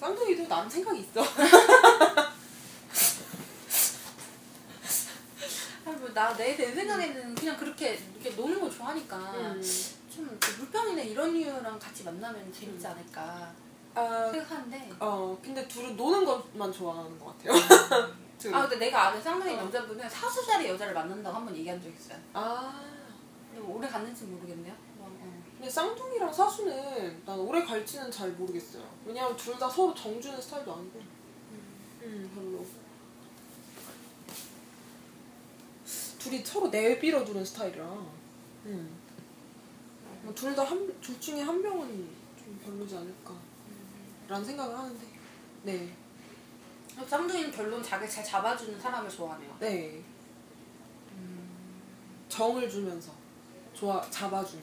쌍둥이도 0.00 0.48
난 0.48 0.68
생각이 0.68 1.00
있어. 1.00 1.22
나내 6.14 6.56
내 6.56 6.74
생각에는 6.74 7.34
그냥 7.34 7.56
그렇게 7.56 7.98
이렇게 8.20 8.30
노는 8.36 8.60
걸 8.60 8.70
좋아하니까 8.70 9.16
음. 9.16 9.62
좀그 10.14 10.50
물병이나 10.58 11.02
이런 11.02 11.34
이유랑 11.34 11.78
같이 11.78 12.04
만나면 12.04 12.52
재밌지 12.52 12.86
않을까 12.86 13.52
아, 13.94 14.30
생각하는데. 14.30 14.90
어, 15.00 15.38
근데 15.42 15.66
둘은 15.68 15.96
노는 15.96 16.24
것만 16.24 16.72
좋아하는 16.72 17.18
것 17.18 17.38
같아요. 17.38 18.12
아 18.52 18.62
근데 18.68 18.86
내가 18.86 19.08
아는 19.08 19.22
쌍둥이 19.22 19.54
어. 19.54 19.56
남자분은 19.56 20.08
사수자리 20.08 20.68
여자를 20.68 20.94
만난다고 20.94 21.36
한 21.36 21.44
번 21.44 21.56
얘기한 21.56 21.80
적 21.82 21.88
있어요. 21.90 22.18
아. 22.32 22.80
근데 23.50 23.60
뭐 23.66 23.76
오래 23.78 23.86
갔는지 23.88 24.24
모르겠네요. 24.24 24.72
어, 24.98 25.04
어. 25.20 25.42
근데 25.56 25.70
쌍둥이랑 25.70 26.32
사수는 26.32 27.22
난 27.26 27.38
오래 27.38 27.62
갈지는 27.62 28.10
잘 28.10 28.30
모르겠어요. 28.32 28.82
왜냐면 29.04 29.36
둘 29.36 29.58
다 29.58 29.68
서로 29.68 29.94
정주는 29.94 30.40
스타일도 30.40 30.72
아니고. 30.74 31.00
음, 32.02 32.30
별로. 32.34 32.64
둘이 36.18 36.44
서로 36.44 36.68
내밀어 36.68 37.24
두는 37.24 37.44
스타일이라. 37.44 37.84
음. 38.66 38.98
둘다 40.34 40.62
한, 40.64 41.00
둘 41.00 41.20
중에 41.20 41.42
한 41.42 41.60
명은 41.60 42.08
좀 42.38 42.60
별로지 42.64 42.96
않을까. 42.96 43.34
라는 44.28 44.44
생각을 44.44 44.76
하는데. 44.78 45.06
네. 45.64 45.92
쌍둥이는 47.06 47.50
결론 47.52 47.82
자기 47.82 48.08
잘 48.08 48.24
잡아주는 48.24 48.78
사람을 48.80 49.08
좋아하네요. 49.10 49.56
네. 49.60 50.02
정을 52.28 52.68
주면서. 52.68 53.12
좋아, 53.74 54.00
잡아주는. 54.10 54.62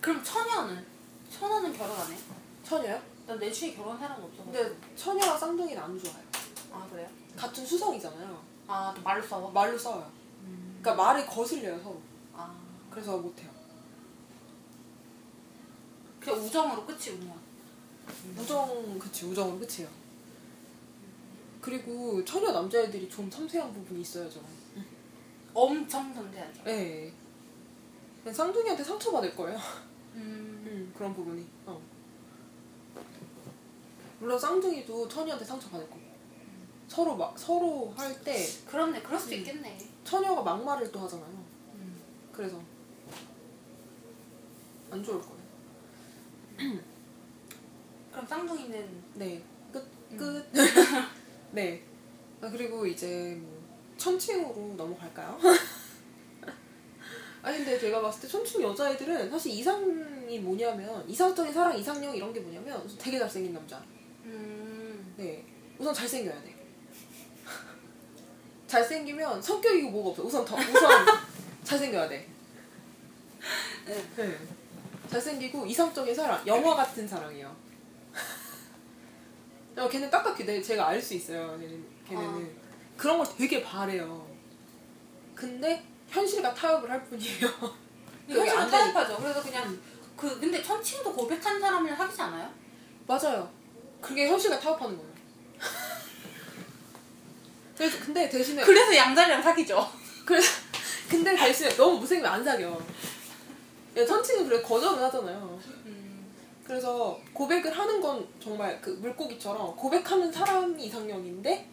그럼 0.00 0.22
처녀는? 0.22 0.84
처녀는 1.30 1.72
결혼 1.72 1.98
안 1.98 2.10
해? 2.12 2.16
처녀요? 2.64 3.00
난 3.26 3.38
내 3.38 3.50
주위에 3.52 3.74
결혼한 3.74 3.98
사람은 4.00 4.24
없어. 4.24 4.44
근데 4.44 4.76
처녀랑 4.96 5.38
쌍둥이는 5.38 5.80
안 5.82 5.98
좋아요. 5.98 6.22
아 6.72 6.86
그래요? 6.90 7.08
같은 7.36 7.64
수성이잖아요. 7.64 8.42
아또 8.66 9.00
말로 9.02 9.22
싸워? 9.26 9.50
말로 9.50 9.78
싸워요. 9.78 10.10
그러니까 10.80 10.94
말이 11.02 11.24
거슬려요 11.26 11.78
서로. 11.78 12.00
아 12.34 12.52
그래서 12.90 13.16
못해요. 13.18 13.48
그냥 16.20 16.40
우정으로 16.40 16.84
끝이 16.84 17.10
우정. 17.10 17.40
우정 18.38 18.98
그치 18.98 19.26
우정은 19.26 19.58
끝이에요. 19.60 19.88
그리고 21.60 22.24
처녀 22.24 22.50
남자애들이 22.52 23.08
좀 23.08 23.30
섬세한 23.30 23.72
부분이 23.72 24.00
있어야죠. 24.00 24.40
엄청 25.54 26.12
섬세하죠. 26.14 26.64
네. 26.64 27.12
그냥 28.22 28.34
쌍둥이한테 28.34 28.82
상처받을 28.82 29.34
거예요. 29.36 29.58
음. 30.14 30.62
음, 30.66 30.92
그런 30.96 31.14
부분이. 31.14 31.46
어. 31.66 31.80
물론 34.18 34.38
쌍둥이도 34.38 35.08
처녀한테 35.08 35.44
상처받을 35.44 35.88
거고. 35.88 36.00
서로 36.88 37.16
막 37.16 37.38
서로 37.38 37.92
할 37.96 38.14
때 38.22 38.36
그렇네. 38.66 39.02
그럴 39.02 39.18
수도 39.18 39.34
음. 39.34 39.38
있겠네. 39.38 39.78
처녀가 40.04 40.42
막말을 40.42 40.90
또 40.92 41.00
하잖아요. 41.00 41.44
음. 41.74 42.00
그래서 42.32 42.60
안 44.90 45.02
좋을 45.02 45.20
거예요. 45.20 45.42
그럼 48.12 48.26
쌍둥이는 48.26 49.02
네. 49.14 49.42
끝, 49.72 49.84
끝. 50.16 50.46
네. 51.50 51.82
아, 52.40 52.48
그리고 52.50 52.86
이제 52.86 53.36
뭐, 53.40 53.62
천칭으로 53.96 54.74
넘어갈까요? 54.76 55.38
아니, 57.42 57.58
근데 57.58 57.78
제가 57.78 58.00
봤을 58.02 58.22
때 58.22 58.28
천칭 58.28 58.62
여자애들은 58.62 59.30
사실 59.30 59.52
이상이 59.52 60.38
뭐냐면, 60.38 61.08
이상적인 61.08 61.52
사랑, 61.52 61.76
이상형 61.76 62.14
이런 62.14 62.32
게 62.32 62.40
뭐냐면, 62.40 62.80
우선 62.84 62.96
되게 62.98 63.18
잘생긴 63.18 63.54
남자. 63.54 63.82
음. 64.24 65.14
네. 65.16 65.44
우선 65.78 65.92
잘생겨야 65.92 66.40
돼. 66.42 66.54
잘생기면 68.68 69.42
성격이고 69.42 69.90
뭐가 69.90 70.10
없어. 70.10 70.22
우선 70.22 70.44
더, 70.44 70.56
우선 70.56 71.06
잘생겨야 71.64 72.08
돼. 72.08 72.28
네. 73.86 74.04
네. 74.16 74.38
잘생기고 75.08 75.66
이상적인 75.66 76.14
사랑, 76.14 76.46
영화 76.46 76.76
같은 76.76 77.08
사랑이에요. 77.08 77.61
야, 79.76 79.88
걔는 79.88 80.10
딱딱히 80.10 80.44
내, 80.44 80.60
제가 80.60 80.88
알 80.88 81.00
수 81.00 81.14
있어요. 81.14 81.58
걔는, 81.58 81.84
걔네는. 82.08 82.56
그런 82.96 83.18
걸 83.18 83.26
되게 83.36 83.62
바래요. 83.62 84.26
근데 85.34 85.82
현실과 86.08 86.52
타협을 86.54 86.90
할 86.90 87.04
뿐이에요. 87.04 87.48
안안 88.30 88.44
되니까. 88.46 88.66
타협하죠. 88.70 89.16
그래서 89.16 89.42
그냥 89.42 89.78
그 90.16 90.38
근데 90.38 90.62
천칭도 90.62 91.12
고백한 91.12 91.58
사람이랑 91.60 91.96
사귀지 91.96 92.22
않아요? 92.22 92.50
맞아요. 93.06 93.50
그게 94.00 94.28
현실과 94.28 94.60
타협하는 94.60 94.96
거예요. 94.96 95.12
그래서 97.76 97.98
근데 98.04 98.28
대신에 98.28 98.62
그래서 98.62 98.94
양자리랑 98.94 99.42
사귀죠. 99.42 99.90
그래서 100.24 100.48
근데 101.08 101.34
대신에 101.34 101.70
너무 101.76 101.98
무생면 101.98 102.30
안 102.30 102.44
사겨. 102.44 102.80
야, 103.96 104.06
천칭은 104.06 104.48
그래 104.48 104.62
거절을 104.62 105.02
하잖아요. 105.04 105.60
음. 106.62 106.64
그래서 106.64 107.20
고백을 107.32 107.76
하는 107.76 108.00
건 108.00 108.26
정말 108.40 108.80
그 108.80 108.90
물고기처럼 108.90 109.76
고백하는 109.76 110.30
사람이 110.30 110.86
이상형인데 110.86 111.68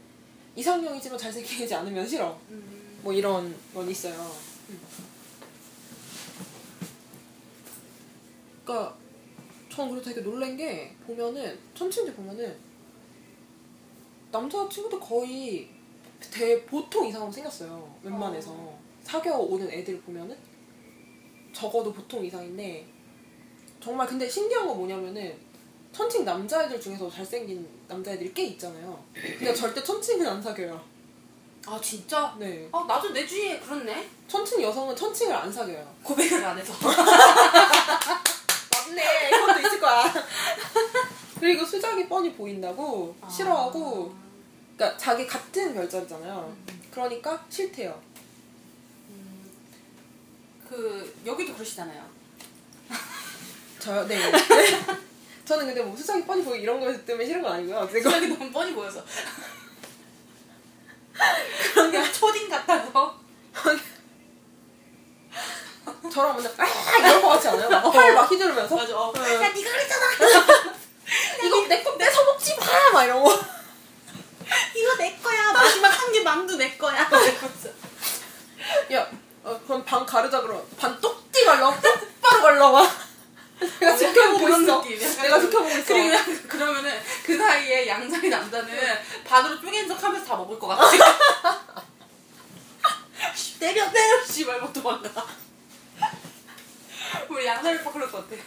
이상형이지만 0.56 1.18
잘생기지 1.18 1.74
않으면 1.74 2.08
싫어. 2.08 2.38
음. 2.50 3.00
뭐 3.02 3.14
이런 3.14 3.56
건 3.74 3.90
있어요. 3.90 4.30
그러니까 8.66 8.96
전 9.70 9.90
그래서 9.90 10.10
되게 10.10 10.22
놀란 10.22 10.58
게 10.58 10.94
보면은 11.06 11.58
천칭들 11.74 12.14
보면은 12.14 12.56
남자 14.32 14.68
친구들 14.70 15.00
거의 15.00 15.70
대 16.32 16.64
보통 16.66 17.08
이상으로 17.08 17.32
생겼어요. 17.32 17.96
웬만해서 18.04 18.74
사겨 19.04 19.38
오는 19.38 19.72
애들 19.72 20.02
보면은 20.02 20.38
적어도 21.54 21.92
보통 21.92 22.24
이상인데 22.24 22.86
정말 23.82 24.08
근데 24.08 24.28
신기한 24.30 24.68
건 24.68 24.78
뭐냐면은 24.78 25.38
천칭 25.92 26.24
남자애들 26.26 26.80
중에서 26.80 27.10
잘생긴 27.10 27.68
남자애들이 27.88 28.34
꽤 28.34 28.44
있잖아요. 28.48 29.04
근데 29.14 29.54
절대 29.54 29.84
천칭은 29.84 30.26
안 30.28 30.42
사겨요. 30.42 30.82
아 31.66 31.80
진짜? 31.82 32.36
네. 32.40 32.68
아 32.72 32.86
나도 32.88 33.10
내 33.12 33.26
주위에 33.26 33.60
그렇네. 33.60 34.08
천칭 34.28 34.62
여성은 34.62 34.96
천칭을 34.96 35.36
안 35.36 35.52
사겨요. 35.52 35.96
고백을 36.04 36.44
안 36.44 36.58
해서. 36.58 36.74
맞네. 38.90 39.30
이것도 39.30 39.60
있을 39.60 39.80
거야. 39.80 40.14
그리고 41.40 41.66
수작이 41.66 42.08
뻔히 42.08 42.34
보인다고 42.34 43.16
아. 43.22 43.30
싫어하고 43.30 44.14
그러니까 44.76 44.98
자기 44.98 45.26
같은 45.26 45.74
별자리잖아요. 45.74 46.56
그러니까 46.92 47.46
싫대요. 47.50 48.00
그 50.70 51.16
여기도 51.26 51.54
그러시잖아요. 51.54 52.19
저요? 53.80 54.06
네. 54.08 54.32
저는 55.46 55.66
근데 55.68 55.82
뭐 55.82 55.96
수상이 55.96 56.24
뻔히 56.26 56.44
보이 56.44 56.62
이런 56.62 56.80
거 56.80 56.92
때문에 57.06 57.26
싫은 57.26 57.42
건 57.42 57.54
아니고요. 57.54 57.88
생각이 57.92 58.28
너무 58.28 58.52
뻔히 58.52 58.74
보여서. 58.74 59.04
그런 61.74 61.92
게 61.92 62.12
초딩 62.12 62.50
같아서. 62.50 63.20
저랑 66.14 66.38
맨날 66.38 66.54
아 66.58 66.98
이런 66.98 67.22
거 67.22 67.30
같지 67.30 67.48
않아요? 67.50 67.70
막 67.70 67.92
팔막 67.92 68.32
휘두르면서 68.32 68.76
맞아. 68.76 68.98
어. 68.98 69.14
응. 69.16 69.22
야 69.22 69.50
네가 69.50 69.72
그랬잖아. 69.72 70.06
이거 71.44 71.68
내거 71.68 71.98
뺏어 71.98 72.24
먹지 72.24 72.56
마! 72.58 72.66
막 72.94 73.04
이런 73.04 73.24
거. 73.24 73.34
이거 74.76 74.96
내 74.98 75.16
거야. 75.18 75.52
마지막 75.52 75.90
한개 75.90 76.22
만두 76.22 76.56
내 76.58 76.78
거야. 76.78 77.10
야, 78.94 79.10
어, 79.44 79.60
그럼 79.66 79.84
반 79.84 80.06
가르자 80.06 80.42
그럼 80.42 80.64
반 80.78 81.00
똑띠 81.02 81.44
갈라 81.46 81.80
똑바로 81.82 82.42
갈라봐. 82.44 82.99
내가 83.80 83.96
지켜보고 83.96 84.50
있어. 84.50 84.82
내가 85.22 85.40
그- 85.40 85.46
지켜보고 85.46 85.70
있어. 85.70 85.84
그리고 85.94 86.48
그러면은 86.48 87.00
그 87.26 87.38
사이에 87.38 87.88
양자리 87.88 88.30
남자는 88.30 88.70
반으로 89.26 89.60
쪼갠 89.62 89.88
척 89.88 90.04
하면서 90.04 90.26
다 90.26 90.36
먹을 90.36 90.58
것 90.60 90.68
같아. 90.68 90.90
씨, 93.36 93.60
때려 93.60 93.90
때려 93.92 94.24
씨발 94.26 94.60
못 94.62 94.72
도망가. 94.74 95.10
우리 97.30 97.46
양자리 97.46 97.78
오빠 97.80 97.92
그럴 97.92 98.12
것 98.12 98.30
같아. 98.30 98.42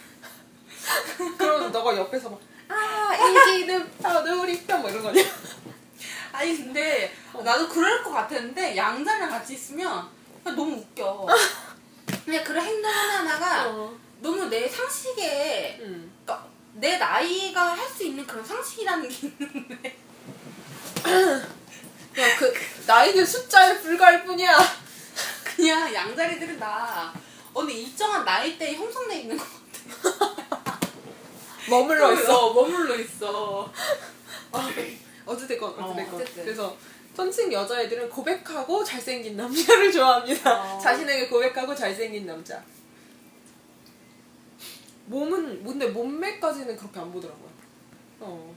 그러면 1.37 1.71
너가 1.71 1.95
옆에서 1.95 2.29
막, 2.29 2.39
아, 2.67 3.15
이기는 3.15 3.97
파도리 3.99 4.65
편, 4.65 4.81
뭐 4.81 4.89
이런 4.89 5.01
거 5.03 5.09
아니야? 5.09 5.23
아니 6.33 6.57
근데 6.57 7.15
나도 7.43 7.69
그럴 7.69 8.03
것 8.03 8.11
같았는데 8.11 8.75
양자리랑 8.75 9.29
같이 9.29 9.53
있으면 9.53 10.07
너무 10.43 10.73
웃겨. 10.77 11.27
그냥 12.25 12.43
그런 12.43 12.65
행동 12.65 12.91
하나하나가 12.91 13.69
어. 13.69 13.93
너무 14.23 14.45
내 14.45 14.67
상식에 14.67 15.77
응. 15.81 16.09
그러니까 16.23 16.47
내 16.73 16.97
나이가 16.97 17.73
할 17.75 17.83
수 17.89 18.03
있는 18.05 18.25
그런 18.25 18.43
상식이라는 18.43 19.07
게 19.09 19.27
있는데 19.27 19.97
야, 22.17 22.37
그, 22.37 22.53
나이는 22.87 23.25
숫자에 23.25 23.79
불과할 23.79 24.23
뿐이야. 24.25 24.57
그냥 25.43 25.93
양자리들은 25.93 26.57
다 26.59 27.13
어느 27.53 27.69
일정한 27.71 28.23
나이대에 28.23 28.75
형성돼 28.75 29.21
있는 29.21 29.37
것 29.37 29.45
같아. 30.01 30.79
머물러 31.69 32.13
있어. 32.13 32.47
어, 32.47 32.53
머물러 32.53 32.95
있어. 32.95 33.71
어찌됐건, 35.25 35.73
어찌됐건. 35.73 36.21
어. 36.21 36.25
그래서, 36.35 36.77
천칭 37.15 37.51
여자애들은 37.53 38.09
고백하고 38.09 38.83
잘생긴 38.83 39.37
남자를 39.37 39.91
좋아합니다. 39.91 40.75
어. 40.75 40.79
자신에게 40.79 41.27
고백하고 41.27 41.75
잘생긴 41.75 42.25
남자. 42.25 42.63
몸은, 45.05 45.63
근데 45.63 45.87
몸매까지는 45.87 46.77
그렇게 46.77 46.99
안 46.99 47.11
보더라고요. 47.11 47.49
어. 48.19 48.55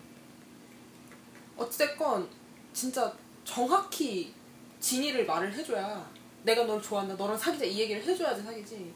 어찌됐건, 1.57 2.29
진짜 2.73 3.13
정확히 3.45 4.35
진이를 4.81 5.27
말을 5.27 5.53
해줘야 5.53 6.09
내가 6.43 6.65
널 6.65 6.81
좋아한다, 6.81 7.15
너랑 7.15 7.37
사귀자 7.37 7.65
이 7.65 7.81
얘기를 7.81 8.03
해줘야지 8.03 8.43
사귀지. 8.43 8.95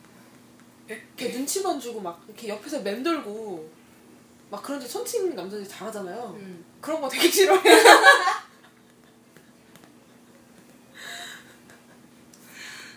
걔 1.16 1.28
눈치만 1.28 1.78
주고 1.78 2.00
막 2.00 2.22
이렇게 2.26 2.48
옆에서 2.48 2.80
맴돌고 2.80 3.70
막 4.50 4.62
그런데 4.62 4.86
천칭 4.86 5.34
남자들이 5.34 5.68
잘하잖아요. 5.68 6.34
음. 6.36 6.64
그런 6.80 7.00
거 7.00 7.08
되게 7.08 7.30
싫어해. 7.30 7.62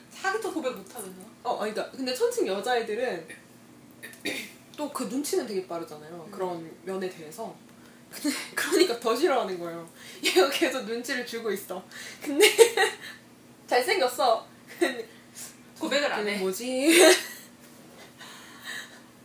사기도 0.10 0.51
고백 0.54 0.76
못하면서. 0.76 1.22
어, 1.43 1.62
아니, 1.62 1.74
그러니까 1.74 1.95
근데 1.95 2.14
천칭 2.16 2.47
여자애들은 2.47 3.28
또 4.76 4.91
그 4.91 5.04
눈치는 5.04 5.45
되게 5.47 5.68
빠르잖아요. 5.68 6.28
그런 6.32 6.70
면에 6.84 7.10
대해서. 7.10 7.56
근데 8.12 8.30
그러니까 8.56 8.99
더 8.99 9.16
싫어하는 9.16 9.60
거예요. 9.60 9.88
얘가 10.24 10.49
계속 10.49 10.86
눈치를 10.86 11.26
주고 11.26 11.51
있어. 11.51 11.84
근데 12.22 12.45
잘생겼어. 13.68 14.47
근데 14.80 15.08
고백을 15.80 16.12
안 16.12 16.28
해. 16.28 16.38
뭐지? 16.38 16.99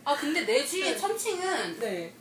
아 0.05 0.15
근데 0.15 0.45
내 0.45 0.65
주위에 0.65 0.91
네. 0.91 0.97
천칭은 0.97 1.79
네. 1.79 2.13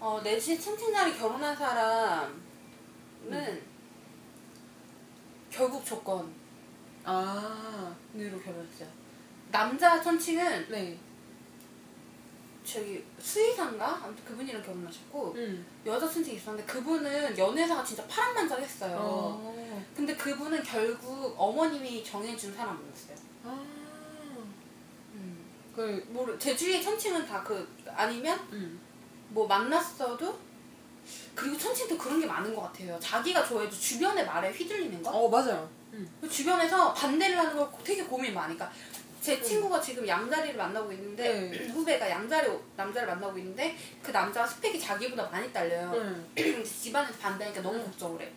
어, 0.00 0.20
내 0.22 0.38
주위에 0.38 0.58
천칭날이 0.58 1.16
결혼한 1.18 1.56
사람은 1.56 2.34
음. 3.30 3.62
결국 5.50 5.84
조건으로 5.84 6.28
아, 7.04 7.94
결혼했어요. 8.12 9.03
남자 9.54 10.02
천칭은 10.02 10.66
네. 10.68 10.98
저기 12.64 13.04
수의사인가? 13.20 14.00
아무튼 14.02 14.24
그분이랑 14.24 14.60
결혼하셨고 14.60 15.32
음. 15.36 15.64
여자 15.86 16.10
천칭이 16.10 16.38
있었는데 16.38 16.66
그분은 16.66 17.38
연애사가 17.38 17.84
진짜 17.84 18.04
파란만장했어요. 18.08 18.96
어. 18.98 19.84
근데 19.94 20.16
그분은 20.16 20.60
결국 20.64 21.36
어머님이 21.38 22.02
정해준 22.02 22.52
사람이었어요. 22.52 23.16
아. 23.44 23.64
음. 25.14 25.44
그, 25.72 26.04
뭐, 26.08 26.36
제 26.36 26.56
주위에 26.56 26.82
천칭은 26.82 27.24
다 27.24 27.44
그, 27.44 27.76
아니면 27.94 28.36
음. 28.50 28.80
뭐 29.28 29.46
만났어도 29.46 30.36
그리고 31.32 31.56
천칭도 31.56 31.96
그런 31.96 32.18
게 32.18 32.26
많은 32.26 32.52
것 32.52 32.62
같아요. 32.62 32.98
자기가 32.98 33.46
좋아해도 33.46 33.70
주변의 33.70 34.26
말에 34.26 34.50
휘둘리는 34.50 35.00
거? 35.00 35.10
어, 35.10 35.28
맞아요. 35.28 35.70
음. 35.92 36.28
주변에서 36.28 36.92
반대를 36.92 37.38
하는 37.38 37.56
걸 37.56 37.68
되게 37.84 38.02
고민 38.02 38.34
많이. 38.34 38.54
그러니까 38.56 38.76
제 39.24 39.40
친구가 39.40 39.80
지금 39.80 40.06
양자리를 40.06 40.54
만나고 40.54 40.92
있는데 40.92 41.48
네. 41.50 41.66
후배가 41.68 42.10
양자리 42.10 42.46
남자를 42.76 43.08
만나고 43.08 43.38
있는데 43.38 43.74
그 44.02 44.10
남자가 44.10 44.46
스펙이 44.46 44.78
자기보다 44.78 45.30
많이 45.30 45.50
딸려요. 45.50 45.92
음. 45.94 46.30
근데 46.34 46.62
집안에서 46.68 47.14
반대하니까 47.18 47.62
너무 47.62 47.78
음. 47.78 47.84
걱정을 47.86 48.20
해. 48.20 48.30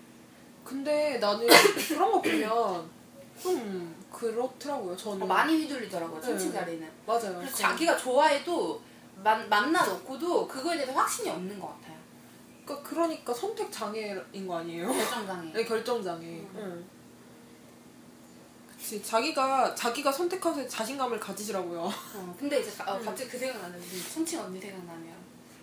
근데 0.63 1.17
나는 1.17 1.45
그런 1.89 2.09
거 2.13 2.21
보면 2.21 2.89
좀 3.37 3.95
그렇더라고요. 4.09 4.95
저는 4.95 5.23
어, 5.23 5.25
많이 5.25 5.57
휘둘리더라고요. 5.57 6.21
천칭 6.21 6.53
네. 6.53 6.59
자리는. 6.59 6.89
맞아요. 7.05 7.35
그래서 7.35 7.51
그- 7.51 7.57
자기가 7.57 7.97
좋아해도 7.97 8.81
만, 9.21 9.49
만나 9.49 9.85
놓고도 9.85 10.47
그거에 10.47 10.77
대해서 10.77 10.93
확신이 10.93 11.29
없는 11.29 11.59
것 11.59 11.67
같아요. 11.67 11.97
그러니까, 12.65 12.89
그러니까 12.89 13.33
선택 13.33 13.69
장애인 13.69 14.47
거 14.47 14.59
아니에요? 14.59 14.87
결정장애. 14.87 15.51
네, 15.53 15.65
결정 15.65 16.01
장애. 16.01 16.25
음. 16.27 16.49
응. 16.55 16.96
그치 18.87 19.03
자기가 19.03 19.75
자기가 19.75 20.09
선택하서 20.09 20.65
자신감을 20.65 21.19
가지시라고요. 21.19 21.81
어, 22.13 22.35
근데 22.39 22.61
이제 22.61 22.71
가- 22.71 22.93
어, 22.93 22.97
음. 22.97 23.03
갑자기 23.03 23.29
그 23.29 23.37
생각나네. 23.37 23.77
우리 23.77 24.01
천칭 24.01 24.39
언니 24.39 24.61
생각나네요. 24.61 25.13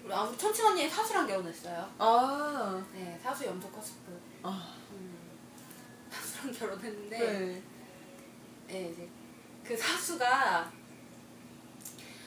우리, 0.04 0.12
아, 0.12 0.24
우리 0.24 0.36
천칭 0.36 0.66
언니 0.66 0.86
사수랑 0.90 1.26
결혼했어요. 1.26 1.90
아, 1.96 2.84
네, 2.92 3.18
사수 3.22 3.46
염소 3.46 3.70
커스프. 3.70 4.20
아, 4.42 4.74
음, 4.92 5.16
사수랑 6.12 6.52
결혼했는데, 6.52 7.18
네. 7.18 7.62
네, 8.68 8.90
이제 8.92 9.08
그 9.64 9.74
사수가 9.74 10.70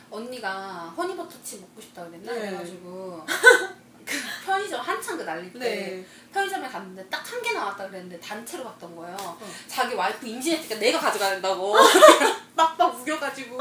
언니가 0.09 0.89
허니버터칩 0.97 1.61
먹고 1.61 1.79
싶다 1.79 2.05
그랬나? 2.07 2.33
네. 2.33 2.39
그래가지고 2.39 3.23
그 4.08 4.18
편의점 4.45 4.80
한창 4.80 5.18
그 5.18 5.24
날릴 5.24 5.51
때 5.53 5.60
네. 5.60 6.05
편의점에 6.34 6.68
갔는데 6.68 7.05
딱 7.10 7.24
한 7.28 7.41
개 7.43 7.51
나왔다 7.53 7.88
그랬는데 7.88 8.20
단체로 8.20 8.64
갔던 8.64 8.95
거예요. 8.95 9.38
자기 9.68 9.93
와이프 9.95 10.26
임신했으니까 10.26 10.76
내가 10.76 10.99
가져가야 10.99 11.32
된다고 11.32 11.76
빡빡 12.55 12.95
우겨가지고 13.01 13.58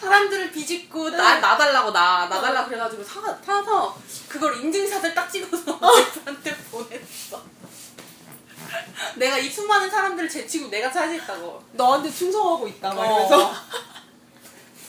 사람들을 0.00 0.50
비집고 0.50 1.10
나, 1.10 1.38
나달라고 1.38 1.90
나 1.92 2.26
나달라 2.26 2.64
그래가지고 2.64 3.04
사, 3.04 3.20
사서 3.44 3.96
그걸 4.28 4.56
인증샷을 4.56 5.14
딱 5.14 5.30
찍어서 5.30 5.78
와이프한테 5.80 6.56
보냈어. 6.70 7.42
내가 9.16 9.38
이 9.38 9.48
수많은 9.48 9.90
사람들을 9.90 10.28
제치고 10.28 10.68
내가 10.68 10.90
차지했다고. 10.90 11.64
너한테 11.72 12.10
충성하고 12.10 12.66
있다. 12.68 12.92
막 12.94 13.00
어. 13.00 13.04
이러면서. 13.04 13.54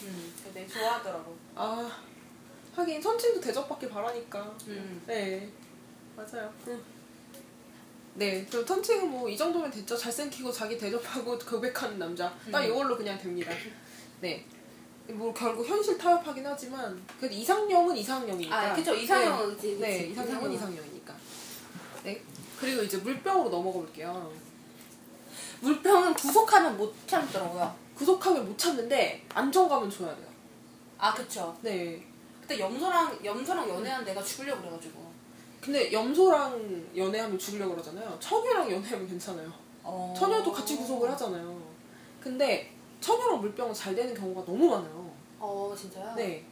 음, 0.03 0.33
되게 0.53 0.67
좋아하더라고. 0.67 1.37
아, 1.55 1.89
하긴 2.81 3.01
선친도 3.01 3.39
대접받길 3.39 3.89
바라니까. 3.89 4.41
음. 4.67 5.01
네, 5.05 5.49
맞아요. 6.15 6.51
응. 6.67 6.81
네, 8.15 8.45
그럼 8.49 8.65
선칭은 8.65 9.09
뭐 9.09 9.29
이 9.29 9.37
정도면 9.37 9.71
됐죠. 9.71 9.95
잘생기고 9.95 10.51
자기 10.51 10.77
대접하고 10.77 11.37
고백하는 11.39 11.97
남자. 11.99 12.33
딱 12.51 12.63
음. 12.65 12.69
이걸로 12.71 12.97
그냥 12.97 13.17
됩니다. 13.17 13.51
네. 14.19 14.45
뭐 15.09 15.33
결국 15.33 15.65
현실 15.65 15.97
타협하긴 15.97 16.45
하지만 16.45 17.01
그래도 17.19 17.33
이상형은 17.35 17.95
이상형이니까. 17.97 18.55
아, 18.71 18.73
그쵸. 18.73 18.93
이상형은 18.93 19.49
네, 19.49 19.55
그치. 19.55 19.71
이상형은 20.11 20.11
이상형은. 20.11 20.53
이상형이니까. 20.53 21.15
네. 22.03 22.21
그리고 22.59 22.83
이제 22.83 22.97
물병으로 22.97 23.49
넘어가 23.49 23.79
볼게요. 23.79 24.31
물병은 25.61 26.13
구속하면 26.13 26.77
못 26.77 26.93
참더라고요. 27.07 27.75
구속하면 27.95 28.45
못 28.45 28.57
참는데 28.57 29.25
안정감은 29.33 29.89
줘야 29.89 30.15
돼요. 30.15 30.27
아, 30.97 31.13
그쵸. 31.13 31.55
네. 31.61 32.03
그때 32.51 32.59
염소랑, 32.59 33.19
염소랑 33.23 33.69
연애한 33.69 34.03
내가 34.03 34.21
죽으려고 34.21 34.61
그래가지고. 34.61 35.11
근데 35.61 35.91
염소랑 35.91 36.89
연애하면 36.97 37.39
죽으려고 37.39 37.73
그러잖아요. 37.73 38.17
처녀랑 38.19 38.69
연애하면 38.69 39.07
괜찮아요. 39.07 39.51
어. 39.83 40.13
처녀도 40.17 40.51
같이 40.51 40.75
구속을 40.75 41.09
하잖아요. 41.11 41.61
근데 42.19 42.73
처녀랑 42.99 43.39
물병은 43.39 43.73
잘 43.73 43.95
되는 43.95 44.13
경우가 44.13 44.43
너무 44.43 44.69
많아요. 44.69 45.11
어 45.39 45.73
진짜요? 45.77 46.13
네. 46.15 46.45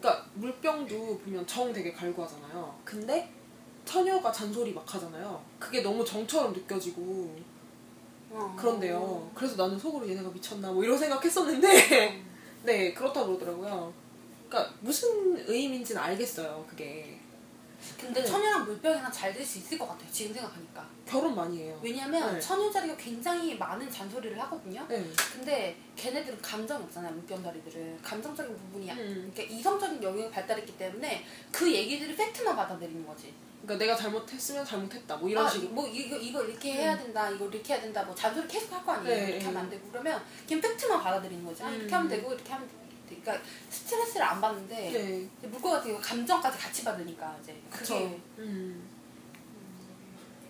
그러니까 0.00 0.26
물병도 0.34 1.18
보면 1.18 1.46
정 1.46 1.72
되게 1.72 1.92
갈구하잖아요. 1.92 2.74
근데 2.84 3.30
처녀가 3.84 4.32
잔소리 4.32 4.72
막 4.72 4.92
하잖아요. 4.94 5.40
그게 5.60 5.80
너무 5.80 6.04
정처럼 6.04 6.52
느껴지고 6.52 7.36
어. 8.30 8.56
그런데요. 8.58 9.30
그래서 9.34 9.56
나는 9.56 9.78
속으로 9.78 10.08
얘네가 10.08 10.28
미쳤나 10.30 10.72
뭐 10.72 10.82
이런 10.82 10.98
생각했었는데 10.98 12.24
네 12.64 12.92
그렇다고 12.92 13.38
그러더라고요. 13.38 14.05
그러니까 14.48 14.74
무슨 14.80 15.36
의미인지는 15.48 16.00
알겠어요. 16.00 16.64
그게 16.68 17.18
근데 18.00 18.20
네. 18.20 18.26
처녀랑 18.26 18.64
물병이랑 18.64 19.12
잘 19.12 19.32
될 19.32 19.44
수 19.46 19.58
있을 19.58 19.78
것 19.78 19.86
같아요. 19.88 20.08
지금 20.10 20.34
생각하니까. 20.34 20.84
결혼 21.06 21.34
많이 21.36 21.58
해요. 21.62 21.78
왜냐면 21.82 22.34
네. 22.34 22.40
처녀자리가 22.40 22.96
굉장히 22.96 23.56
많은 23.56 23.88
잔소리를 23.90 24.38
하거든요. 24.40 24.84
네. 24.88 25.04
근데 25.32 25.76
걔네들은 25.94 26.40
감정이 26.42 26.82
없잖아요. 26.84 27.12
물병자리들은 27.12 28.02
감정적인 28.02 28.56
부분이 28.56 28.90
음. 28.90 29.30
그러니까 29.32 29.54
이성적인 29.54 30.02
영역이 30.02 30.30
발달했기 30.30 30.76
때문에 30.76 31.24
그 31.52 31.72
얘기들을 31.72 32.16
팩트만 32.16 32.56
받아들이는 32.56 33.06
거지. 33.06 33.32
그러니까 33.62 33.84
내가 33.84 33.96
잘못했으면 33.96 34.64
잘못했다 34.64 35.16
뭐 35.16 35.28
이런 35.28 35.46
아, 35.46 35.48
식으로. 35.48 35.70
뭐 35.70 35.86
이거 35.88 36.16
이거 36.16 36.42
이렇게 36.42 36.72
해야 36.72 36.96
된다. 36.98 37.30
이거 37.30 37.46
이렇게 37.48 37.74
해야 37.74 37.82
된다. 37.82 38.02
뭐 38.02 38.14
잔소리 38.14 38.48
계속 38.48 38.72
할 38.72 38.84
거 38.84 38.92
아니에요. 38.92 39.14
네, 39.16 39.22
이렇게 39.24 39.38
네. 39.38 39.44
하면 39.46 39.62
안 39.62 39.70
되고 39.70 39.88
그러면 39.90 40.22
그냥 40.48 40.60
팩트만 40.60 41.00
받아들이는 41.02 41.44
거지. 41.44 41.62
아, 41.62 41.70
이렇게 41.70 41.86
음. 41.86 41.94
하면 41.94 42.08
되고 42.08 42.32
이렇게 42.32 42.52
하면 42.52 42.68
돼. 43.06 43.16
그러니까 43.16 43.44
스트레스를 43.70 44.22
안 44.22 44.40
받는데 44.40 44.74
네. 44.74 45.28
이제 45.38 45.46
물고 45.48 45.70
같은 45.70 45.90
경우 45.90 46.02
감정까지 46.02 46.58
같이 46.58 46.84
받으니까 46.84 47.36
이제 47.42 47.52
그게 47.70 47.78
그쵸. 47.78 48.20
음. 48.38 48.88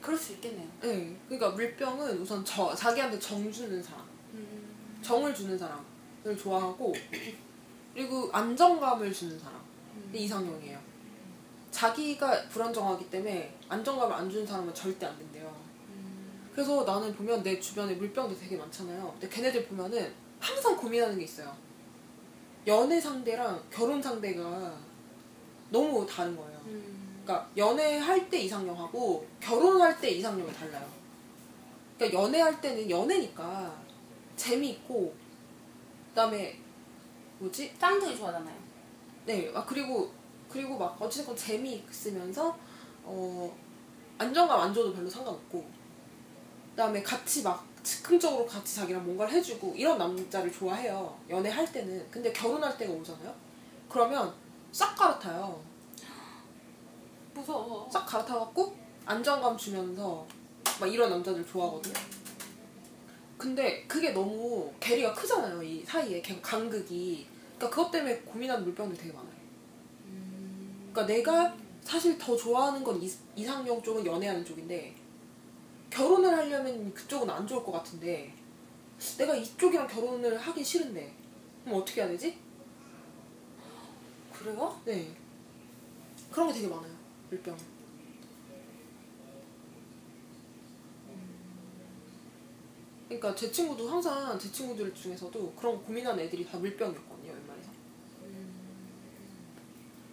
그럴 0.00 0.16
수 0.18 0.34
있겠네요. 0.34 0.68
네. 0.80 1.16
그러니까 1.26 1.50
물병은 1.50 2.18
우선 2.20 2.44
저 2.44 2.74
자기한테 2.74 3.18
정 3.18 3.50
주는 3.50 3.82
사람, 3.82 4.04
음. 4.34 5.00
정을 5.02 5.34
주는 5.34 5.58
사람을 5.58 6.36
좋아하고 6.38 6.94
그리고 7.92 8.30
안정감을 8.32 9.12
주는 9.12 9.38
사람. 9.38 9.56
음. 9.94 10.10
이상형이에요. 10.14 10.78
자기가 11.70 12.48
불안정하기 12.48 13.10
때문에 13.10 13.54
안정감을 13.68 14.14
안 14.14 14.30
주는 14.30 14.46
사람은 14.46 14.72
절대 14.74 15.06
안 15.06 15.18
된대요. 15.18 15.54
음. 15.88 16.50
그래서 16.52 16.84
나는 16.84 17.14
보면 17.14 17.42
내 17.42 17.58
주변에 17.58 17.94
물병들 17.94 18.38
되게 18.38 18.56
많잖아요. 18.56 19.10
근데 19.18 19.28
걔네들 19.28 19.66
보면은 19.66 20.14
항상 20.38 20.76
고민하는 20.76 21.18
게 21.18 21.24
있어요. 21.24 21.54
연애 22.66 23.00
상대랑 23.00 23.62
결혼 23.70 24.02
상대가 24.02 24.76
너무 25.70 26.06
다른 26.06 26.36
거예요. 26.36 26.58
음. 26.66 27.22
그러니까 27.24 27.48
연애할 27.56 28.28
때 28.28 28.38
이상형하고 28.38 29.26
결혼할 29.40 30.00
때 30.00 30.10
이상형이 30.10 30.52
달라요. 30.52 30.88
그러니까 31.96 32.22
연애할 32.22 32.60
때는 32.60 32.88
연애니까 32.90 33.74
재미있고 34.36 35.14
그다음에 36.10 36.58
뭐지? 37.38 37.74
쌍둥이 37.78 38.16
좋아하잖아요. 38.16 38.56
네, 39.26 39.50
아 39.54 39.64
그리고 39.64 40.10
그리고 40.48 40.78
막 40.78 41.00
어찌됐건 41.00 41.36
재미있으면서 41.36 42.56
어 43.02 43.56
안정감 44.18 44.60
안 44.60 44.74
줘도 44.74 44.94
별로 44.94 45.08
상관없고 45.08 45.64
그다음에 46.70 47.02
같이 47.02 47.42
막 47.42 47.66
즉흥적으로 47.86 48.44
같이 48.44 48.74
자기랑 48.74 49.04
뭔가를 49.04 49.34
해주고 49.34 49.72
이런 49.76 49.96
남자를 49.96 50.50
좋아해요. 50.50 51.16
연애할 51.30 51.70
때는 51.70 52.04
근데 52.10 52.32
결혼할 52.32 52.76
때가 52.76 52.92
오잖아요. 52.92 53.32
그러면 53.88 54.34
싹 54.72 54.96
갈아타요. 54.96 55.62
무서워. 57.32 57.88
싹 57.88 58.04
갈아타갖고 58.04 58.74
안정감 59.04 59.56
주면서 59.56 60.26
막 60.80 60.92
이런 60.92 61.10
남자들 61.10 61.46
좋아하거든요. 61.46 61.94
근데 63.38 63.84
그게 63.86 64.10
너무 64.10 64.68
괴리가 64.80 65.14
크잖아요. 65.14 65.62
이 65.62 65.84
사이에 65.84 66.20
갱- 66.20 66.42
간극이. 66.42 67.24
그러니까 67.56 67.70
그것 67.70 67.90
때문에 67.92 68.18
고민하는 68.22 68.64
물병들이 68.64 68.98
되게 68.98 69.12
많아요. 69.12 69.30
그러니까 70.92 71.06
내가 71.06 71.56
사실 71.84 72.18
더 72.18 72.36
좋아하는 72.36 72.82
건 72.82 73.00
이- 73.00 73.12
이상형 73.36 73.80
쪽은 73.80 74.04
연애하는 74.04 74.44
쪽인데 74.44 74.95
결혼을 75.90 76.36
하려면 76.36 76.92
그쪽은 76.92 77.28
안 77.30 77.46
좋을 77.46 77.64
것 77.64 77.72
같은데 77.72 78.32
내가 79.18 79.34
이쪽이랑 79.34 79.86
결혼을 79.86 80.38
하기 80.38 80.64
싫은데 80.64 81.14
그럼 81.64 81.80
어떻게 81.80 82.00
해야 82.00 82.08
되지? 82.08 82.38
그래요? 84.32 84.80
네. 84.84 85.16
그런 86.30 86.48
게 86.48 86.54
되게 86.54 86.68
많아요. 86.68 86.94
물병. 87.30 87.56
그러니까 93.08 93.34
제 93.34 93.50
친구도 93.50 93.88
항상 93.88 94.38
제 94.38 94.50
친구들 94.50 94.92
중에서도 94.94 95.52
그런 95.52 95.82
고민하는 95.82 96.24
애들이 96.24 96.44
다 96.44 96.58
물병이었거든요, 96.58 97.32
웬만해서. 97.32 97.70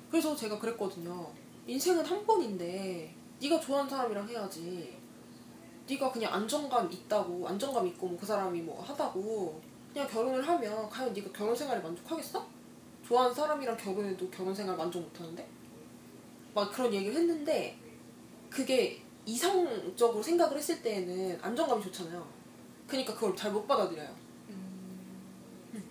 그래서 0.10 0.36
제가 0.36 0.60
그랬거든요. 0.60 1.32
인생은 1.66 2.06
한 2.06 2.26
번인데 2.26 3.16
네가 3.42 3.60
좋아하는 3.60 3.90
사람이랑 3.90 4.30
해야지. 4.30 5.03
네가 5.88 6.12
그냥 6.12 6.34
안정감 6.34 6.92
있다고, 6.92 7.48
안정감 7.48 7.88
있고 7.88 8.08
뭐 8.08 8.18
그 8.20 8.26
사람이 8.26 8.62
뭐 8.62 8.82
하다고 8.82 9.62
그냥 9.94 10.08
결혼을 10.08 10.48
하면 10.48 10.90
과연 10.90 11.14
네가 11.14 11.32
결혼 11.32 11.56
생활에 11.56 11.82
만족하겠어? 11.82 12.46
좋아하는 13.06 13.34
사람이랑 13.36 13.76
결혼해도 13.78 14.30
결혼 14.30 14.56
생활 14.56 14.78
만족 14.78 15.02
못 15.02 15.20
하는데? 15.20 15.48
막 16.56 16.72
그런 16.72 16.94
얘기를 16.94 17.16
했는데 17.16 17.78
그게 18.50 19.02
이성적으로 19.26 20.22
생각을 20.22 20.58
했을 20.58 20.82
때에는 20.82 21.40
안정감이 21.42 21.82
좋잖아요. 21.84 22.26
그러니까 22.88 23.14
그걸 23.14 23.36
잘 23.36 23.52
못 23.52 23.68
받아들여요. 23.68 24.10
음. 24.50 25.84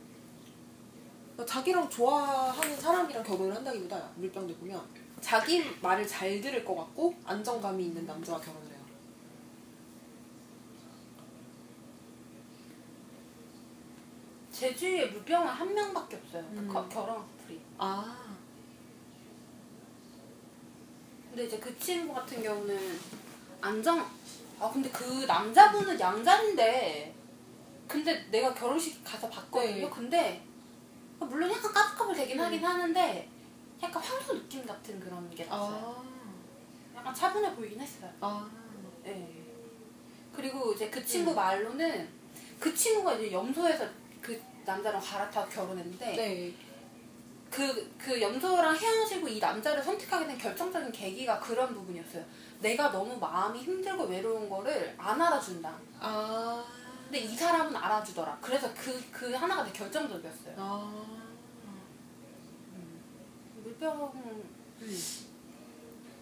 그러니까 1.33 1.47
자기랑 1.47 1.89
좋아하는 1.91 2.77
사람이랑 2.77 3.23
결혼을 3.23 3.55
한다기보다 3.57 4.11
물병들 4.17 4.55
보면 4.57 4.81
자기 5.21 5.65
말을 5.81 6.07
잘 6.07 6.41
들을 6.41 6.65
것 6.65 6.75
같고 6.77 7.15
안정감이 7.25 7.85
있는 7.87 8.07
남자와 8.07 8.41
결혼을 8.41 8.69
해요. 8.69 8.73
제 14.63 14.73
주위에 14.77 15.07
물병은 15.07 15.49
한 15.49 15.75
명밖에 15.75 16.15
없어요. 16.15 16.41
음. 16.53 16.69
거- 16.73 16.89
결혼 16.89 17.17
커플이. 17.17 17.61
아, 17.79 18.17
근데 21.31 21.47
이제 21.47 21.59
그 21.59 21.77
친구 21.81 22.15
같은 22.15 22.41
경우는 22.41 23.01
안정. 23.61 24.09
아 24.61 24.71
근데 24.73 24.89
그 24.91 25.25
남자분은 25.27 25.99
양자인데 25.99 27.13
근데 27.89 28.25
내가 28.31 28.55
결혼식 28.55 29.03
가서 29.03 29.29
봤거든요. 29.29 29.87
네. 29.87 29.91
근데 29.91 30.47
아, 31.19 31.25
물론 31.25 31.51
약간 31.51 31.73
까불까불 31.73 32.15
되긴 32.15 32.39
음. 32.39 32.45
하긴 32.45 32.65
하는데 32.65 33.29
약간 33.83 34.01
황소 34.01 34.35
느낌 34.35 34.65
같은 34.65 35.01
그런 35.01 35.29
게 35.35 35.45
났어요. 35.45 36.05
아, 36.95 36.99
약간 36.99 37.13
차분해 37.13 37.57
보이긴 37.57 37.81
했어요. 37.81 38.09
아, 38.21 38.49
네. 39.03 39.29
그리고 40.33 40.73
이제 40.73 40.89
그 40.89 41.05
친구 41.05 41.33
음. 41.33 41.35
말로는 41.35 42.09
그 42.61 42.73
친구가 42.73 43.15
이제 43.15 43.33
염소에서 43.33 43.85
그 43.87 44.02
남자랑 44.65 45.01
갈아타고 45.01 45.49
결혼했는데 45.49 46.17
네. 46.17 46.55
그, 47.51 47.95
그 47.99 48.21
염소랑 48.21 48.75
헤어지고 48.75 49.29
이 49.29 49.39
남자를 49.39 49.83
선택하게 49.83 50.27
된 50.27 50.39
결정적인 50.39 50.91
계기가 50.91 51.39
그런 51.39 51.75
부분이었어요. 51.75 52.25
내가 52.61 52.91
너무 52.91 53.19
마음이 53.19 53.61
힘들고 53.61 54.05
외로운 54.05 54.49
거를 54.49 54.95
안 54.97 55.21
알아준다. 55.21 55.77
아, 56.01 56.65
근데 57.05 57.19
이 57.19 57.37
사람은 57.37 57.77
알아주더라. 57.77 58.39
그래서 58.41 58.73
그, 58.75 58.99
그 59.13 59.33
하나가 59.35 59.65
되게 59.65 59.81
결정적이었어요. 59.81 60.55
아, 60.57 61.05
물병. 63.63 64.13
음. 64.81 65.03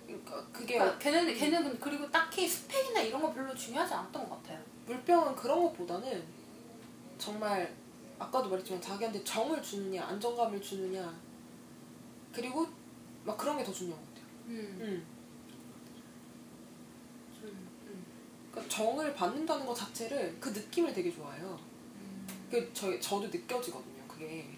그러니까 0.07 0.45
그게 0.53 0.75
그러니까 0.79 0.99
걔는, 0.99 1.35
걔는 1.35 1.79
그리고 1.79 2.11
딱히 2.11 2.49
스펙이나 2.49 3.01
이런 3.03 3.23
거 3.23 3.33
별로 3.33 3.55
중요하지 3.55 3.95
않았던 3.95 4.29
것 4.29 4.43
같아요. 4.43 4.59
물병은 4.87 5.37
그런 5.37 5.63
것보다는 5.63 6.25
정말 7.17 7.73
아까도 8.21 8.49
말했지만 8.51 8.81
자기한테 8.81 9.25
정을 9.25 9.61
주느냐 9.63 10.05
안정감을 10.05 10.61
주느냐 10.61 11.13
그리고 12.33 12.67
막 13.25 13.37
그런 13.37 13.57
게 13.59 13.65
더 13.65 13.73
중요한 13.73 14.01
것 14.01 14.09
같아요. 14.15 14.27
음. 14.49 14.79
음. 14.81 15.07
음. 17.43 17.69
음. 17.89 18.05
그러니까 18.51 18.75
정을 18.75 19.15
받는다는 19.15 19.67
것 19.67 19.75
자체를 19.75 20.37
그 20.39 20.51
느낌을 20.51 20.93
되게 20.93 21.11
좋아해요. 21.11 21.59
그 22.51 22.71
저, 22.75 22.99
저도 23.01 23.27
느껴지거든요. 23.29 24.07
그게. 24.07 24.51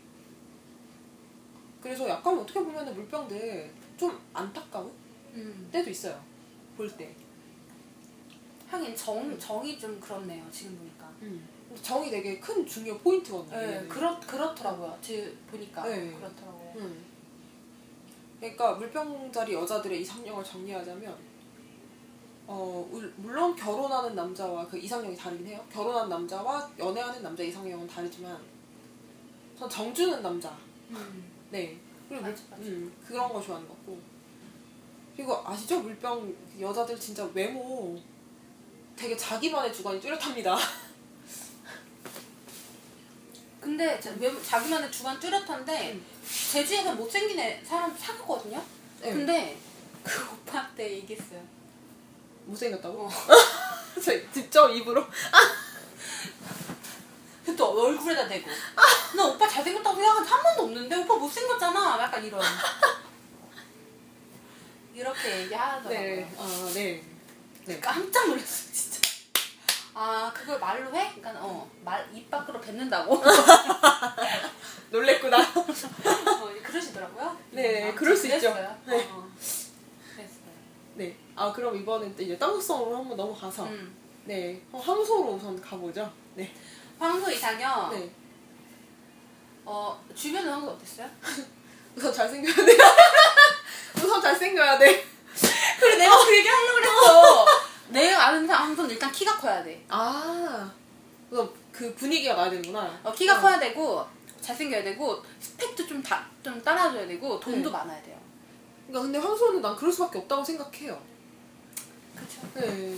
그래서 1.81 2.09
약간 2.09 2.39
어떻게 2.39 2.61
보면 2.61 2.95
물병들 2.95 3.73
좀 3.97 4.21
안타까운 4.33 4.91
음. 5.35 5.69
때도 5.71 5.91
있어요. 5.91 6.23
볼 6.77 6.91
때. 6.97 7.15
하긴 8.69 8.97
정, 8.97 9.39
정이 9.39 9.79
좀 9.79 10.01
그렇네요. 10.01 10.45
지금 10.51 10.77
보니까. 10.79 11.13
근데 11.21 11.43
정이 11.81 12.11
되게 12.11 12.39
큰 12.39 12.67
중요 12.67 12.97
포인트거든요. 12.99 13.57
네. 13.59 13.87
그렇, 13.89 14.19
그렇더라고요. 14.21 14.99
지금 15.01 15.37
보니까. 15.51 15.85
네. 15.85 16.13
그렇더라고요. 16.13 16.73
음. 16.77 17.05
그러니까 18.41 18.75
물병자리 18.75 19.55
여자들의 19.55 20.01
이상형을 20.03 20.43
정리하자면 20.45 21.17
어 22.49 22.89
울- 22.91 23.13
물론 23.17 23.55
결혼하는 23.55 24.17
남자와 24.17 24.67
그 24.67 24.77
이상형이 24.77 25.17
다르긴 25.17 25.47
해요. 25.47 25.65
결혼한 25.73 26.09
남자와 26.09 26.69
연애하는 26.79 27.23
남자 27.23 27.43
이상형은 27.45 27.87
다르지만 27.87 28.37
전 29.59 29.71
정주는 29.71 30.21
남자. 30.23 30.57
네. 31.51 31.79
그리고 32.09 32.23
물- 32.23 32.31
맞아, 32.33 32.43
맞아. 32.51 32.63
음, 32.65 32.93
그런 33.07 33.33
거 33.33 33.41
좋아하는 33.41 33.69
것 33.69 33.77
같고. 33.77 33.99
그리고 35.17 35.37
아시죠? 35.47 35.81
물병 35.81 36.35
여자들 36.59 36.99
진짜 36.99 37.25
외모 37.33 37.97
되게 38.97 39.17
자기만의 39.17 39.73
주관이 39.73 40.01
뚜렷합니다. 40.01 40.57
근데 43.63 43.99
자, 44.01 44.11
자기만의 44.45 44.91
주관 44.91 45.21
뚜렷한데 45.21 45.93
음. 45.93 46.05
제주에서 46.51 46.95
못생긴 46.95 47.39
애 47.39 47.63
사람 47.65 47.97
사귀었거든요. 47.97 48.61
네. 49.01 49.13
근데 49.13 49.57
그 50.03 50.33
오빠한테 50.33 50.95
얘기했어요. 50.97 51.41
못생겼다고? 52.47 53.09
제 54.03 54.29
직접 54.33 54.69
입으로 54.69 55.07
또 57.57 57.83
얼굴에다 57.83 58.27
대고. 58.27 58.51
나 59.17 59.27
오빠 59.27 59.47
잘생겼다고 59.47 59.95
생각한 59.95 60.25
적한 60.25 60.43
번도 60.43 60.63
없는데 60.65 60.97
오빠 60.97 61.15
못생겼잖아. 61.15 62.03
약간 62.03 62.25
이런. 62.25 62.43
이렇게 64.93 65.43
얘기하더라고요. 65.43 66.01
네. 66.01 66.35
아, 66.37 66.71
네. 66.75 67.05
네. 67.65 67.81
깜짝 67.81 68.27
놀랐어요, 68.27 68.73
진짜. 68.73 68.92
아, 69.95 70.33
그걸 70.35 70.59
말로 70.59 70.95
해? 70.95 71.13
그러니까 71.15 71.45
어, 71.45 71.71
말입 71.85 72.31
밖으로 72.31 72.61
뱉는다고. 72.61 73.23
놀랬구나. 74.91 75.39
어, 75.41 75.67
그러시더라고요. 76.63 77.37
네, 77.51 77.83
아무튼 77.83 77.97
그럴 77.97 78.17
수 78.17 78.27
있죠. 78.29 78.53
그랬어요. 78.53 78.77
네. 78.87 79.09
어, 79.11 79.29
그랬어요. 80.15 80.53
네. 80.95 81.17
아, 81.37 81.53
그럼 81.53 81.77
이번엔 81.77 82.17
또 82.17 82.23
이제 82.23 82.39
땅속성으로 82.39 82.97
한번 82.97 83.17
넘어가서 83.17 83.65
음. 83.65 83.95
네. 84.25 84.63
어, 84.73 84.79
황소로 84.79 85.33
우선 85.33 85.61
가보죠. 85.61 86.11
네. 86.35 86.55
황소 86.99 87.31
이상형. 87.31 87.91
네. 87.91 88.11
어, 89.65 90.03
주변에 90.15 90.49
황소 90.51 90.71
어땠어요? 90.71 91.09
우선 91.97 92.13
잘생겨야 92.13 92.55
돼. 92.67 92.79
우선 93.97 94.23
잘생겨야 94.23 94.79
돼. 94.79 95.07
그래, 95.79 95.97
내가 95.97 96.25
그 96.25 96.37
얘기 96.37 96.49
하려고 96.49 96.75
그랬어. 96.77 97.47
내가 97.93 98.29
아는 98.29 98.49
황소는 98.49 98.91
일단 98.91 99.11
키가 99.13 99.37
커야 99.39 99.63
돼. 99.63 99.85
아. 99.89 100.71
그 101.73 101.95
분위기가 101.95 102.35
나야 102.35 102.51
되는구나. 102.51 103.01
어, 103.03 103.13
키가 103.13 103.41
커야 103.41 103.59
되고, 103.59 104.05
잘생겨야 104.41 104.83
되고, 104.83 105.23
스펙도 105.41 105.87
좀, 105.87 106.03
다, 106.03 106.27
좀 106.43 106.61
따라줘야 106.63 107.07
되고, 107.07 107.41
돈도 107.41 107.71
네. 107.71 107.73
많아야 107.77 108.03
돼요. 108.03 108.19
그러니까 108.87 109.03
근데 109.03 109.19
황소는 109.19 109.63
난 109.63 109.75
그럴 109.75 109.91
수밖에 109.91 110.19
없다고 110.19 110.45
생각해요. 110.45 111.01
그쵸. 112.15 112.41
네. 112.55 112.95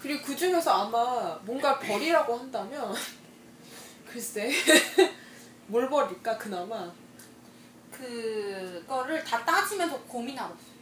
그리고 0.00 0.24
그 0.24 0.34
중에서 0.36 0.70
아마 0.86 1.38
뭔가 1.42 1.78
버리라고 1.78 2.38
한다면 2.38 2.94
글쎄 4.10 4.50
뭘 5.66 5.88
버릴까 5.90 6.38
그나마. 6.38 6.90
그거를 7.90 9.22
다 9.24 9.44
따지면서 9.44 9.98
고민하고 10.02 10.54
있어요. 10.54 10.72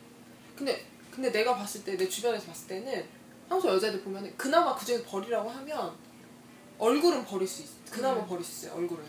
근데 0.54 0.86
근데 1.10 1.32
내가 1.32 1.56
봤을 1.56 1.82
때 1.82 1.96
내 1.96 2.06
주변에서 2.08 2.46
봤을 2.46 2.68
때는 2.68 3.08
황소 3.48 3.68
여자애들 3.68 4.02
보면 4.02 4.36
그나마 4.36 4.74
그 4.74 4.84
중에 4.84 5.02
버리라고 5.04 5.48
하면 5.48 5.92
얼굴은 6.78 7.24
버릴 7.24 7.46
수 7.46 7.62
있어. 7.62 7.72
그나마 7.90 8.20
음. 8.20 8.26
버릴 8.26 8.44
수 8.44 8.66
있어요. 8.66 8.78
얼굴은. 8.78 9.04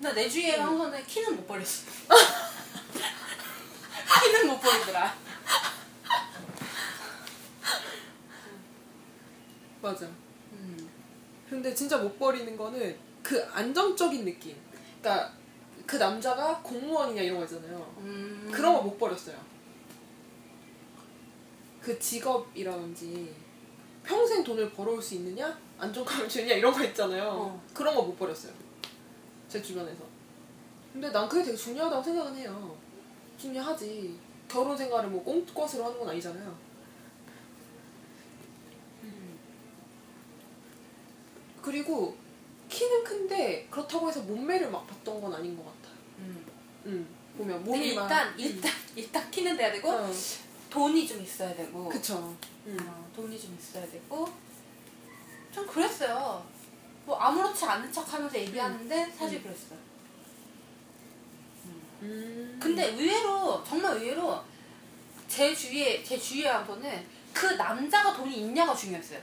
근데 0.00 0.14
내 0.14 0.28
주위에 0.28 0.56
음. 0.56 0.62
황소는 0.62 1.04
키는 1.06 1.36
못 1.36 1.46
버렸어. 1.46 1.84
키는 4.24 4.46
못 4.48 4.60
버리더라. 4.60 5.14
맞아. 9.80 10.06
음. 10.52 10.88
근데 11.48 11.72
진짜 11.74 11.98
못 11.98 12.18
버리는 12.18 12.56
거는 12.56 12.96
그 13.22 13.42
안정적인 13.52 14.24
느낌. 14.24 14.56
그러니까 15.00 15.32
그 15.86 15.96
남자가 15.96 16.58
공무원이냐 16.62 17.22
이런 17.22 17.38
거 17.38 17.44
있잖아요. 17.44 17.94
음. 17.98 18.50
그런 18.52 18.74
거 18.74 18.82
못 18.82 18.98
버렸어요. 18.98 19.36
그 21.80 21.98
직업이라든지 21.98 23.34
평생 24.04 24.42
돈을 24.42 24.70
벌어올 24.72 25.00
수 25.02 25.14
있느냐 25.16 25.58
안정감을 25.78 26.28
주느냐 26.28 26.54
이런 26.54 26.72
거 26.72 26.82
있잖아요. 26.84 27.24
어. 27.28 27.62
그런 27.74 27.94
거 27.94 28.02
못 28.02 28.16
버렸어요. 28.18 28.52
제 29.48 29.62
주변에서. 29.62 30.02
근데 30.92 31.10
난 31.12 31.28
그게 31.28 31.44
되게 31.44 31.56
중요하다고 31.56 32.02
생각은 32.02 32.36
해요. 32.36 32.76
중요하지. 33.38 34.18
결혼 34.48 34.76
생활을 34.76 35.10
뭐 35.10 35.22
꽁것으로 35.22 35.84
하는 35.84 35.98
건 35.98 36.08
아니잖아요. 36.08 36.58
음. 39.04 39.38
그리고 41.62 42.16
키는 42.68 43.04
큰데 43.04 43.66
그렇다고 43.70 44.08
해서 44.08 44.22
몸매를 44.22 44.70
막 44.70 44.86
봤던 44.86 45.20
건 45.20 45.32
아닌 45.34 45.56
것 45.56 45.64
같아. 45.64 45.94
음. 46.18 46.44
음 46.86 47.08
보면 47.36 47.62
몸이 47.62 47.88
일단 47.90 48.06
막, 48.08 48.40
일단 48.40 48.72
일단 48.96 49.30
키는 49.30 49.56
돼야 49.56 49.70
되고 49.70 49.90
어, 49.90 50.10
돈이 50.70 51.06
좀 51.06 51.22
있어야 51.22 51.54
되고. 51.54 51.88
그쵸. 51.88 52.36
음. 52.66 52.76
어, 52.86 53.10
돈이 53.14 53.40
좀 53.40 53.56
있어야 53.58 53.86
되고. 53.90 54.28
좀 55.52 55.66
그랬어요. 55.66 56.44
뭐 57.04 57.16
아무렇지 57.16 57.64
않은 57.64 57.90
척하면서 57.92 58.38
얘기하는데 58.38 59.12
사실 59.16 59.38
음. 59.38 59.42
그랬어요. 59.42 59.78
음. 62.02 62.58
근데 62.62 62.88
의외로 62.88 63.64
정말 63.64 63.96
의외로 63.96 64.42
제 65.26 65.54
주위에 65.54 66.02
제 66.02 66.18
주위에 66.18 66.48
한 66.48 66.66
분은 66.66 67.06
그 67.32 67.46
남자가 67.46 68.12
돈이 68.14 68.36
있냐가 68.36 68.74
중요했어요. 68.74 69.20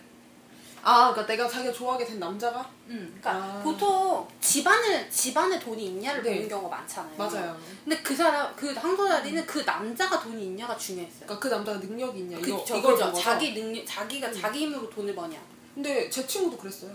아, 0.87 1.11
그러니까 1.11 1.25
내가 1.25 1.49
자기가 1.49 1.73
좋아하게 1.73 2.05
된 2.05 2.19
남자가 2.19 2.59
음, 2.89 3.17
그러니까 3.19 3.31
아. 3.31 3.59
보통 3.63 4.27
집안에 4.39 5.09
집안에 5.09 5.57
돈이 5.57 5.83
있냐를 5.83 6.21
네. 6.21 6.35
보는 6.35 6.47
경우가 6.47 6.77
많잖아요. 6.77 7.17
맞아요. 7.17 7.59
근데 7.83 7.99
그 8.03 8.15
사람 8.15 8.55
그 8.55 8.71
항소자리는 8.71 9.47
그 9.47 9.59
남자가 9.65 10.19
돈이 10.19 10.43
있냐가 10.43 10.77
중요했어요. 10.77 11.21
그러니까 11.25 11.39
그 11.39 11.47
남자가 11.47 11.79
능력이 11.79 12.19
있냐 12.19 12.37
이거 12.37 12.59
그쵸, 12.59 12.77
이걸? 12.77 13.13
자기 13.15 13.55
능력, 13.55 13.83
자기가 13.83 14.27
음. 14.27 14.33
자기 14.39 14.59
힘으로 14.59 14.87
돈을 14.91 15.15
버냐. 15.15 15.39
근데 15.73 16.07
제 16.07 16.25
친구도 16.27 16.55
그랬어요. 16.55 16.91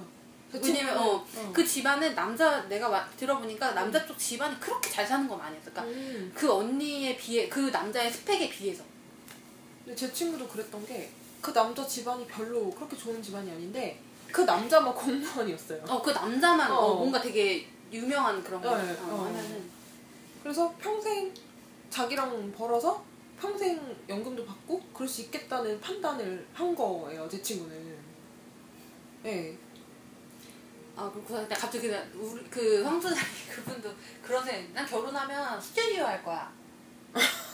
제 0.53 0.61
왜냐면 0.72 0.97
어, 0.97 1.14
어. 1.16 1.51
그 1.53 1.66
집안은 1.66 2.14
남자 2.14 2.61
내가 2.68 2.88
와- 2.88 3.09
들어보니까 3.16 3.72
남자 3.72 4.07
쪽 4.07 4.16
집안이 4.16 4.59
그렇게 4.61 4.88
잘 4.88 5.05
사는 5.05 5.26
건 5.26 5.41
아니었어. 5.41 5.68
그러니까 5.72 5.82
음. 5.99 6.30
그 6.32 6.53
언니에 6.53 7.16
비해 7.16 7.49
그 7.49 7.59
남자의 7.70 8.09
스펙에 8.12 8.49
비해서. 8.51 8.84
근데 9.84 9.97
제 9.97 10.12
친구도 10.12 10.47
그랬던 10.47 10.86
게 10.86 11.11
그 11.41 11.53
남자 11.53 11.86
집안이 11.86 12.26
별로 12.26 12.70
그렇게 12.70 12.97
좋은 12.97 13.22
집안이 13.22 13.51
아닌데 13.51 14.01
그 14.32 14.43
남자만 14.43 14.95
공무원이었어요. 14.95 15.82
어 15.88 16.03
그 16.03 16.11
남자만 16.11 16.70
어, 16.70 16.76
어. 16.76 16.95
뭔가 16.97 17.20
되게 17.20 17.66
유명한 17.93 18.43
그런 18.45 18.61
거 18.62 18.76
네, 18.76 18.93
어, 19.01 19.05
어. 19.14 19.24
하면은 19.26 19.68
그래서 20.43 20.72
평생 20.78 21.32
자기랑 21.91 22.53
벌어서 22.53 23.03
평생 23.41 23.97
연금도 24.09 24.45
받고 24.47 24.80
그럴 24.95 25.09
수 25.09 25.22
있겠다는 25.22 25.80
판단을 25.80 26.47
한 26.53 26.74
거예요. 26.74 27.28
제 27.28 27.41
친구는. 27.43 27.99
네. 29.22 29.57
아 30.97 31.11
그리고 31.12 31.34
근데 31.34 31.55
갑자기 31.55 31.88
그냥 31.88 32.07
우리 32.14 32.43
그 32.51 32.82
황소자리 32.84 33.20
그분도 33.55 33.91
그런 34.22 34.45
생각. 34.45 34.72
난 34.72 34.86
결혼하면 34.86 35.61
스튜디오 35.61 36.05
할 36.05 36.22
거야. 36.22 36.53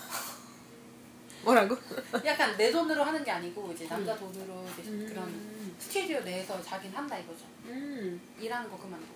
뭐라고? 1.47 1.77
약간 2.25 2.57
내 2.57 2.73
돈으로 2.73 3.05
하는 3.05 3.23
게 3.23 3.31
아니고 3.31 3.71
이제 3.73 3.87
남자 3.87 4.15
음. 4.15 4.19
돈으로 4.19 4.67
이제 4.81 4.91
음. 4.91 5.07
그런 5.09 5.77
스튜디오 5.79 6.21
내에서 6.21 6.61
자기는 6.61 6.97
한다 6.97 7.17
이거죠. 7.17 7.45
음. 7.67 8.21
일하는 8.41 8.69
거 8.69 8.77
그만두고. 8.77 9.15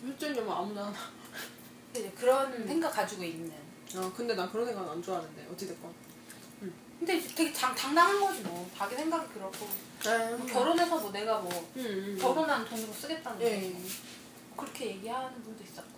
실제냐면 0.00 0.52
아무나 0.52 0.86
하나. 0.86 0.96
이제 1.90 2.10
그런 2.16 2.52
음. 2.52 2.66
생각 2.66 2.92
가지고 2.92 3.24
있는. 3.24 3.52
아 3.96 4.12
근데 4.16 4.34
난 4.36 4.50
그런 4.52 4.64
생각 4.64 4.88
안 4.88 5.02
좋아하는데 5.02 5.48
어찌됐건. 5.52 5.92
근데 7.00 7.16
이제 7.16 7.34
되게 7.34 7.52
당, 7.52 7.74
당당한 7.74 8.20
거지 8.20 8.42
뭐. 8.42 8.70
자기 8.76 8.94
생각이 8.94 9.34
그렇고. 9.34 9.66
뭐 9.66 10.46
결혼해서 10.46 10.96
뭐 11.00 11.10
내가 11.10 11.40
뭐 11.40 11.50
음, 11.74 11.84
음. 11.84 12.18
결혼한 12.20 12.64
돈으로 12.64 12.92
쓰겠다는 12.92 13.38
거. 13.40 13.44
예. 13.44 13.76
그렇게 14.56 14.86
얘기하는 14.86 15.42
분도 15.42 15.64
있었고. 15.64 15.91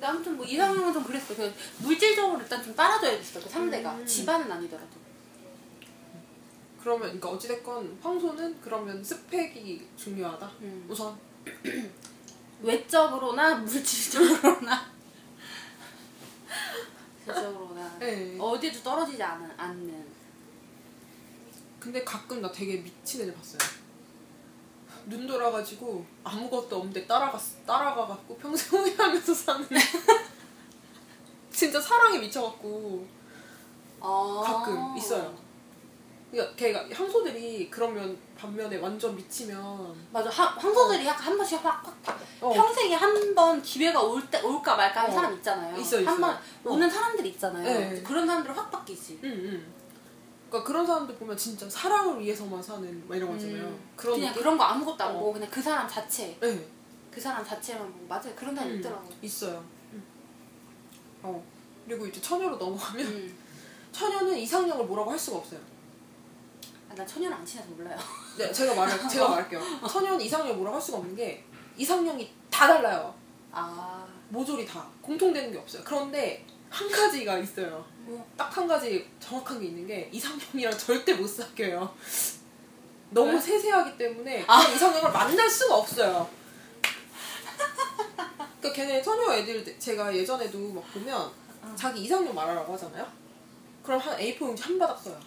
근데 0.00 0.06
아무튼 0.06 0.34
뭐 0.38 0.46
이상형은 0.46 0.94
좀 0.94 1.04
그랬어. 1.04 1.36
그 1.36 1.54
물질적으로 1.80 2.40
일단 2.40 2.64
좀 2.64 2.74
따라줘야 2.74 3.18
됐어. 3.18 3.38
그 3.38 3.50
상대가. 3.50 3.92
음. 3.92 4.06
집안은 4.06 4.50
아니더라도. 4.50 4.98
그러면 6.80 7.02
그러니까 7.02 7.28
어찌됐건 7.28 7.98
황소는 8.02 8.62
그러면 8.62 9.04
스펙이 9.04 9.86
중요하다. 9.98 10.50
음. 10.62 10.86
우선. 10.88 11.18
외적으로나 12.62 13.56
물질적으로나. 13.56 14.90
질적으로나. 17.26 17.98
네. 17.98 18.38
어디도 18.40 18.82
떨어지지 18.82 19.22
않은, 19.22 19.50
않는. 19.54 20.06
근데 21.78 22.02
가끔 22.04 22.40
나 22.40 22.50
되게 22.50 22.78
미친 22.78 23.20
애들 23.20 23.34
봤어요. 23.34 23.79
눈 25.10 25.26
돌아가지고 25.26 26.06
아무것도 26.24 26.76
없는데 26.76 27.04
따라가 27.06 27.38
따라가갖고 27.66 28.36
평생 28.38 28.78
후회하면서 28.80 29.34
사는. 29.34 29.66
진짜 31.50 31.80
사랑에 31.80 32.18
미쳐갖고 32.18 33.06
아. 34.00 34.42
가끔 34.46 34.96
있어요. 34.96 35.34
그러니까 36.30 36.54
걔가 36.54 36.88
향소들이 36.90 37.68
그러면 37.70 38.16
반면에 38.38 38.76
완전 38.76 39.16
미치면 39.16 40.08
맞아. 40.12 40.30
하, 40.30 40.44
황소들이 40.46 41.04
약간 41.04 41.26
한 41.26 41.36
번씩 41.36 41.62
확, 41.64 41.84
확, 41.84 42.20
어. 42.40 42.52
평생에 42.52 42.94
한 42.94 43.34
번 43.34 43.60
기회가 43.62 44.00
올 44.00 44.24
때, 44.30 44.40
올까 44.42 44.76
말까 44.76 45.00
하는 45.02 45.10
어. 45.12 45.14
사람 45.16 45.34
있잖아요. 45.34 45.76
있어, 45.76 46.00
있어. 46.00 46.10
한번 46.10 46.34
어. 46.34 46.70
오는 46.70 46.88
사람들 46.88 47.26
있잖아요. 47.26 47.64
네. 47.64 48.02
그런 48.02 48.26
사람들 48.26 48.56
확 48.56 48.70
바뀌지. 48.70 49.18
응, 49.24 49.30
응. 49.30 49.79
그러니까 50.50 50.64
그런 50.64 50.84
사람들 50.84 51.14
보면 51.14 51.36
진짜 51.36 51.70
사랑을 51.70 52.20
위해서만 52.20 52.60
사는 52.60 53.08
막 53.08 53.14
이런 53.14 53.30
거 53.30 53.36
있잖아요. 53.36 53.62
음, 53.68 53.88
그런 53.94 54.18
그냥? 54.18 54.34
그런 54.34 54.58
거 54.58 54.64
아무것도 54.64 55.04
안 55.04 55.14
어. 55.14 55.18
보고 55.20 55.32
그냥 55.34 55.48
그 55.48 55.62
사람 55.62 55.88
자체, 55.88 56.36
네. 56.40 56.66
그 57.10 57.20
사람 57.20 57.44
자체만 57.44 57.90
보고 57.92 58.06
맞아요. 58.08 58.34
그런 58.34 58.54
사람 58.54 58.72
음, 58.72 58.78
있더라고. 58.78 59.08
있어요. 59.22 59.64
음. 59.92 60.02
어. 61.22 61.44
그리고 61.86 62.04
이제 62.06 62.20
처녀로 62.20 62.56
넘어가면 62.56 63.06
음. 63.06 63.38
처녀는 63.92 64.36
이상형을 64.36 64.84
뭐라고 64.86 65.12
할 65.12 65.18
수가 65.18 65.38
없어요. 65.38 65.60
아, 66.90 66.94
난 66.96 67.06
천연을 67.06 67.36
안 67.36 67.46
친해서 67.46 67.70
몰라요. 67.70 67.96
네, 68.36 68.52
제가 68.52 68.74
말할 68.74 69.08
제가 69.08 69.28
말할게요. 69.28 69.60
처녀는 69.88 70.20
이상형 70.20 70.56
뭐라고 70.56 70.74
할 70.74 70.82
수가 70.82 70.98
없는 70.98 71.14
게 71.14 71.44
이상형이 71.76 72.28
다 72.50 72.66
달라요. 72.66 73.14
아, 73.52 74.04
모조리 74.30 74.66
다 74.66 74.84
공통되는 75.00 75.52
게 75.52 75.58
없어요. 75.58 75.82
그런데 75.84 76.44
한 76.68 76.88
가지가 76.90 77.38
있어요. 77.38 77.84
뭐? 78.04 78.26
딱 78.36 78.56
한 78.56 78.66
가지 78.66 79.08
정확한 79.20 79.60
게 79.60 79.66
있는 79.66 79.86
게 79.86 80.08
이상형이랑 80.12 80.76
절대 80.76 81.14
못 81.14 81.26
사귀어요. 81.26 81.94
너무 83.10 83.32
왜? 83.32 83.40
세세하기 83.40 83.98
때문에 83.98 84.44
아. 84.46 84.60
그냥 84.60 84.76
이상형을 84.76 85.12
만날 85.12 85.48
수가 85.50 85.76
없어요. 85.76 86.28
그러니까 88.60 88.72
걔네 88.72 89.02
처녀 89.02 89.34
애들 89.34 89.78
제가 89.78 90.14
예전에도 90.14 90.58
막 90.58 90.84
보면 90.92 91.30
자기 91.76 92.02
이상형 92.02 92.34
말하라고 92.34 92.72
하잖아요. 92.74 93.06
그럼 93.82 94.00
한 94.00 94.16
A4 94.18 94.40
용지 94.42 94.62
한 94.62 94.78
바닥 94.78 94.98
써요. 94.98 95.18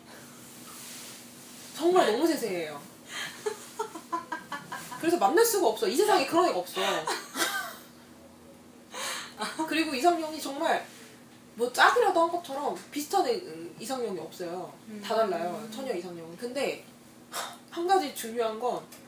정말 1.76 2.12
너무 2.12 2.26
세세해요. 2.28 2.80
그래서 5.00 5.18
만날 5.18 5.46
수가 5.46 5.68
없어. 5.68 5.88
이 5.88 5.96
세상에 5.96 6.26
그런 6.26 6.50
애가 6.50 6.60
없어. 6.60 6.82
그리고 9.68 9.94
이상형이 9.94 10.40
정말 10.40 10.86
뭐 11.56 11.72
짝이라도 11.72 12.22
한 12.22 12.32
것처럼 12.32 12.76
비슷한 12.92 13.26
애, 13.28 13.36
음, 13.36 13.76
이상형이 13.80 14.20
없어요. 14.20 14.74
다 15.04 15.16
달라요. 15.16 15.68
처녀 15.72 15.94
이상형은. 15.94 16.38
근데 16.38 16.86
한 17.70 17.88
가지 17.88 18.14
중요한 18.16 18.60
건 18.60 19.04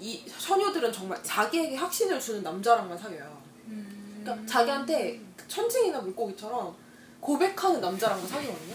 이 0.00 0.24
처녀들은 0.26 0.90
정말 0.90 1.22
자기에게 1.22 1.76
확신을 1.76 2.18
주는 2.18 2.42
남자랑만 2.42 2.96
사귀어요. 2.96 3.42
음. 3.66 4.20
그러니까 4.22 4.46
자기한테 4.46 5.20
천칭이나 5.46 6.00
물고기처럼 6.00 6.74
고백하는 7.20 7.82
남자랑만 7.82 8.26
사귀거든요. 8.26 8.74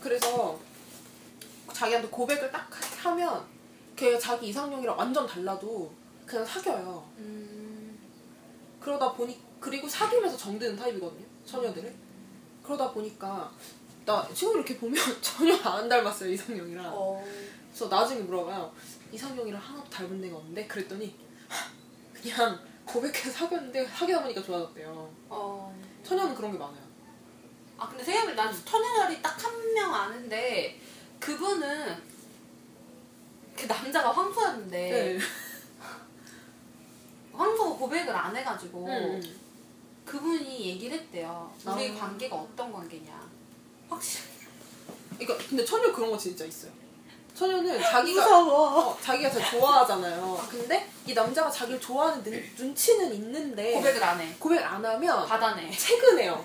그래서 0.00 0.58
자기한테 1.72 2.08
고백을 2.08 2.52
딱 2.52 2.70
하면 3.02 3.44
걔가 3.96 4.16
자기 4.16 4.48
이상형이랑 4.48 4.96
완전 4.96 5.26
달라도 5.26 5.92
그냥 6.24 6.46
사귀어요. 6.46 7.04
음, 7.18 7.98
그러다 8.80 9.12
보니 9.12 9.36
그리고 9.58 9.88
사귀면서 9.88 10.36
정드는 10.36 10.76
타입이거든요. 10.76 11.26
처녀들은. 11.44 12.07
그러다 12.68 12.90
보니까 12.92 13.50
나 14.04 14.28
친구 14.34 14.56
이렇게 14.56 14.76
보면 14.76 14.94
전혀 15.22 15.56
안 15.56 15.88
닮았어요 15.88 16.30
이상형이랑. 16.30 16.84
어, 16.86 17.24
그래서 17.70 17.88
나중에 17.88 18.20
물어봐요. 18.20 18.70
이상형이랑 19.12 19.60
하나도 19.60 19.88
닮은 19.88 20.20
데가 20.20 20.36
없는데 20.36 20.66
그랬더니 20.66 21.14
그냥 22.12 22.60
고백해서 22.84 23.30
사귀었는데 23.30 23.86
사귀다 23.86 24.22
보니까 24.22 24.42
좋아졌대요. 24.42 25.10
어. 25.30 25.74
처녀는 26.04 26.34
그런 26.34 26.52
게 26.52 26.58
많아요. 26.58 26.86
아 27.78 27.88
근데 27.88 28.04
생각해보면 28.04 28.36
난 28.36 28.64
천연열이 28.64 29.22
딱 29.22 29.38
한 29.42 29.58
명 29.74 29.94
아는데 29.94 30.78
그분은 31.20 31.96
그 33.56 33.66
남자가 33.66 34.10
황소였는데 34.10 34.78
네. 34.90 35.18
황소가 37.32 37.76
고백을 37.78 38.14
안 38.14 38.34
해가지고 38.34 38.86
음. 38.86 39.40
그분이 40.08 40.60
얘기를 40.70 40.98
했대요. 40.98 41.52
우리 41.66 41.90
아. 41.90 42.00
관계가 42.00 42.34
어떤 42.34 42.72
관계냐. 42.72 43.28
확실히 43.90 44.24
그러니까 45.18 45.46
근데 45.48 45.64
처녀 45.64 45.92
그런 45.92 46.10
거 46.10 46.16
진짜 46.16 46.44
있어요. 46.44 46.72
처녀는 47.34 47.80
자기가 47.80 48.22
무서워. 48.22 48.90
어, 48.90 48.98
자기가 49.00 49.30
진짜 49.30 49.50
좋아하잖아요. 49.50 50.46
근데 50.50 50.90
이 51.06 51.12
남자가 51.12 51.50
자기를 51.50 51.80
좋아하는 51.80 52.22
눈, 52.24 52.42
눈치는 52.56 53.12
있는데 53.14 53.74
고백을 53.74 54.02
안 54.02 54.20
해. 54.20 54.34
고백을 54.38 54.64
안 54.64 54.84
하면 54.84 55.26
받아내. 55.26 55.70
퇴근해요. 55.70 56.44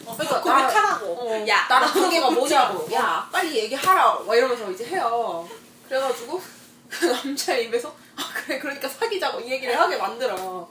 그러니까 0.00 0.40
고백하라고. 0.40 1.06
나, 1.06 1.20
어, 1.22 1.48
야, 1.48 1.66
나랑 1.68 1.80
나 1.80 1.92
그거 1.92 2.00
관계가 2.02 2.30
뭐냐고. 2.30 2.74
묻자고. 2.74 2.94
야, 2.94 3.28
빨리 3.30 3.56
얘기하라. 3.58 4.20
막 4.26 4.34
이러면서 4.34 4.70
이제 4.70 4.84
해요. 4.86 5.48
그래가지고 5.88 6.40
그 6.88 7.06
남자의 7.06 7.66
입에서 7.66 7.94
아 8.16 8.22
그래 8.34 8.58
그러니까 8.58 8.88
사귀자고 8.88 9.40
이 9.40 9.50
얘기를 9.50 9.78
하게 9.78 9.96
만들어. 9.96 10.68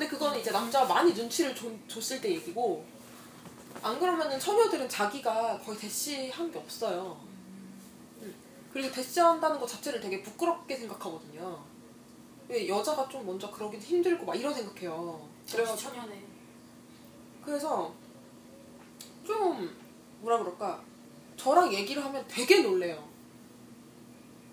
근데 0.00 0.16
그거는 0.16 0.40
이제 0.40 0.50
남자가 0.50 0.86
많이 0.86 1.12
눈치를 1.12 1.54
줬, 1.54 1.70
줬을 1.86 2.22
때 2.22 2.30
얘기고 2.30 2.82
안 3.82 4.00
그러면은 4.00 4.40
처녀들은 4.40 4.88
자기가 4.88 5.58
거의 5.58 5.76
대시한 5.76 6.50
게 6.50 6.58
없어요. 6.58 7.20
음. 8.22 8.34
그리고 8.72 8.90
대시한다는 8.90 9.60
것 9.60 9.66
자체를 9.66 10.00
되게 10.00 10.22
부끄럽게 10.22 10.74
생각하거든요. 10.74 11.62
왜 12.48 12.66
여자가 12.66 13.10
좀 13.10 13.26
먼저 13.26 13.50
그러긴 13.50 13.78
힘들고 13.78 14.24
막 14.24 14.34
이런 14.34 14.54
생각해요. 14.54 15.28
그래가지고 15.52 15.90
천연해. 15.90 16.22
그래서 17.44 17.92
좀 19.22 19.78
뭐라 20.20 20.38
그럴까 20.38 20.82
저랑 21.36 21.74
얘기를 21.74 22.02
하면 22.02 22.24
되게 22.26 22.62
놀래요. 22.62 23.06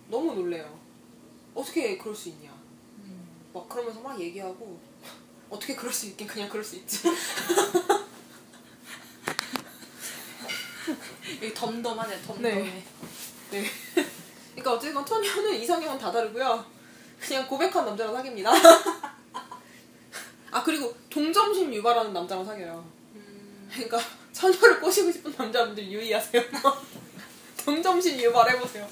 너무 0.09 0.33
놀래요. 0.33 0.77
어떻게 1.55 1.97
그럴 1.97 2.13
수 2.13 2.27
있냐. 2.27 2.53
막 3.53 3.69
그러면서 3.69 4.01
막 4.01 4.19
얘기하고 4.19 4.86
어떻게 5.49 5.75
그럴 5.75 5.93
수 5.93 6.07
있긴 6.07 6.27
그냥 6.27 6.49
그럴 6.49 6.63
수 6.63 6.75
있지. 6.75 7.07
여기 11.41 11.53
덤덤하네 11.53 12.21
덤덤해. 12.21 12.53
네. 12.53 12.83
네. 13.51 13.65
그러니까 14.51 14.73
어쨌건 14.73 15.05
처녀는 15.05 15.55
이상형은 15.55 15.99
다 15.99 16.11
다르고요. 16.11 16.65
그냥 17.19 17.47
고백한 17.47 17.85
남자랑 17.85 18.13
사깁니다. 18.15 18.51
아 20.51 20.63
그리고 20.63 20.95
동정심 21.09 21.73
유발하는 21.73 22.13
남자랑 22.13 22.45
사귀어요. 22.45 22.83
음, 23.15 23.69
그러니까 23.71 23.99
처녀를 24.33 24.79
꼬시고 24.79 25.11
싶은 25.11 25.33
남자분들 25.37 25.91
유의하세요. 25.91 26.41
동정심 27.65 28.19
유발해보세요. 28.19 28.87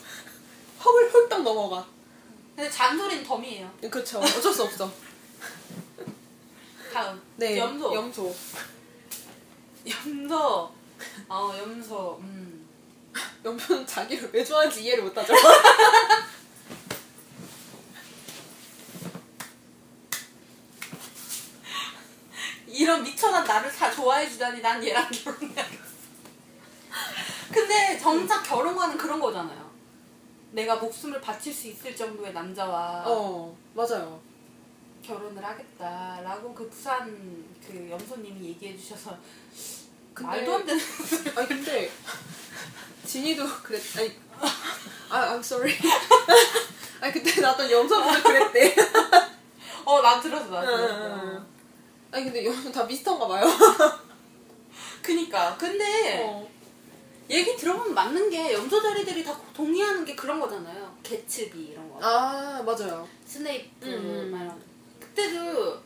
헉을 0.83 1.13
홀딱 1.13 1.43
넘어가. 1.43 1.87
근데 2.55 2.69
잔소리는 2.69 3.23
덤이에요. 3.23 3.71
그렇죠. 3.89 4.19
어쩔 4.19 4.53
수 4.53 4.63
없어. 4.63 4.91
다음. 6.95 7.21
네. 7.35 7.57
염소. 7.57 7.93
염소. 7.93 8.33
염소. 9.85 10.71
어 11.27 11.53
염소. 11.59 12.17
음. 12.21 12.65
염소는 13.43 13.85
자기를 13.85 14.29
왜 14.31 14.41
좋아하는지 14.45 14.81
이해를 14.85 15.03
못하죠. 15.03 15.33
이런 22.67 23.03
미천한 23.03 23.43
나를 23.43 23.69
다 23.73 23.91
좋아해 23.91 24.29
주다니 24.29 24.61
난 24.61 24.81
얘랑 24.81 25.11
결혼해야겠어. 25.11 25.83
근데 27.51 27.99
정작 27.99 28.41
결혼과는 28.43 28.97
그런 28.97 29.19
거잖아요. 29.19 29.69
내가 30.51 30.77
목숨을 30.77 31.19
바칠 31.19 31.53
수 31.53 31.67
있을 31.67 31.93
정도의 31.93 32.31
남자와 32.31 33.03
어 33.05 33.53
맞아요. 33.73 34.21
결혼을 35.05 35.43
하겠다라고 35.43 36.53
그 36.53 36.69
부산 36.69 37.45
그 37.65 37.87
염소님이 37.89 38.49
얘기해 38.49 38.75
주셔서 38.77 39.17
근데- 40.13 40.29
말도 40.37 40.55
안 40.55 40.65
되는 40.65 40.81
아니 41.35 41.47
근데 41.47 41.91
진이도 43.05 43.45
그랬 43.63 43.81
아니 43.97 44.11
아 45.09 45.33
I'm 45.35 45.39
sorry. 45.39 45.73
아니 47.01 47.13
그때 47.13 47.41
나왔던 47.41 47.69
염소분들 47.69 48.23
그랬대. 48.23 48.75
어난 49.85 50.19
들었어 50.21 50.49
난 50.49 50.65
들었어 50.65 51.15
응. 51.23 51.45
아니 52.11 52.23
근데 52.25 52.45
염소 52.45 52.71
다 52.71 52.87
비슷한가 52.87 53.27
봐요. 53.27 53.45
그니까 55.01 55.55
근데 55.57 56.23
어. 56.25 56.49
얘기 57.29 57.55
들어보면 57.55 57.93
맞는 57.93 58.29
게 58.29 58.53
염소 58.53 58.81
자리들이 58.81 59.23
다 59.23 59.39
동의하는 59.53 60.03
게 60.05 60.15
그런 60.15 60.39
거잖아요 60.39 60.95
개츠비 61.03 61.59
이런 61.71 61.87
거 61.89 61.99
아 62.01 62.61
맞아요. 62.63 63.07
스네이프 63.25 63.87
음. 63.87 64.31
막 64.31 64.41
이런 64.43 64.61
그때도 65.15 65.81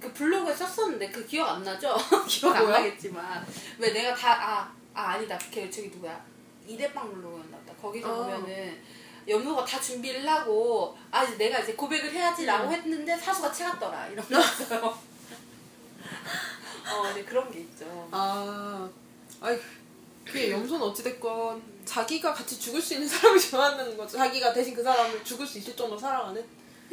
그 0.00 0.12
블로그에 0.12 0.54
썼었는데 0.54 1.10
그 1.10 1.24
기억 1.26 1.50
안 1.50 1.62
나죠? 1.62 1.94
기억 2.26 2.56
안 2.56 2.64
뭐야? 2.64 2.78
나겠지만 2.78 3.46
왜 3.78 3.92
내가 3.92 4.14
다아 4.14 4.72
아, 4.94 5.10
아, 5.12 5.18
니다 5.18 5.38
걔 5.50 5.70
저기 5.70 5.88
누구야 5.88 6.24
이대빵 6.66 7.12
블로그였나 7.12 7.58
보다 7.58 7.74
거기서 7.80 8.10
어. 8.12 8.24
보면은 8.24 8.82
염소가 9.28 9.64
다 9.64 9.80
준비를 9.80 10.26
하고 10.28 10.96
아 11.10 11.22
이제 11.22 11.36
내가 11.36 11.60
이제 11.60 11.74
고백을 11.74 12.10
해야지라고 12.10 12.68
음. 12.68 12.72
했는데 12.72 13.16
사수가 13.16 13.52
채갔더라 13.52 14.08
이런 14.08 14.24
게 14.26 14.34
있어요. 14.38 14.98
어, 16.86 17.12
네 17.14 17.24
그런 17.24 17.50
게 17.50 17.60
있죠. 17.60 18.08
아, 18.10 18.88
아이, 19.40 19.58
그게 20.24 20.50
염소는 20.50 20.86
어찌됐건 20.88 21.62
자기가 21.86 22.34
같이 22.34 22.60
죽을 22.60 22.80
수 22.80 22.94
있는 22.94 23.08
사람을 23.08 23.40
좋아하는 23.40 23.96
거죠. 23.96 24.18
자기가 24.18 24.52
대신 24.52 24.74
그 24.74 24.82
사람을 24.82 25.24
죽을 25.24 25.46
수 25.46 25.58
있을 25.58 25.74
정도로 25.74 25.98
사랑하는. 25.98 26.44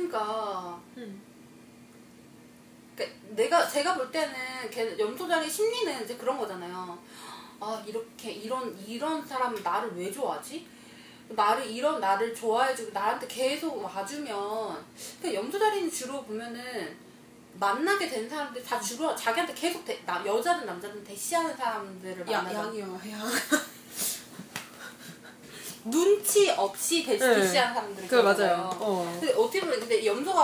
그러니까 0.10 0.80
음. 0.97 1.22
그러니까 2.95 3.20
내가 3.30 3.68
제가 3.68 3.95
볼 3.95 4.12
때는 4.12 4.36
걔 4.70 4.97
염소자리 4.97 5.49
심리는 5.49 6.04
이제 6.04 6.16
그런 6.16 6.38
거잖아요. 6.38 6.97
아 7.60 7.84
이렇게 7.86 8.32
이런 8.32 8.78
이런 8.86 9.26
사람은 9.26 9.62
나를 9.64 9.95
왜 9.95 10.12
좋아하지? 10.12 10.68
나를 11.30 11.66
이런 11.66 11.99
나를 11.99 12.36
좋아해주고 12.36 12.91
나한테 12.91 13.28
계속 13.28 13.82
와주면 13.84 14.86
그 15.22 15.34
염소자리는 15.34 15.89
주로 15.89 16.24
보면은 16.24 16.97
만나게 17.54 18.10
된 18.10 18.30
사람들 18.30 18.64
다 18.64 18.80
주로 18.80 19.16
자기한테 19.16 19.54
계속 19.54 19.84
대, 19.86 20.02
나, 20.06 20.26
여자든 20.26 20.66
남자든 20.66 21.04
대시하는 21.04 21.56
사람들을 21.56 22.30
야, 22.32 22.41
만나서 22.41 22.68
양이요, 22.68 23.02
양. 23.12 23.22
눈치 25.86 26.49
없이 26.51 27.03
대시, 27.03 27.23
네. 27.23 27.47
사람들이 27.47 28.07
그 28.07 28.15
맞아요. 28.15 28.69
어. 28.79 29.17
근데 29.19 29.34
어떻게 29.34 29.61
보면 29.61 29.79
근데 29.79 30.05
염소가 30.05 30.43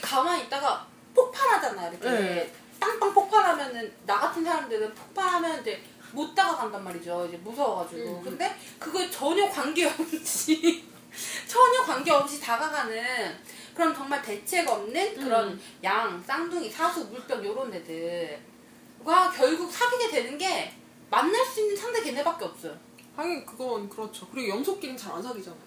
가만히 0.00 0.44
있다가 0.44 0.86
폭발하잖아 1.14 1.88
이렇게 1.88 2.08
네. 2.08 2.52
땅땅 2.78 3.12
폭발하면은 3.12 3.92
나 4.06 4.18
같은 4.18 4.44
사람들은 4.44 4.94
폭발하면 4.94 5.60
이제 5.60 5.82
못 6.12 6.34
다가간단 6.34 6.82
말이죠 6.82 7.26
이제 7.26 7.36
무서워가지고 7.38 8.18
음. 8.18 8.22
근데 8.22 8.56
그걸 8.78 9.10
전혀 9.10 9.48
관계없이 9.48 10.84
전혀 11.46 11.82
관계없이 11.82 12.40
다가가는 12.40 13.38
그런 13.74 13.94
정말 13.94 14.22
대책 14.22 14.68
없는 14.68 15.14
그런 15.16 15.48
음. 15.48 15.60
양 15.82 16.22
쌍둥이 16.24 16.70
사수 16.70 17.04
물병 17.06 17.44
요런 17.44 17.72
애들과 17.72 19.30
결국 19.34 19.70
사귀게 19.72 20.10
되는 20.10 20.38
게 20.38 20.72
만날 21.10 21.44
수 21.44 21.60
있는 21.60 21.76
상대 21.76 22.02
걔네밖에 22.02 22.44
없어요 22.44 22.76
하긴 23.20 23.44
그건 23.46 23.88
그렇죠. 23.88 24.26
그리고 24.30 24.48
염소끼리는 24.56 24.98
잘 24.98 25.12
안 25.14 25.22
사귀잖아요. 25.22 25.60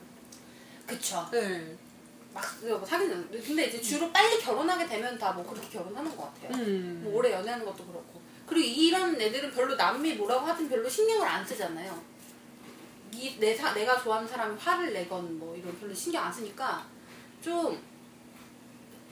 그쵸 0.87 1.27
네. 1.31 1.75
막그 2.33 2.83
사귀는 2.85 3.29
근데 3.31 3.65
이제 3.67 3.79
주로 3.81 4.11
빨리 4.11 4.39
결혼하게 4.39 4.87
되면 4.87 5.17
다 5.17 5.31
뭐 5.33 5.45
그렇게 5.45 5.69
결혼하는 5.69 6.15
것 6.15 6.33
같아요. 6.33 6.57
음. 6.59 7.01
뭐 7.03 7.15
오래 7.17 7.31
연애하는 7.31 7.65
것도 7.65 7.85
그렇고 7.85 8.21
그리고 8.47 8.67
이런 8.67 9.19
애들은 9.19 9.51
별로 9.51 9.75
남이 9.75 10.13
뭐라고 10.15 10.45
하든 10.47 10.67
별로 10.69 10.89
신경을 10.89 11.27
안 11.27 11.45
쓰잖아요. 11.45 12.13
이 13.13 13.37
내 13.39 13.55
사 13.55 13.73
내가 13.73 14.01
좋아하는 14.01 14.27
사람이 14.27 14.57
화를 14.59 14.91
내건 14.91 15.37
뭐 15.37 15.55
이런 15.55 15.77
별로 15.79 15.93
신경 15.93 16.25
안 16.25 16.33
쓰니까 16.33 16.83
좀 17.41 17.79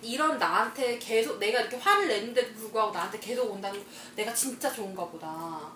이런 0.02 0.40
나한테 0.40 0.98
계속 0.98 1.38
내가 1.38 1.62
이렇게 1.62 1.78
화를 1.78 2.08
내는데도 2.08 2.52
불구하고 2.56 2.92
나한테 2.92 3.20
계속 3.20 3.52
온다는 3.52 3.80
거, 3.80 3.86
내가 4.16 4.34
진짜 4.34 4.72
좋은가 4.74 5.06
보다. 5.06 5.72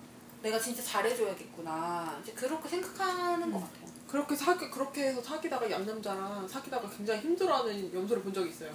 내가 0.46 0.60
진짜 0.60 0.84
잘해줘야겠구나. 0.84 2.20
이제 2.22 2.32
그렇게 2.34 2.70
생각하는 2.70 3.52
것 3.52 3.62
같아요. 3.62 3.88
그렇게 4.08 4.36
사귀 4.36 4.70
그렇게 4.70 5.08
해서 5.08 5.20
사귀다가 5.20 5.72
양남자랑 5.72 6.48
사귀다가 6.48 6.88
굉장히 6.88 7.22
힘들어하는 7.22 7.92
염소를 7.92 8.22
본 8.22 8.32
적이 8.32 8.52
있어요. 8.52 8.72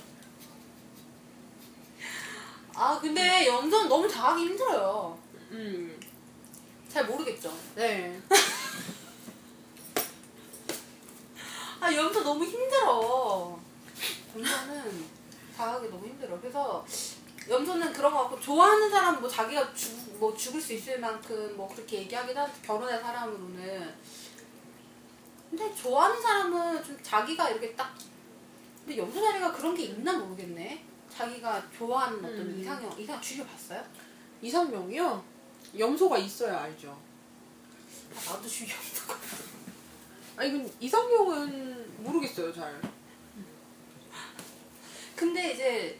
아 2.74 2.98
근데 3.00 3.46
연선 3.46 3.88
너무 3.88 4.08
잘하기 4.08 4.46
힘들어요. 4.46 5.16
음. 5.52 6.00
잘 6.88 7.06
모르겠죠. 7.06 7.56
네. 7.76 8.20
아 11.78 11.94
연서 11.94 12.20
너무 12.24 12.44
힘들어. 12.44 13.60
연서는 14.36 15.06
잘하기 15.56 15.88
너무 15.88 16.04
힘들어. 16.04 16.40
그래서 16.40 16.84
연서는 17.48 17.92
그런 17.92 18.12
거 18.12 18.22
같고 18.22 18.40
좋아하는 18.40 18.90
사람 18.90 19.20
뭐 19.20 19.30
자기가 19.30 19.72
죽, 19.72 20.09
뭐 20.20 20.36
죽을 20.36 20.60
수 20.60 20.74
있을 20.74 21.00
만큼 21.00 21.56
뭐 21.56 21.66
그렇게 21.66 22.00
얘기하기도 22.00 22.38
하는데 22.38 22.60
결혼한 22.60 23.00
사람으로는 23.00 23.94
근데 25.48 25.74
좋아하는 25.74 26.20
사람은 26.20 26.84
좀 26.84 26.98
자기가 27.02 27.48
이렇게 27.48 27.74
딱 27.74 27.96
근데 28.84 28.98
연서 28.98 29.20
자리가 29.20 29.50
그런 29.52 29.74
게 29.74 29.84
있나 29.84 30.16
모르겠네. 30.18 30.84
자기가 31.10 31.70
좋아하는 31.76 32.18
어떤 32.18 32.40
음. 32.40 32.60
이상형 32.60 33.00
이상 33.00 33.20
주위 33.20 33.44
봤어요? 33.44 33.82
이상명이요? 34.42 35.24
염소가 35.78 36.18
있어야 36.18 36.60
알죠. 36.62 36.96
아, 38.14 38.32
나도 38.34 38.46
없어. 38.46 39.14
아니 40.36 40.52
근 40.52 40.72
이상형은 40.80 42.02
모르겠어요 42.04 42.52
잘. 42.52 42.80
근데 45.16 45.52
이제 45.52 45.98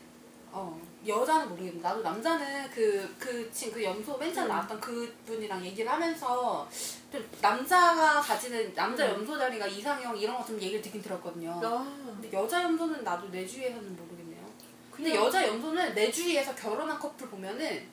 어 0.52 0.80
여자는 1.06 1.48
모르겠는데 1.48 1.80
나도 1.82 2.02
남자는 2.02 2.70
그 2.70 3.16
그친그 3.18 3.82
염소 3.82 4.16
맨 4.18 4.32
처음 4.34 4.46
음. 4.46 4.48
나왔던 4.50 4.80
그 4.80 5.16
분이랑 5.26 5.64
얘기를 5.64 5.90
하면서 5.90 6.68
좀 7.10 7.26
남자가 7.40 8.20
가지는 8.20 8.74
남자 8.74 9.06
음. 9.06 9.12
염소 9.20 9.38
자리가 9.38 9.66
이상형 9.66 10.16
이런 10.16 10.36
거 10.36 10.44
좀 10.44 10.60
얘기를 10.60 10.82
듣긴 10.82 11.00
들었거든요. 11.00 11.52
아. 11.62 11.84
근데 12.20 12.30
여자 12.32 12.62
염소는 12.62 13.02
나도 13.04 13.28
내 13.30 13.46
주위에서는 13.46 13.96
모르겠네요. 13.96 14.44
근데 14.90 15.10
그냥- 15.12 15.24
여자 15.26 15.46
염소는 15.46 15.94
내 15.94 16.10
주위에서 16.10 16.54
결혼한 16.54 16.98
커플 16.98 17.28
보면은 17.28 17.88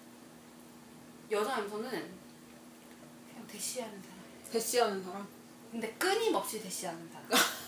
여자 1.31 1.59
염소는 1.59 1.89
그냥 1.89 3.47
대시하는 3.47 4.01
사람. 4.01 4.17
대시하는 4.51 5.03
사람. 5.03 5.27
근데 5.71 5.89
끊임없이 5.97 6.61
대시하는 6.61 7.09
사람. 7.11 7.27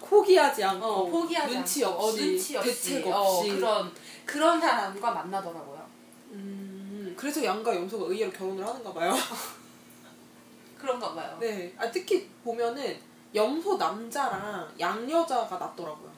포기하지 0.00 0.64
않고 0.64 0.86
어, 0.86 1.06
포기하지 1.06 1.54
눈치 1.54 1.84
않고, 1.84 1.98
없이, 1.98 2.24
눈치 2.24 2.56
없이 2.56 2.94
대책 2.94 3.06
어, 3.06 3.10
없이. 3.18 3.50
그런 3.50 3.92
그런 4.24 4.60
사람과 4.60 5.10
만나더라고요. 5.10 5.86
음, 6.32 7.14
그래서 7.16 7.42
양과 7.42 7.74
염소가 7.74 8.06
의외로 8.06 8.30
결혼을 8.30 8.66
하는가 8.66 8.92
봐요. 8.92 9.14
그런가 10.78 11.14
봐요. 11.14 11.36
네. 11.40 11.74
아, 11.76 11.90
특히 11.90 12.28
보면은 12.44 12.98
염소 13.34 13.76
남자랑 13.76 14.72
양 14.78 15.10
여자가 15.10 15.58
낫더라고요. 15.58 16.10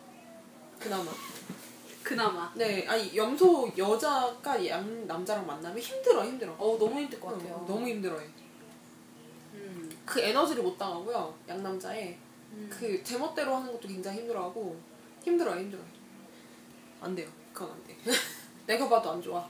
그나마. 0.78 1.10
그나마. 2.02 2.52
네. 2.54 2.86
아니 2.86 3.14
염소 3.16 3.70
여자가 3.76 4.66
양 4.66 5.06
남자랑 5.06 5.46
만나면 5.46 5.78
힘들어 5.78 6.24
힘들어. 6.24 6.52
어 6.58 6.76
너무 6.78 6.98
힘들 7.00 7.20
것 7.20 7.32
같아요. 7.32 7.54
어, 7.54 7.64
너무 7.66 7.86
힘들어해. 7.86 8.26
음. 9.54 9.90
그 10.04 10.20
에너지를 10.20 10.62
못 10.62 10.76
당하고요. 10.76 11.34
양 11.48 11.62
남자에 11.62 12.16
음. 12.52 12.68
그 12.70 13.02
제멋대로 13.04 13.54
하는 13.56 13.72
것도 13.72 13.88
굉장히 13.88 14.18
힘들어하고 14.20 14.78
힘들어요 15.22 15.60
힘들어요. 15.60 15.84
안 17.00 17.14
돼요. 17.14 17.28
그건 17.52 17.72
안 17.72 17.84
돼. 17.84 17.96
내가 18.66 18.88
봐도 18.88 19.10
안 19.12 19.22
좋아. 19.22 19.48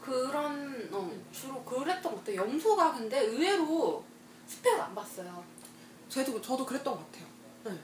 그런 0.00 0.88
어, 0.92 1.10
주로 1.32 1.62
그랬던 1.64 2.02
것 2.12 2.18
같아요. 2.18 2.36
염소가 2.42 2.92
근데 2.94 3.20
의외로 3.20 4.04
스펙을 4.46 4.80
안 4.80 4.94
봤어요. 4.94 5.42
저도 6.08 6.40
저도 6.40 6.64
그랬던 6.64 6.94
것 6.94 7.10
같아요. 7.12 7.26
네. 7.64 7.78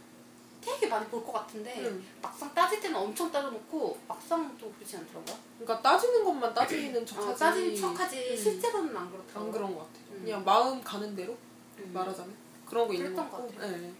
되게 0.60 0.86
많이 0.86 1.04
볼 1.08 1.24
것 1.24 1.32
같은데 1.32 1.80
음. 1.80 2.06
막상 2.22 2.54
따질 2.54 2.78
때는 2.80 2.96
엄청 2.96 3.32
따져놓고 3.32 3.98
막상 4.06 4.56
또 4.58 4.70
그렇지 4.74 4.96
않더라고요. 4.96 5.36
그러니까 5.58 5.82
따지는 5.82 6.24
것만 6.24 6.54
따지는 6.54 7.04
척하지. 7.04 7.28
어, 7.30 7.34
따지는 7.36 7.76
척하지 7.76 8.30
음. 8.30 8.36
실제로는 8.36 8.96
안 8.96 9.10
그렇더라고요. 9.10 9.44
안 9.44 9.50
그런 9.52 9.74
것 9.74 9.78
같아요. 9.80 10.04
음. 10.12 10.20
그냥 10.24 10.44
마음 10.44 10.80
가는 10.84 11.16
대로 11.16 11.36
음. 11.78 11.90
말하자면 11.92 12.32
그런 12.72 12.88
거 12.88 12.94
있는 12.94 13.14
것 13.14 13.30
같고. 13.30 13.52
네. 13.60 13.92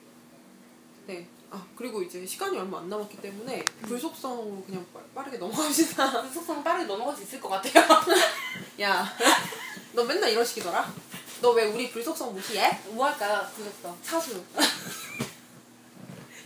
네. 1.07 1.29
아 1.51 1.63
그리고 1.77 2.03
이제 2.03 2.25
시간이 2.25 2.57
얼마 2.59 2.79
안 2.79 2.89
남았기 2.89 3.19
때문에 3.21 3.59
음. 3.59 3.83
불속성으로 3.83 4.65
그냥 4.65 4.87
빠- 4.95 5.01
빠르게 5.15 5.37
넘어갑시다. 5.37 6.11
분석성은 6.23 6.65
빠르게 6.65 6.87
넘어갈 6.87 7.15
수 7.15 7.23
있을 7.23 7.39
것 7.39 7.51
같아요. 7.51 7.85
야, 8.81 9.07
너 9.93 10.03
맨날 10.05 10.31
이런 10.31 10.43
식이더라. 10.43 10.91
너 11.43 11.53
왜 11.53 11.67
우리 11.67 11.91
불속성 11.91 12.33
무시해? 12.33 12.81
뭐 12.87 13.05
할까요? 13.05 13.47
분석성. 13.55 13.99
사수. 14.03 14.43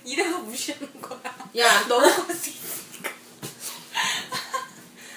이래서 0.05 0.39
무시하는 0.41 1.01
거야. 1.01 1.21
야, 1.59 1.87
너 1.87 2.01
넘어갈 2.01 2.35
수 2.35 2.51
있어. 2.51 2.77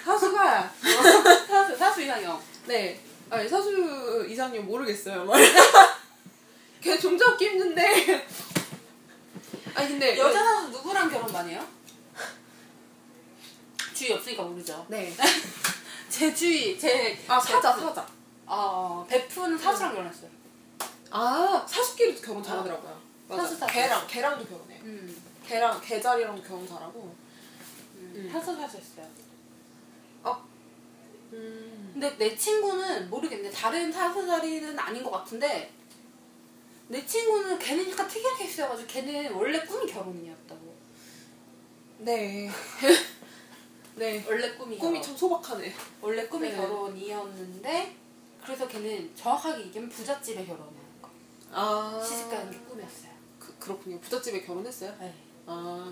사수가 0.06 0.74
사수, 1.48 1.78
사수 1.78 2.02
이상형. 2.04 2.40
네. 2.68 3.00
아니 3.32 3.50
사수 3.50 4.26
이상형 4.30 4.66
모르겠어요. 4.68 5.26
말. 6.80 6.96
걔 6.96 6.98
종잡기 7.00 7.46
힘든데. 7.46 8.28
아니 9.76 9.90
근데 9.90 10.18
여자 10.18 10.44
사수 10.44 10.70
누구랑 10.70 11.10
결혼 11.10 11.32
많이 11.32 11.52
해요? 11.52 11.66
주위 13.94 14.14
없으니까 14.14 14.44
모르죠. 14.44 14.86
네. 14.90 15.14
제 16.10 16.34
주위, 16.34 16.78
제. 16.78 17.18
아 17.28 17.40
사자 17.40 17.76
베프. 17.76 17.88
사자. 17.88 18.08
아, 18.46 19.06
베프는 19.08 19.58
사수랑 19.58 19.94
결혼했어요. 19.94 20.30
아 21.12 21.66
사수끼리도 21.68 22.22
결혼 22.22 22.44
잘하더라고요. 22.44 23.00
맞아. 23.28 23.44
사수, 23.44 23.58
사수. 23.58 23.74
걔랑 23.74 24.08
걔랑도 24.08 24.46
결혼해. 24.46 24.80
음. 24.84 25.24
걔랑 25.46 25.82
걔자리랑도 25.82 26.42
결혼 26.44 26.68
잘하고. 26.68 27.16
음. 27.96 28.14
음. 28.16 28.30
사수 28.32 28.56
사수 28.56 28.78
했어요. 28.78 29.08
음. 31.34 31.92
근데 31.94 32.18
내 32.18 32.36
친구는 32.36 33.10
모르겠네. 33.10 33.52
다른 33.52 33.92
사수 33.92 34.26
자리는 34.26 34.78
아닌 34.80 35.04
것 35.04 35.12
같은데, 35.12 35.72
내 36.90 37.06
친구는 37.06 37.58
걔는 37.60 37.92
약간 37.92 38.08
특이한 38.08 38.36
케이스여가지고 38.38 38.88
걔는 38.88 39.32
원래 39.34 39.60
꿈이 39.66 39.92
결혼이었다고. 39.92 40.76
네. 42.00 42.50
네. 43.96 44.26
원래 44.28 44.52
꿈이 44.56 44.78
꿈이 44.78 44.94
결혼. 44.94 45.02
참 45.04 45.16
소박하네. 45.18 45.74
원래 46.02 46.28
꿈이 46.28 46.50
네. 46.50 46.56
결혼이었는데 46.56 47.96
그래서 48.44 48.68
걔는 48.68 49.16
정확하게 49.16 49.66
얘기하면 49.66 49.90
부잣집에 49.90 50.46
결혼하는 50.46 50.80
거. 51.02 51.10
아. 51.52 52.04
시집 52.04 52.30
가는 52.32 52.50
게 52.50 52.58
꿈이었어요. 52.60 53.12
그, 53.38 53.56
그렇군요. 53.60 54.00
부잣집에 54.00 54.42
결혼했어요? 54.42 54.96
네. 55.00 55.14
아. 55.46 55.84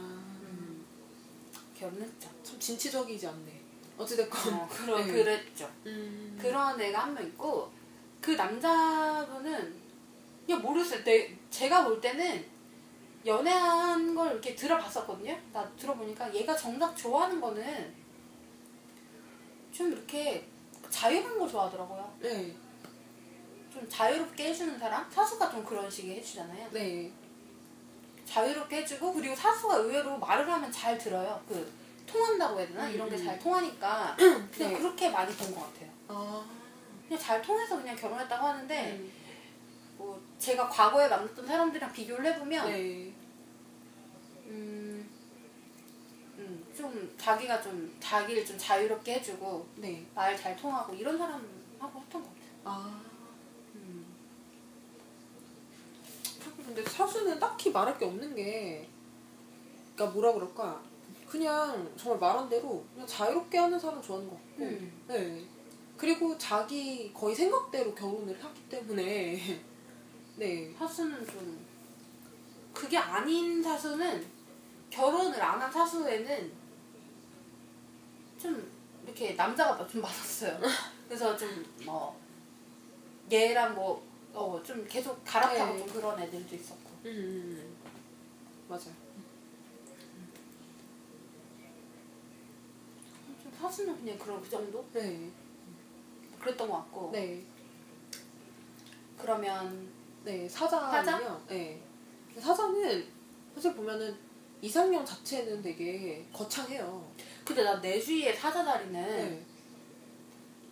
음. 0.42 0.86
결혼했죠. 1.78 2.30
참 2.44 2.60
진취적이지 2.60 3.28
않네. 3.28 3.62
어찌됐건. 4.00 4.54
어, 4.54 4.68
그러, 4.72 4.98
네. 4.98 5.12
그랬죠. 5.12 5.70
음. 5.86 6.40
그런 6.42 6.80
애가 6.82 7.00
한 7.04 7.14
명 7.14 7.24
있고 7.28 7.72
그 8.22 8.32
남자분은 8.32 9.87
그냥 10.48 10.62
모르겠어요. 10.62 11.04
내, 11.04 11.30
제가 11.52 11.84
볼 11.84 12.00
때는 12.02 12.44
연애한 13.26 14.16
걸 14.16 14.32
이렇게 14.32 14.56
들어봤었거든요. 14.56 15.38
나 15.52 15.70
들어보니까 15.78 16.34
얘가 16.34 16.56
정작 16.56 16.96
좋아하는 16.96 17.40
거는 17.42 17.94
좀 19.72 19.92
이렇게 19.92 20.48
자유로운 20.90 21.38
거 21.38 21.48
좋아하더라고요. 21.48 22.18
네. 22.22 22.56
좀 23.74 23.88
자유롭게 23.90 24.48
해주는 24.48 24.80
사람? 24.80 25.10
사수가 25.12 25.52
좀 25.52 25.64
그런 25.66 25.92
식의 25.92 26.16
해주잖아요. 26.18 26.70
네. 26.72 27.12
자유롭게 28.26 28.78
해주고 28.78 29.14
그리고 29.14 29.36
사수가 29.36 29.76
의외로 29.76 30.18
말을 30.18 30.50
하면 30.52 30.72
잘 30.72 30.98
들어요. 30.98 31.40
그 31.48 31.70
통한다고 32.06 32.58
해야 32.60 32.68
되나? 32.68 32.88
음, 32.88 32.94
이런 32.94 33.10
게 33.10 33.18
음. 33.18 33.26
잘 33.26 33.38
통하니까 33.38 34.16
그냥 34.18 34.50
네. 34.74 34.78
그렇게 34.78 35.10
많이 35.10 35.32
본 35.36 35.54
것 35.54 35.62
같아요. 35.74 35.90
아. 36.08 36.46
그냥 37.08 37.22
잘 37.22 37.42
통해서 37.42 37.76
그냥 37.78 37.96
결혼했다고 37.96 38.46
하는데 38.48 38.92
음. 38.94 39.12
뭐 40.38 40.40
제가 40.40 40.70
과거에 40.70 41.08
만났던 41.08 41.46
사람들이랑 41.46 41.92
비교를 41.92 42.26
해보면 42.34 42.68
네. 42.72 43.14
음, 44.46 45.10
음, 46.38 46.66
좀 46.76 47.16
자기가 47.18 47.62
좀 47.62 47.96
자기를 48.00 48.46
좀 48.46 48.58
자유롭게 48.58 49.16
해주고 49.16 49.68
네. 49.78 50.06
말 50.14 50.38
잘 50.38 50.56
통하고 50.56 50.94
이런 50.94 51.18
사람하고 51.18 52.00
했던 52.00 52.22
것 52.22 52.30
같아요. 52.30 52.54
아. 52.64 53.02
음. 53.76 54.06
근데 56.66 56.84
사수는 56.84 57.40
딱히 57.40 57.72
말할 57.72 57.98
게 57.98 58.06
없는 58.06 58.36
게, 58.36 58.88
그러니까 59.96 60.14
뭐라 60.14 60.34
그럴까, 60.34 60.82
그냥 61.28 61.92
정말 61.98 62.20
말한 62.20 62.50
대로 62.50 62.86
그냥 62.94 63.08
자유롭게 63.08 63.58
하는 63.58 63.80
사람 63.80 64.02
좋아하는 64.02 64.30
것 64.30 64.36
같고, 64.36 64.64
음. 64.64 65.04
네. 65.08 65.46
그리고 65.98 66.38
자기 66.38 67.12
거의 67.14 67.34
생각대로 67.36 67.94
결혼을 67.96 68.38
하기 68.42 68.70
때문에, 68.70 69.40
네. 70.38 70.74
사수는 70.78 71.26
좀 71.28 71.66
그게 72.74 72.98
아닌 72.98 73.62
사수는 73.62 74.26
결혼을 74.90 75.42
안 75.42 75.60
한 75.62 75.72
사수에는 75.72 76.52
좀 78.40 78.72
이렇게 79.04 79.34
남자가 79.34 79.86
좀 79.88 80.02
많았어요. 80.02 80.60
그래서 81.08 81.36
좀뭐 81.38 82.20
얘랑 83.32 83.76
뭐 83.76 84.08
어 84.34 84.62
좀 84.64 84.86
계속 84.88 85.24
갈아타고 85.26 85.74
네. 85.74 85.80
좀 85.80 85.88
그런 85.88 86.20
애들도 86.20 86.56
있었고. 86.56 86.90
음, 87.06 87.08
음, 87.08 87.58
음. 87.58 87.76
맞아요. 88.70 88.94
좀 93.42 93.52
사수는 93.60 93.98
그냥 93.98 94.20
그런 94.20 94.40
그 94.42 94.48
정도 94.50 94.86
네. 94.94 95.32
그랬던 96.40 96.70
것 96.70 96.78
같고. 96.78 97.10
네. 97.12 97.44
그러면 99.18 99.90
네, 100.28 100.50
사자는요. 100.50 100.92
사자? 100.92 101.40
네. 101.48 101.82
사자는 102.38 103.08
사실 103.56 103.74
보면은 103.76 104.14
이상형 104.62 105.06
자체는 105.06 105.62
되게 105.64 106.26
거창해요. 106.34 107.10
근데 107.46 107.64
나 107.64 107.80
내 107.80 107.98
주위에 107.98 108.34
사자다리는 108.36 108.94
네. 108.94 109.46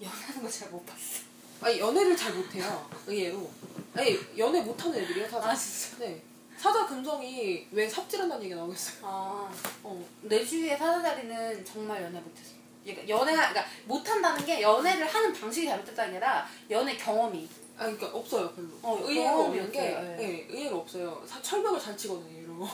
연하는 0.02 0.44
거 0.44 0.49
잘 0.49 0.69
못 0.72 0.86
봤어. 0.86 1.23
아니 1.61 1.80
연애를 1.80 2.18
잘 2.18 2.34
못해요. 2.34 2.90
의외로. 3.07 3.49
아니 3.95 4.19
연애 4.38 4.60
못하는 4.61 4.99
애들이에요 5.02 5.30
사자. 5.30 5.49
아, 5.52 5.56
진짜? 5.56 5.99
네. 5.99 6.22
사자 6.57 6.86
금성이 6.86 7.65
왜 7.72 7.88
삽질한다는 7.88 8.44
얘기가 8.44 8.60
나오겠어요. 8.60 8.98
아. 9.03 9.49
어. 9.84 10.06
내 10.23 10.44
주위에 10.44 10.76
사자다리는 10.76 11.64
정말 11.64 12.03
연애 12.03 12.19
못했어. 12.19 12.56
그러니까 12.84 13.07
연애가 13.07 13.49
그러니까 13.49 13.65
못한다는 13.86 14.45
게 14.45 14.61
연애를 14.61 15.07
하는 15.07 15.32
방식이 15.34 15.65
잘못됐다는 15.65 16.11
게 16.11 16.18
아니라 16.18 16.45
연애 16.69 16.98
경험이. 16.98 17.48
아 17.77 17.84
그러니까 17.84 18.07
없어요 18.07 18.49
별로. 18.52 18.68
어, 18.81 18.97
의외로 19.03 19.31
경험이 19.31 19.60
없는 19.60 19.72
게. 19.72 19.80
예. 19.80 20.15
네, 20.18 20.47
의외로 20.49 20.77
없어요. 20.77 21.22
사- 21.26 21.41
철벽을 21.41 21.80
잘 21.80 21.95
치거든요 21.97 22.39
이러고. 22.41 22.68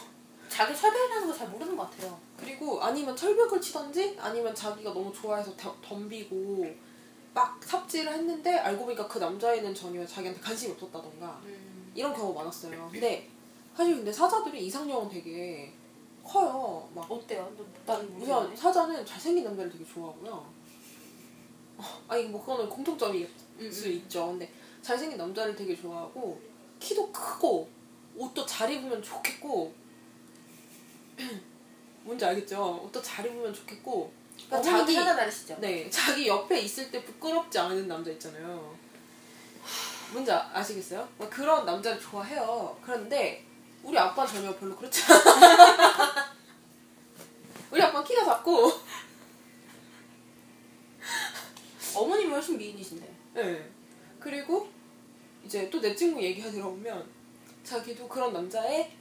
자기 0.50 0.76
설명하는 0.76 1.28
거잘 1.28 1.48
모르는 1.50 1.76
것 1.78 1.90
같아요. 1.90 2.20
그리고 2.38 2.82
아니면 2.82 3.16
철벽을 3.16 3.60
치던지 3.62 4.16
아니면 4.20 4.54
자기가 4.54 4.94
너무 4.94 5.12
좋아해서 5.14 5.56
덤- 5.56 5.76
덤비고 5.82 6.76
막 7.34 7.64
삽질을 7.64 8.12
했는데 8.12 8.52
알고 8.58 8.84
보니까 8.86 9.08
그 9.08 9.18
남자애는 9.18 9.74
전혀 9.74 10.06
자기한테 10.06 10.42
관심이 10.42 10.74
없었다던가 10.74 11.42
음. 11.46 11.92
이런 11.96 12.14
경우가 12.14 12.42
많았어요. 12.42 12.90
근데 12.92 13.30
사실 13.76 13.96
근데 13.96 14.12
사자들이 14.12 14.66
이상형은 14.66 15.10
되게 15.10 15.72
커요. 16.24 16.88
막 16.94 17.10
어때요? 17.10 17.50
너- 17.58 17.66
난 17.96 18.06
우선 18.20 18.36
모르겠네. 18.36 18.56
사자는 18.56 19.06
잘생긴 19.06 19.46
남자를 19.46 19.72
되게 19.72 19.86
좋아하고요. 19.86 20.46
어, 21.78 21.84
아니 22.10 22.26
뭐 22.26 22.40
그거는 22.42 22.70
공통점일 22.70 23.28
음, 23.60 23.72
수 23.72 23.88
음. 23.88 23.92
있죠. 23.94 24.28
근데 24.28 24.52
잘생긴 24.82 25.18
남자를 25.18 25.56
되게 25.56 25.76
좋아하고 25.76 26.42
키도 26.80 27.12
크고 27.12 27.70
옷도 28.16 28.46
잘 28.46 28.72
입으면 28.72 29.02
좋겠고 29.02 29.74
뭔지 32.04 32.26
알겠죠? 32.26 32.82
옷도 32.86 33.02
잘 33.02 33.26
입으면 33.26 33.54
좋겠고 33.54 34.12
그러니까 34.48 34.80
자기 34.80 34.94
사자다리시죠? 34.96 35.58
네 35.60 35.90
자기 35.90 36.28
옆에 36.28 36.60
있을 36.62 36.90
때 36.92 37.04
부끄럽지 37.04 37.60
않은 37.60 37.88
남자 37.88 38.12
있잖아요. 38.12 38.76
뭔지 40.12 40.32
아- 40.32 40.50
아시겠어요? 40.54 41.08
막 41.18 41.30
그런 41.30 41.66
남자를 41.66 42.00
좋아해요. 42.00 42.78
그런데 42.84 43.46
우리 43.84 43.98
아빠 43.98 44.26
는 44.26 44.34
전혀 44.34 44.56
별로 44.58 44.76
그렇지 44.76 45.02
않아. 45.04 46.32
우리 47.72 47.82
아빠 47.82 48.00
는 48.00 48.08
키가 48.08 48.26
작고 48.26 48.72
어머님이 51.96 52.32
훨씬 52.32 52.58
미인이신데. 52.58 53.14
네. 53.36 53.70
그리고 54.22 54.70
이제 55.44 55.70
또 55.70 55.82
내 55.82 55.96
친구 55.96 56.22
얘기 56.22 56.42
들어보면 56.42 57.10
자기도 57.64 58.08
그런 58.08 58.32
남자의 58.32 58.92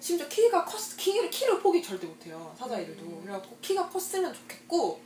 심지어 0.00 0.28
키가 0.28 0.64
컸 0.64 0.96
키를 0.96 1.30
키를 1.30 1.60
포기 1.60 1.82
절대 1.82 2.06
못해요 2.06 2.54
사자애들도 2.58 3.04
음. 3.04 3.22
그래갖고 3.22 3.56
키가 3.62 3.88
컸으면 3.88 4.34
좋겠고 4.34 5.00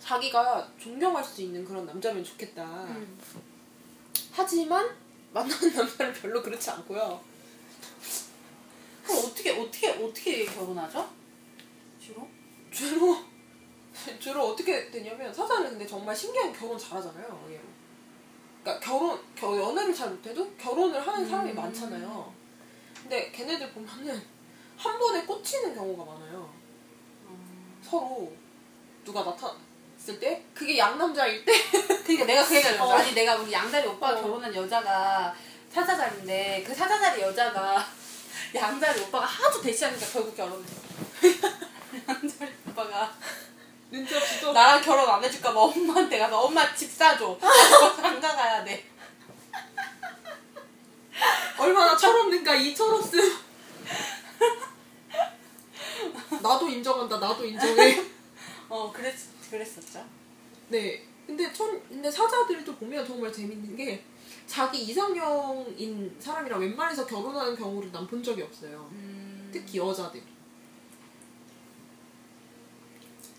자기가 0.00 0.72
존경할 0.78 1.22
수 1.22 1.42
있는 1.42 1.64
그런 1.64 1.86
남자면 1.86 2.24
좋겠다 2.24 2.64
음. 2.84 3.18
하지만 4.32 4.88
만나는 5.32 5.72
남자는 5.76 6.12
별로 6.14 6.42
그렇지 6.42 6.70
않고요 6.70 7.20
그럼 9.04 9.18
어떻게 9.18 9.50
어떻게 9.50 9.90
어떻게 9.90 10.44
결혼하죠? 10.46 11.08
주로? 12.00 12.26
주로 12.70 13.16
주로 14.18 14.48
어떻게 14.48 14.90
되냐면 14.90 15.32
사자는 15.32 15.70
근데 15.70 15.86
정말 15.86 16.16
신기한 16.16 16.52
결혼 16.52 16.76
잘하잖아요. 16.78 17.48
그러니까 18.64 18.80
결혼 18.80 19.20
겨, 19.36 19.60
연애를 19.60 19.94
잘 19.94 20.08
못해도 20.08 20.50
결혼을 20.56 21.06
하는 21.06 21.28
사람이 21.28 21.50
음. 21.50 21.56
많잖아요 21.56 22.32
근데 23.02 23.30
걔네들 23.30 23.70
보면은 23.72 24.20
한 24.78 24.98
번에 24.98 25.22
꽂히는 25.24 25.74
경우가 25.74 26.04
많아요 26.12 26.50
음. 27.26 27.78
서로 27.82 28.32
누가 29.04 29.22
나타났을 29.22 30.18
때 30.18 30.42
그게 30.54 30.78
양남자일 30.78 31.44
때 31.44 31.52
그러니까 32.04 32.24
내가 32.24 32.46
그 32.46 32.56
얘기를 32.56 32.80
어. 32.80 32.92
아니 32.92 33.12
내가 33.12 33.36
우리 33.36 33.52
양다리 33.52 33.86
오빠가 33.86 34.18
어. 34.18 34.22
결혼한 34.22 34.54
여자가 34.54 35.34
사자다리인데 35.70 36.64
그 36.66 36.74
사자다리 36.74 37.20
여자가 37.20 37.84
양다리 38.54 39.00
오빠가 39.02 39.26
하도 39.26 39.60
대시하니까 39.60 40.06
결국 40.06 40.34
결혼했어. 40.34 40.74
양다리 42.08 42.52
오빠가 42.68 43.14
눈치 43.94 44.12
없이도 44.16 44.52
나랑 44.52 44.82
결혼 44.82 45.08
안 45.08 45.22
해줄까 45.22 45.54
봐 45.54 45.60
엄마한테 45.60 46.18
가서 46.18 46.40
엄마 46.40 46.74
집 46.74 46.90
사줘. 46.90 47.38
장가 47.40 48.34
가야 48.34 48.64
돼. 48.64 48.84
얼마나 51.58 51.96
철없는가 51.96 52.56
이 52.56 52.74
철없음 52.74 53.38
나도 56.42 56.68
인정한다 56.68 57.18
나도 57.18 57.44
인정해 57.46 58.04
어 58.68 58.92
그랬 58.92 59.14
그랬었죠. 59.48 60.04
네. 60.68 61.06
근데 61.24 61.50
천 61.52 61.80
근데 61.88 62.10
사자들도 62.10 62.74
보면 62.74 63.06
정말 63.06 63.32
재밌는 63.32 63.76
게 63.76 64.04
자기 64.46 64.82
이상형인 64.82 66.16
사람이랑 66.18 66.60
웬만해서 66.60 67.06
결혼하는 67.06 67.56
경우를 67.56 67.92
난 67.92 68.06
본 68.08 68.22
적이 68.22 68.42
없어요. 68.42 68.88
음, 68.92 69.48
특히 69.52 69.78
여자들. 69.78 70.20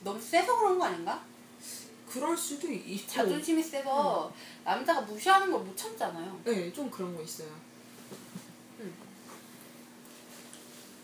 너무 0.06 0.22
세서 0.22 0.56
그런 0.60 0.78
거 0.78 0.86
아닌가? 0.86 1.26
그럴 2.08 2.38
수도 2.38 2.72
있고. 2.72 3.08
자존심이 3.12 3.62
세서 3.62 4.32
남자가 4.64 5.02
무시하는 5.02 5.52
걸 5.52 5.62
못 5.66 5.76
참잖아요. 5.76 6.42
네, 6.46 6.72
좀 6.72 6.90
그런 6.92 7.16
거 7.16 7.24
있어요. 7.24 7.50
음. 8.80 8.94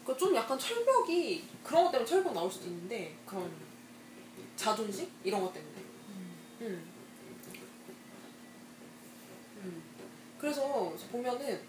그좀 0.05 0.35
약간 0.35 0.57
철벽이 0.57 1.43
그런 1.63 1.85
것 1.85 1.91
때문에 1.91 2.07
철벽 2.07 2.31
나올 2.33 2.49
수도 2.49 2.67
있는데 2.67 3.15
그런 3.25 3.51
자존심 4.55 5.09
이런 5.23 5.41
것 5.41 5.51
때문에. 5.51 5.73
음. 6.61 6.91
음. 9.57 9.83
그래서 10.39 10.93
보면은 11.11 11.59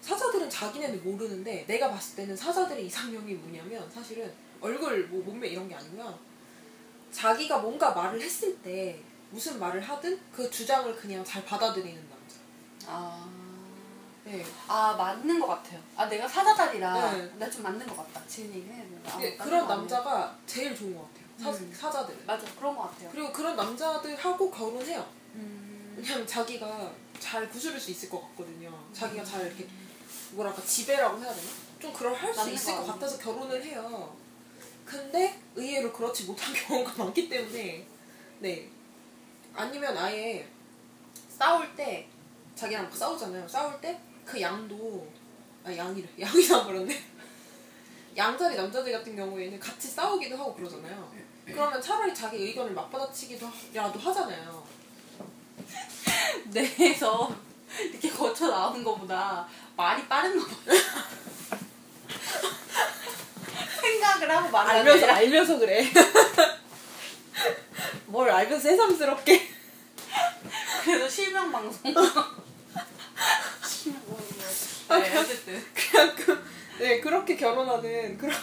사자들은 0.00 0.48
자기네는 0.48 1.02
모르는데 1.02 1.66
내가 1.66 1.90
봤을 1.90 2.16
때는 2.16 2.36
사자들의 2.36 2.86
이상형이 2.86 3.34
뭐냐면 3.34 3.90
사실은 3.90 4.32
얼굴 4.60 5.08
뭐 5.08 5.22
몸매 5.24 5.48
이런 5.48 5.68
게 5.68 5.74
아니고요. 5.74 6.27
자기가 7.22 7.58
뭔가 7.58 7.90
말을 7.90 8.20
했을 8.20 8.56
때 8.58 9.00
무슨 9.30 9.58
말을 9.58 9.80
하든 9.80 10.20
그 10.32 10.48
주장을 10.48 10.94
그냥 10.94 11.24
잘 11.24 11.44
받아들이는 11.44 12.00
남자. 12.08 12.36
아. 12.86 13.28
네. 14.24 14.44
아 14.68 14.94
맞는 14.96 15.40
것 15.40 15.48
같아요. 15.48 15.80
아 15.96 16.06
내가 16.06 16.28
사자다리라 16.28 17.12
네. 17.12 17.32
나좀 17.38 17.64
맞는 17.64 17.84
것 17.88 17.96
같다. 17.96 18.24
지은 18.28 18.54
얘기 18.54 18.68
해보니까. 18.70 19.10
아, 19.10 19.16
맞는 19.16 19.38
그런. 19.38 19.66
남자가 19.68 20.38
제일 20.46 20.76
좋은 20.76 20.94
것 20.94 21.08
같아요. 21.12 21.52
사, 21.52 21.58
음. 21.58 21.72
사자들은. 21.74 22.24
맞아 22.24 22.46
그런 22.56 22.76
것 22.76 22.82
같아요. 22.82 23.10
그리고 23.10 23.32
그런 23.32 23.56
남자들하고 23.56 24.50
결혼해요. 24.52 25.04
음. 25.34 25.94
왜냐면 25.98 26.24
자기가 26.24 26.92
잘 27.18 27.48
구슬을 27.48 27.80
수 27.80 27.90
있을 27.90 28.08
것 28.08 28.20
같거든요. 28.28 28.72
자기가 28.92 29.24
잘 29.24 29.44
이렇게 29.46 29.66
뭐랄까 30.32 30.62
지배라고 30.62 31.18
해야 31.20 31.34
되나? 31.34 31.48
좀 31.80 31.92
그걸 31.92 32.14
할수 32.14 32.48
있을 32.50 32.74
거 32.76 32.82
것. 32.82 32.92
같아서 32.92 33.18
결혼을 33.18 33.64
해요. 33.64 34.14
근데 34.88 35.38
의외로 35.54 35.92
그렇지 35.92 36.24
못한 36.24 36.52
경우가 36.54 37.04
많기 37.04 37.28
때문에 37.28 37.86
네 38.38 38.70
아니면 39.54 39.96
아예 39.96 40.48
싸울 41.28 41.74
때 41.76 42.08
자기랑 42.54 42.84
막 42.84 42.96
싸우잖아요. 42.96 43.46
싸울 43.46 43.80
때 43.80 44.08
그 44.28 44.38
양도 44.38 45.10
아 45.64 45.74
양이래 45.74 46.06
양이상 46.20 46.66
그런데 46.66 46.94
양자리 48.14 48.56
남자들 48.56 48.92
같은 48.92 49.16
경우에는 49.16 49.58
같이 49.58 49.88
싸우기도 49.88 50.36
하고 50.36 50.54
그러잖아요. 50.54 51.12
그러면 51.46 51.80
차라리 51.80 52.14
자기 52.14 52.36
의견을 52.36 52.72
맞받아치기도라도 52.72 53.98
하잖아요. 53.98 54.66
뇌에서 56.50 57.34
이렇게 57.78 58.10
거쳐 58.10 58.48
나오는 58.48 58.84
것보다 58.84 59.48
말이 59.76 60.06
빠른 60.08 60.38
거 60.38 60.44
봐. 60.44 60.54
생각을 63.88 64.30
하고 64.30 64.56
하는 64.56 64.70
알면서 64.70 65.06
알면서 65.06 65.58
그래. 65.58 65.84
뭘 68.06 68.30
알면서 68.30 68.62
새삼스럽게. 68.62 69.48
그래서 70.84 71.08
실명 71.08 71.50
방송. 71.50 71.72
실명 73.66 74.00
방송. 74.06 74.38
네, 74.88 75.16
어쨌든 75.18 75.64
그냥 75.74 76.14
그, 76.16 76.44
네 76.78 77.00
그렇게 77.00 77.36
결혼하는 77.36 78.16
그런 78.18 78.34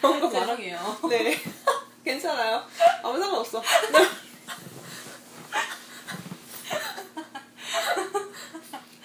경우가 0.00 0.28
많아. 0.28 0.56
죄송해요. 0.56 0.98
네 1.08 1.40
괜찮아요. 2.04 2.64
아무 3.02 3.18
상관 3.18 3.40
없어. 3.40 3.62
네. 3.92 4.06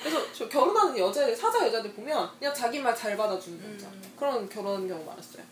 그래서 0.02 0.25
저 0.36 0.50
결혼하는 0.50 0.98
여자들 0.98 1.34
사자 1.34 1.66
여자들 1.66 1.94
보면 1.94 2.30
그냥 2.38 2.54
자기 2.54 2.80
말 2.80 2.94
잘 2.94 3.16
받아주는 3.16 3.58
남자 3.62 3.88
음. 3.88 4.14
그런 4.18 4.50
결혼하는 4.50 4.88
경우 4.88 5.04
많았어요. 5.06 5.44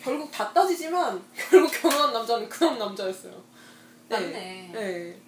결국 0.00 0.30
다 0.32 0.52
따지지만 0.52 1.22
결국 1.34 1.70
결혼한 1.70 2.12
남자는 2.12 2.48
그런 2.48 2.76
남자였어요. 2.78 3.40
맞네. 4.08 4.70
네. 4.72 5.20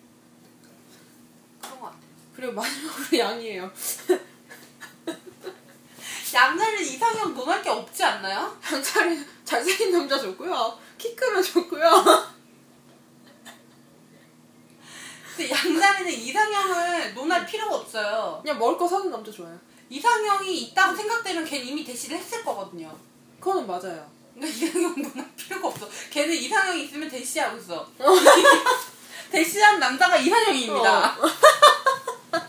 그런 1.61 1.81
것 1.81 1.87
같아. 1.87 1.99
그리고 2.35 2.53
마지막으로 2.55 3.05
양이에요. 3.19 3.71
양자리는 6.35 6.83
이상형 6.83 7.35
논할 7.35 7.63
게 7.63 7.71
없지 7.71 8.03
않나요? 8.03 8.55
양자리 8.71 9.25
잘생긴 9.45 9.93
남자 9.93 10.19
좋고요. 10.19 10.77
키 10.99 11.15
크면 11.15 11.43
좋고요. 11.43 12.36
근데 15.37 15.51
양자리는 15.51 16.13
이상형을 16.13 17.15
논할 17.15 17.45
필요가 17.47 17.77
없어요. 17.77 18.39
그냥 18.43 18.59
먹을 18.59 18.79
거 18.79 18.89
사는 18.89 19.11
남자 19.11 19.31
좋아요. 19.31 19.59
이상형이 19.91 20.63
있다고 20.63 20.97
생각되면 20.97 21.45
걔는 21.45 21.67
이미 21.67 21.85
대시를 21.85 22.17
했을 22.19 22.43
거거든요. 22.43 22.97
그거는 23.39 23.67
맞아요. 23.67 24.11
그러니까 24.35 24.57
이상형 24.57 25.03
논할 25.03 25.31
필요가 25.37 25.69
없어. 25.69 25.89
걔는 26.11 26.35
이상형이 26.35 26.85
있으면 26.85 27.09
대시하고 27.09 27.59
있어. 27.59 27.87
대시한 29.31 29.79
남자가 29.79 30.17
이상형입니다. 30.17 31.17
어. 31.21 31.31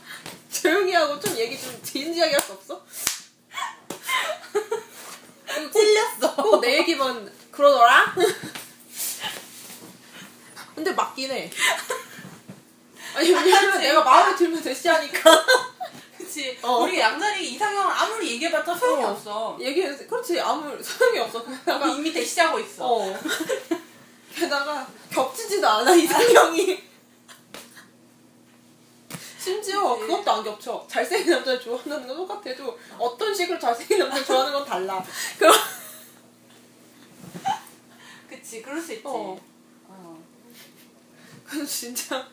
조용히 0.52 0.94
하고 0.94 1.20
좀 1.20 1.36
얘기 1.38 1.60
좀 1.60 1.78
진지하게 1.84 2.32
할 2.34 2.42
수 2.42 2.54
없어? 2.54 2.82
찔렸어. 5.74 6.36
꼭 6.36 6.62
내 6.62 6.78
얘기만 6.80 7.32
그러더라? 7.52 8.16
근데 10.76 10.92
맞긴 10.94 11.32
해. 11.32 11.52
아니 13.18 13.32
왜냐면 13.34 13.80
내가 13.80 14.04
마음에 14.04 14.36
들면 14.36 14.62
대시하니까 14.62 15.46
그치. 16.18 16.56
어. 16.62 16.78
우리 16.84 17.00
양자리 17.00 17.52
이상형을 17.54 17.92
아무리 17.92 18.32
얘기해봤자 18.34 18.76
소용이 18.76 19.04
어. 19.04 19.10
없어. 19.10 19.58
얘기해 19.60 19.96
그렇지 20.06 20.40
아무 20.40 20.82
소용이 20.84 21.18
없어 21.20 21.44
게다가 21.44 21.88
이미 21.88 22.14
대시하고 22.14 22.60
있어. 22.60 22.86
어 22.86 23.20
게다가 24.36 24.88
겹치지도 25.12 25.68
않아 25.68 25.96
이상형이 25.96 26.84
심지어 29.40 29.96
그치. 29.96 30.08
그것도 30.08 30.32
안 30.32 30.44
겹쳐 30.44 30.86
잘생긴 30.88 31.32
남자를 31.32 31.60
좋아한다는 31.60 32.08
건 32.08 32.18
똑같아도 32.18 32.78
어떤 33.00 33.34
식으로 33.34 33.58
잘생긴 33.58 33.98
남자를 33.98 34.26
좋아하는 34.26 34.54
건 34.54 34.64
달라 34.66 35.04
그럼 35.40 35.56
그치. 38.30 38.62
그럴 38.62 38.80
수 38.80 38.94
있지. 38.94 39.04
어. 39.08 39.40
어. 39.88 40.24
그건 41.46 41.66
진짜 41.66 42.28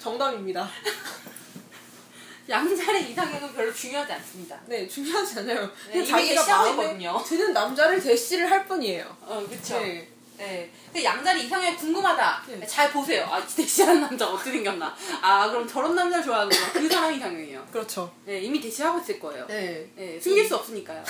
정답입니다 0.00 0.68
양자리 2.48 3.10
이상형은 3.10 3.52
별로 3.54 3.72
중요하지 3.72 4.12
않습니다. 4.14 4.58
네 4.66 4.88
중요하지 4.88 5.38
않아요 5.40 5.70
네, 5.92 6.04
자기가 6.04 6.68
있거든요. 6.70 7.22
드는 7.24 7.52
남자를 7.52 8.00
대시를 8.00 8.50
할 8.50 8.66
뿐이에요 8.66 9.16
어, 9.20 9.46
그쵸. 9.48 9.78
네. 9.78 10.08
네. 10.36 10.72
근데 10.86 11.04
양자리 11.04 11.44
이상형이 11.44 11.76
궁금하다. 11.76 12.44
네. 12.48 12.66
잘 12.66 12.90
보세요. 12.90 13.24
아, 13.30 13.46
대시하는 13.46 14.00
남자 14.00 14.26
어떻게 14.26 14.52
생겼나. 14.52 14.96
아, 15.20 15.50
그럼 15.50 15.68
저런 15.68 15.94
남자를 15.94 16.24
좋아하는구나. 16.24 16.72
그 16.72 16.88
사람이 16.88 17.18
이상형이에요. 17.18 17.68
그렇죠 17.70 18.12
네, 18.24 18.40
이미 18.40 18.58
대시하고 18.58 18.98
있을 19.00 19.20
거예요. 19.20 19.46
네 19.46 19.86
네, 19.94 20.18
숨길 20.18 20.48
수 20.48 20.56
없으니까요. 20.56 21.04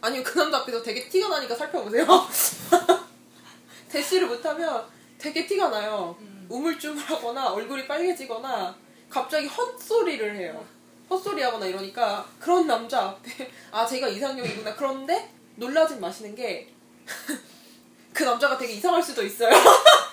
아니요 0.00 0.22
그 0.24 0.38
남자 0.38 0.58
앞에서 0.58 0.82
되게 0.82 1.08
티가 1.08 1.28
나니까 1.28 1.54
살펴보세요 1.54 2.04
대시를 3.88 4.26
못하면 4.26 4.84
되게 5.18 5.46
티가 5.46 5.68
나요 5.68 6.16
음. 6.20 6.41
우물쭈물하거나 6.52 7.52
얼굴이 7.52 7.86
빨개지거나 7.86 8.74
갑자기 9.08 9.46
헛소리를 9.46 10.36
해요 10.36 10.64
헛소리 11.08 11.42
하거나 11.42 11.66
이러니까 11.66 12.26
그런 12.38 12.66
남자 12.66 13.00
앞에 13.04 13.50
아 13.70 13.86
제가 13.86 14.08
이상형이구나 14.08 14.74
그런데 14.74 15.30
놀라진 15.56 16.00
마시는 16.00 16.34
게 16.34 16.68
그 18.12 18.24
남자가 18.24 18.56
되게 18.58 18.74
이상할 18.74 19.02
수도 19.02 19.22
있어요 19.22 19.50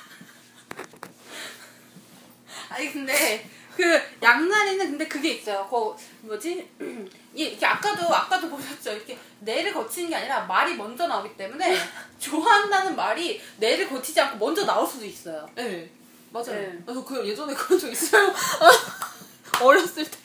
아니, 2.70 2.94
근데, 2.94 3.50
그, 3.76 4.00
양자리는 4.22 4.92
근데 4.92 5.08
그게 5.08 5.32
있어요. 5.34 5.68
그, 5.70 5.96
뭐지? 6.28 6.70
이- 7.34 7.44
이렇게 7.44 7.66
아까도, 7.66 8.14
아까도 8.14 8.48
보셨죠? 8.48 8.92
이렇게 8.94 9.18
뇌를 9.40 9.74
거치는 9.74 10.10
게 10.10 10.16
아니라 10.16 10.42
말이 10.42 10.76
먼저 10.76 11.08
나오기 11.08 11.36
때문에 11.36 11.76
좋아한다는 12.20 12.96
말이 12.96 13.42
뇌를 13.58 13.90
거치지 13.90 14.22
않고 14.22 14.38
먼저 14.38 14.66
나올 14.66 14.88
수도 14.88 15.04
있어요. 15.06 15.50
네 15.56 15.90
맞아요 16.32 16.46
네. 16.54 16.80
아, 16.86 16.94
저그 16.94 17.28
예전에 17.28 17.54
그런 17.56 17.80
적 17.80 17.90
있어요 17.92 18.34
어렸을 19.62 20.04
때 20.10 20.18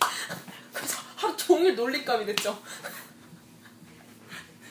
그래서 0.72 0.98
하루 1.16 1.36
종일 1.36 1.74
놀림감이 1.74 2.26
됐죠 2.26 2.60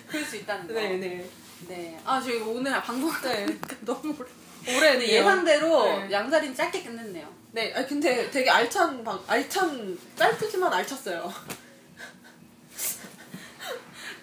그럴 0.08 0.24
수 0.24 0.36
있다는 0.38 0.68
거. 0.68 0.74
네 0.74 0.98
네 0.98 1.30
네. 1.68 2.00
아, 2.06 2.20
저희 2.22 2.40
오늘 2.42 2.72
방송하다 2.82 3.30
네. 3.30 3.46
너무 3.82 4.14
오래. 4.20 4.30
올해 4.78 4.92
근데 4.94 5.08
예상대로 5.14 5.86
네. 5.86 6.12
양자리는 6.12 6.54
짧게 6.56 6.84
끝냈네요. 6.84 7.28
네, 7.52 7.74
아니 7.74 7.88
근데 7.88 8.30
되게 8.30 8.50
알찬 8.50 9.04
방, 9.04 9.22
알찬 9.28 9.98
짧지만 10.16 10.72
알찼어요. 10.74 11.34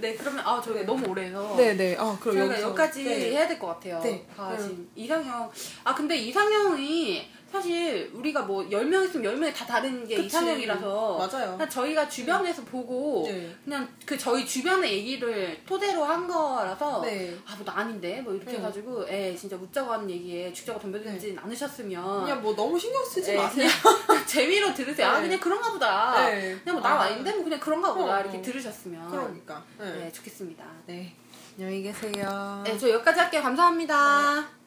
네, 0.01 0.15
그러면 0.15 0.45
아 0.47 0.61
저희 0.65 0.85
너무 0.85 1.07
오래해서 1.09 1.55
네, 1.57 1.75
네. 1.77 1.97
아, 1.99 2.17
그럼 2.21 2.37
저희가 2.37 2.45
여기서 2.55 2.69
여기까지 2.69 3.05
네. 3.05 3.31
해야 3.33 3.47
될 3.47 3.59
것 3.59 3.67
같아요. 3.69 4.01
네. 4.03 4.27
아, 4.37 4.51
음. 4.53 4.59
지금 4.59 4.91
이상형 4.97 5.51
아 5.85 5.95
근데 5.95 6.17
이상형이 6.17 7.29
사실 7.51 8.11
우리가 8.15 8.43
뭐 8.43 8.63
10명 8.65 9.05
있으면 9.05 9.35
10명이 9.35 9.53
다 9.55 9.67
다른 9.67 10.07
게 10.07 10.17
그치. 10.17 10.27
이상형이라서 10.27 11.19
맞아요. 11.19 11.53
그냥 11.53 11.69
저희가 11.69 12.09
주변에서 12.09 12.63
보고 12.65 13.25
네. 13.27 13.55
그냥 13.65 13.89
그 14.07 14.17
저희 14.17 14.47
주변의 14.47 14.93
얘기를 14.93 15.61
토대로 15.67 16.05
한 16.05 16.29
거라서 16.29 17.03
네. 17.03 17.37
아뭐나 17.47 17.73
아닌데 17.81 18.21
뭐 18.21 18.33
이렇게 18.33 18.53
네. 18.53 18.59
해가지고 18.59 19.09
애 19.09 19.35
진짜 19.35 19.57
웃자고 19.57 19.93
하는 19.93 20.09
얘기에 20.09 20.53
죽자고 20.53 20.79
덤벼들지 20.79 21.37
않으셨으면 21.43 22.23
그냥 22.23 22.41
뭐 22.41 22.55
너무 22.55 22.79
신경 22.79 23.05
쓰지 23.05 23.33
네, 23.33 23.37
마세요. 23.37 23.69
재미로 24.27 24.73
들으세요. 24.73 25.09
아 25.09 25.19
네. 25.19 25.27
그냥 25.27 25.41
그런가 25.41 25.73
보다. 25.73 26.27
네. 26.31 26.57
그냥 26.63 26.81
뭐나 26.81 26.89
아. 26.89 27.01
아닌데 27.03 27.33
뭐 27.33 27.43
그냥 27.43 27.59
그런가 27.59 27.93
보다 27.93 28.19
어, 28.19 28.21
이렇게 28.21 28.39
어. 28.39 28.43
들으셨으면 28.43 29.11
그러니까. 29.11 29.65
네. 29.79 29.91
네 29.91 30.13
좋겠습니다. 30.13 30.65
네. 30.87 31.15
안녕히 31.59 31.83
계세요. 31.83 32.63
네, 32.65 32.79
저 32.79 32.89
여기까지 32.89 33.19
할게요. 33.19 33.43
감사합니다. 33.43 34.60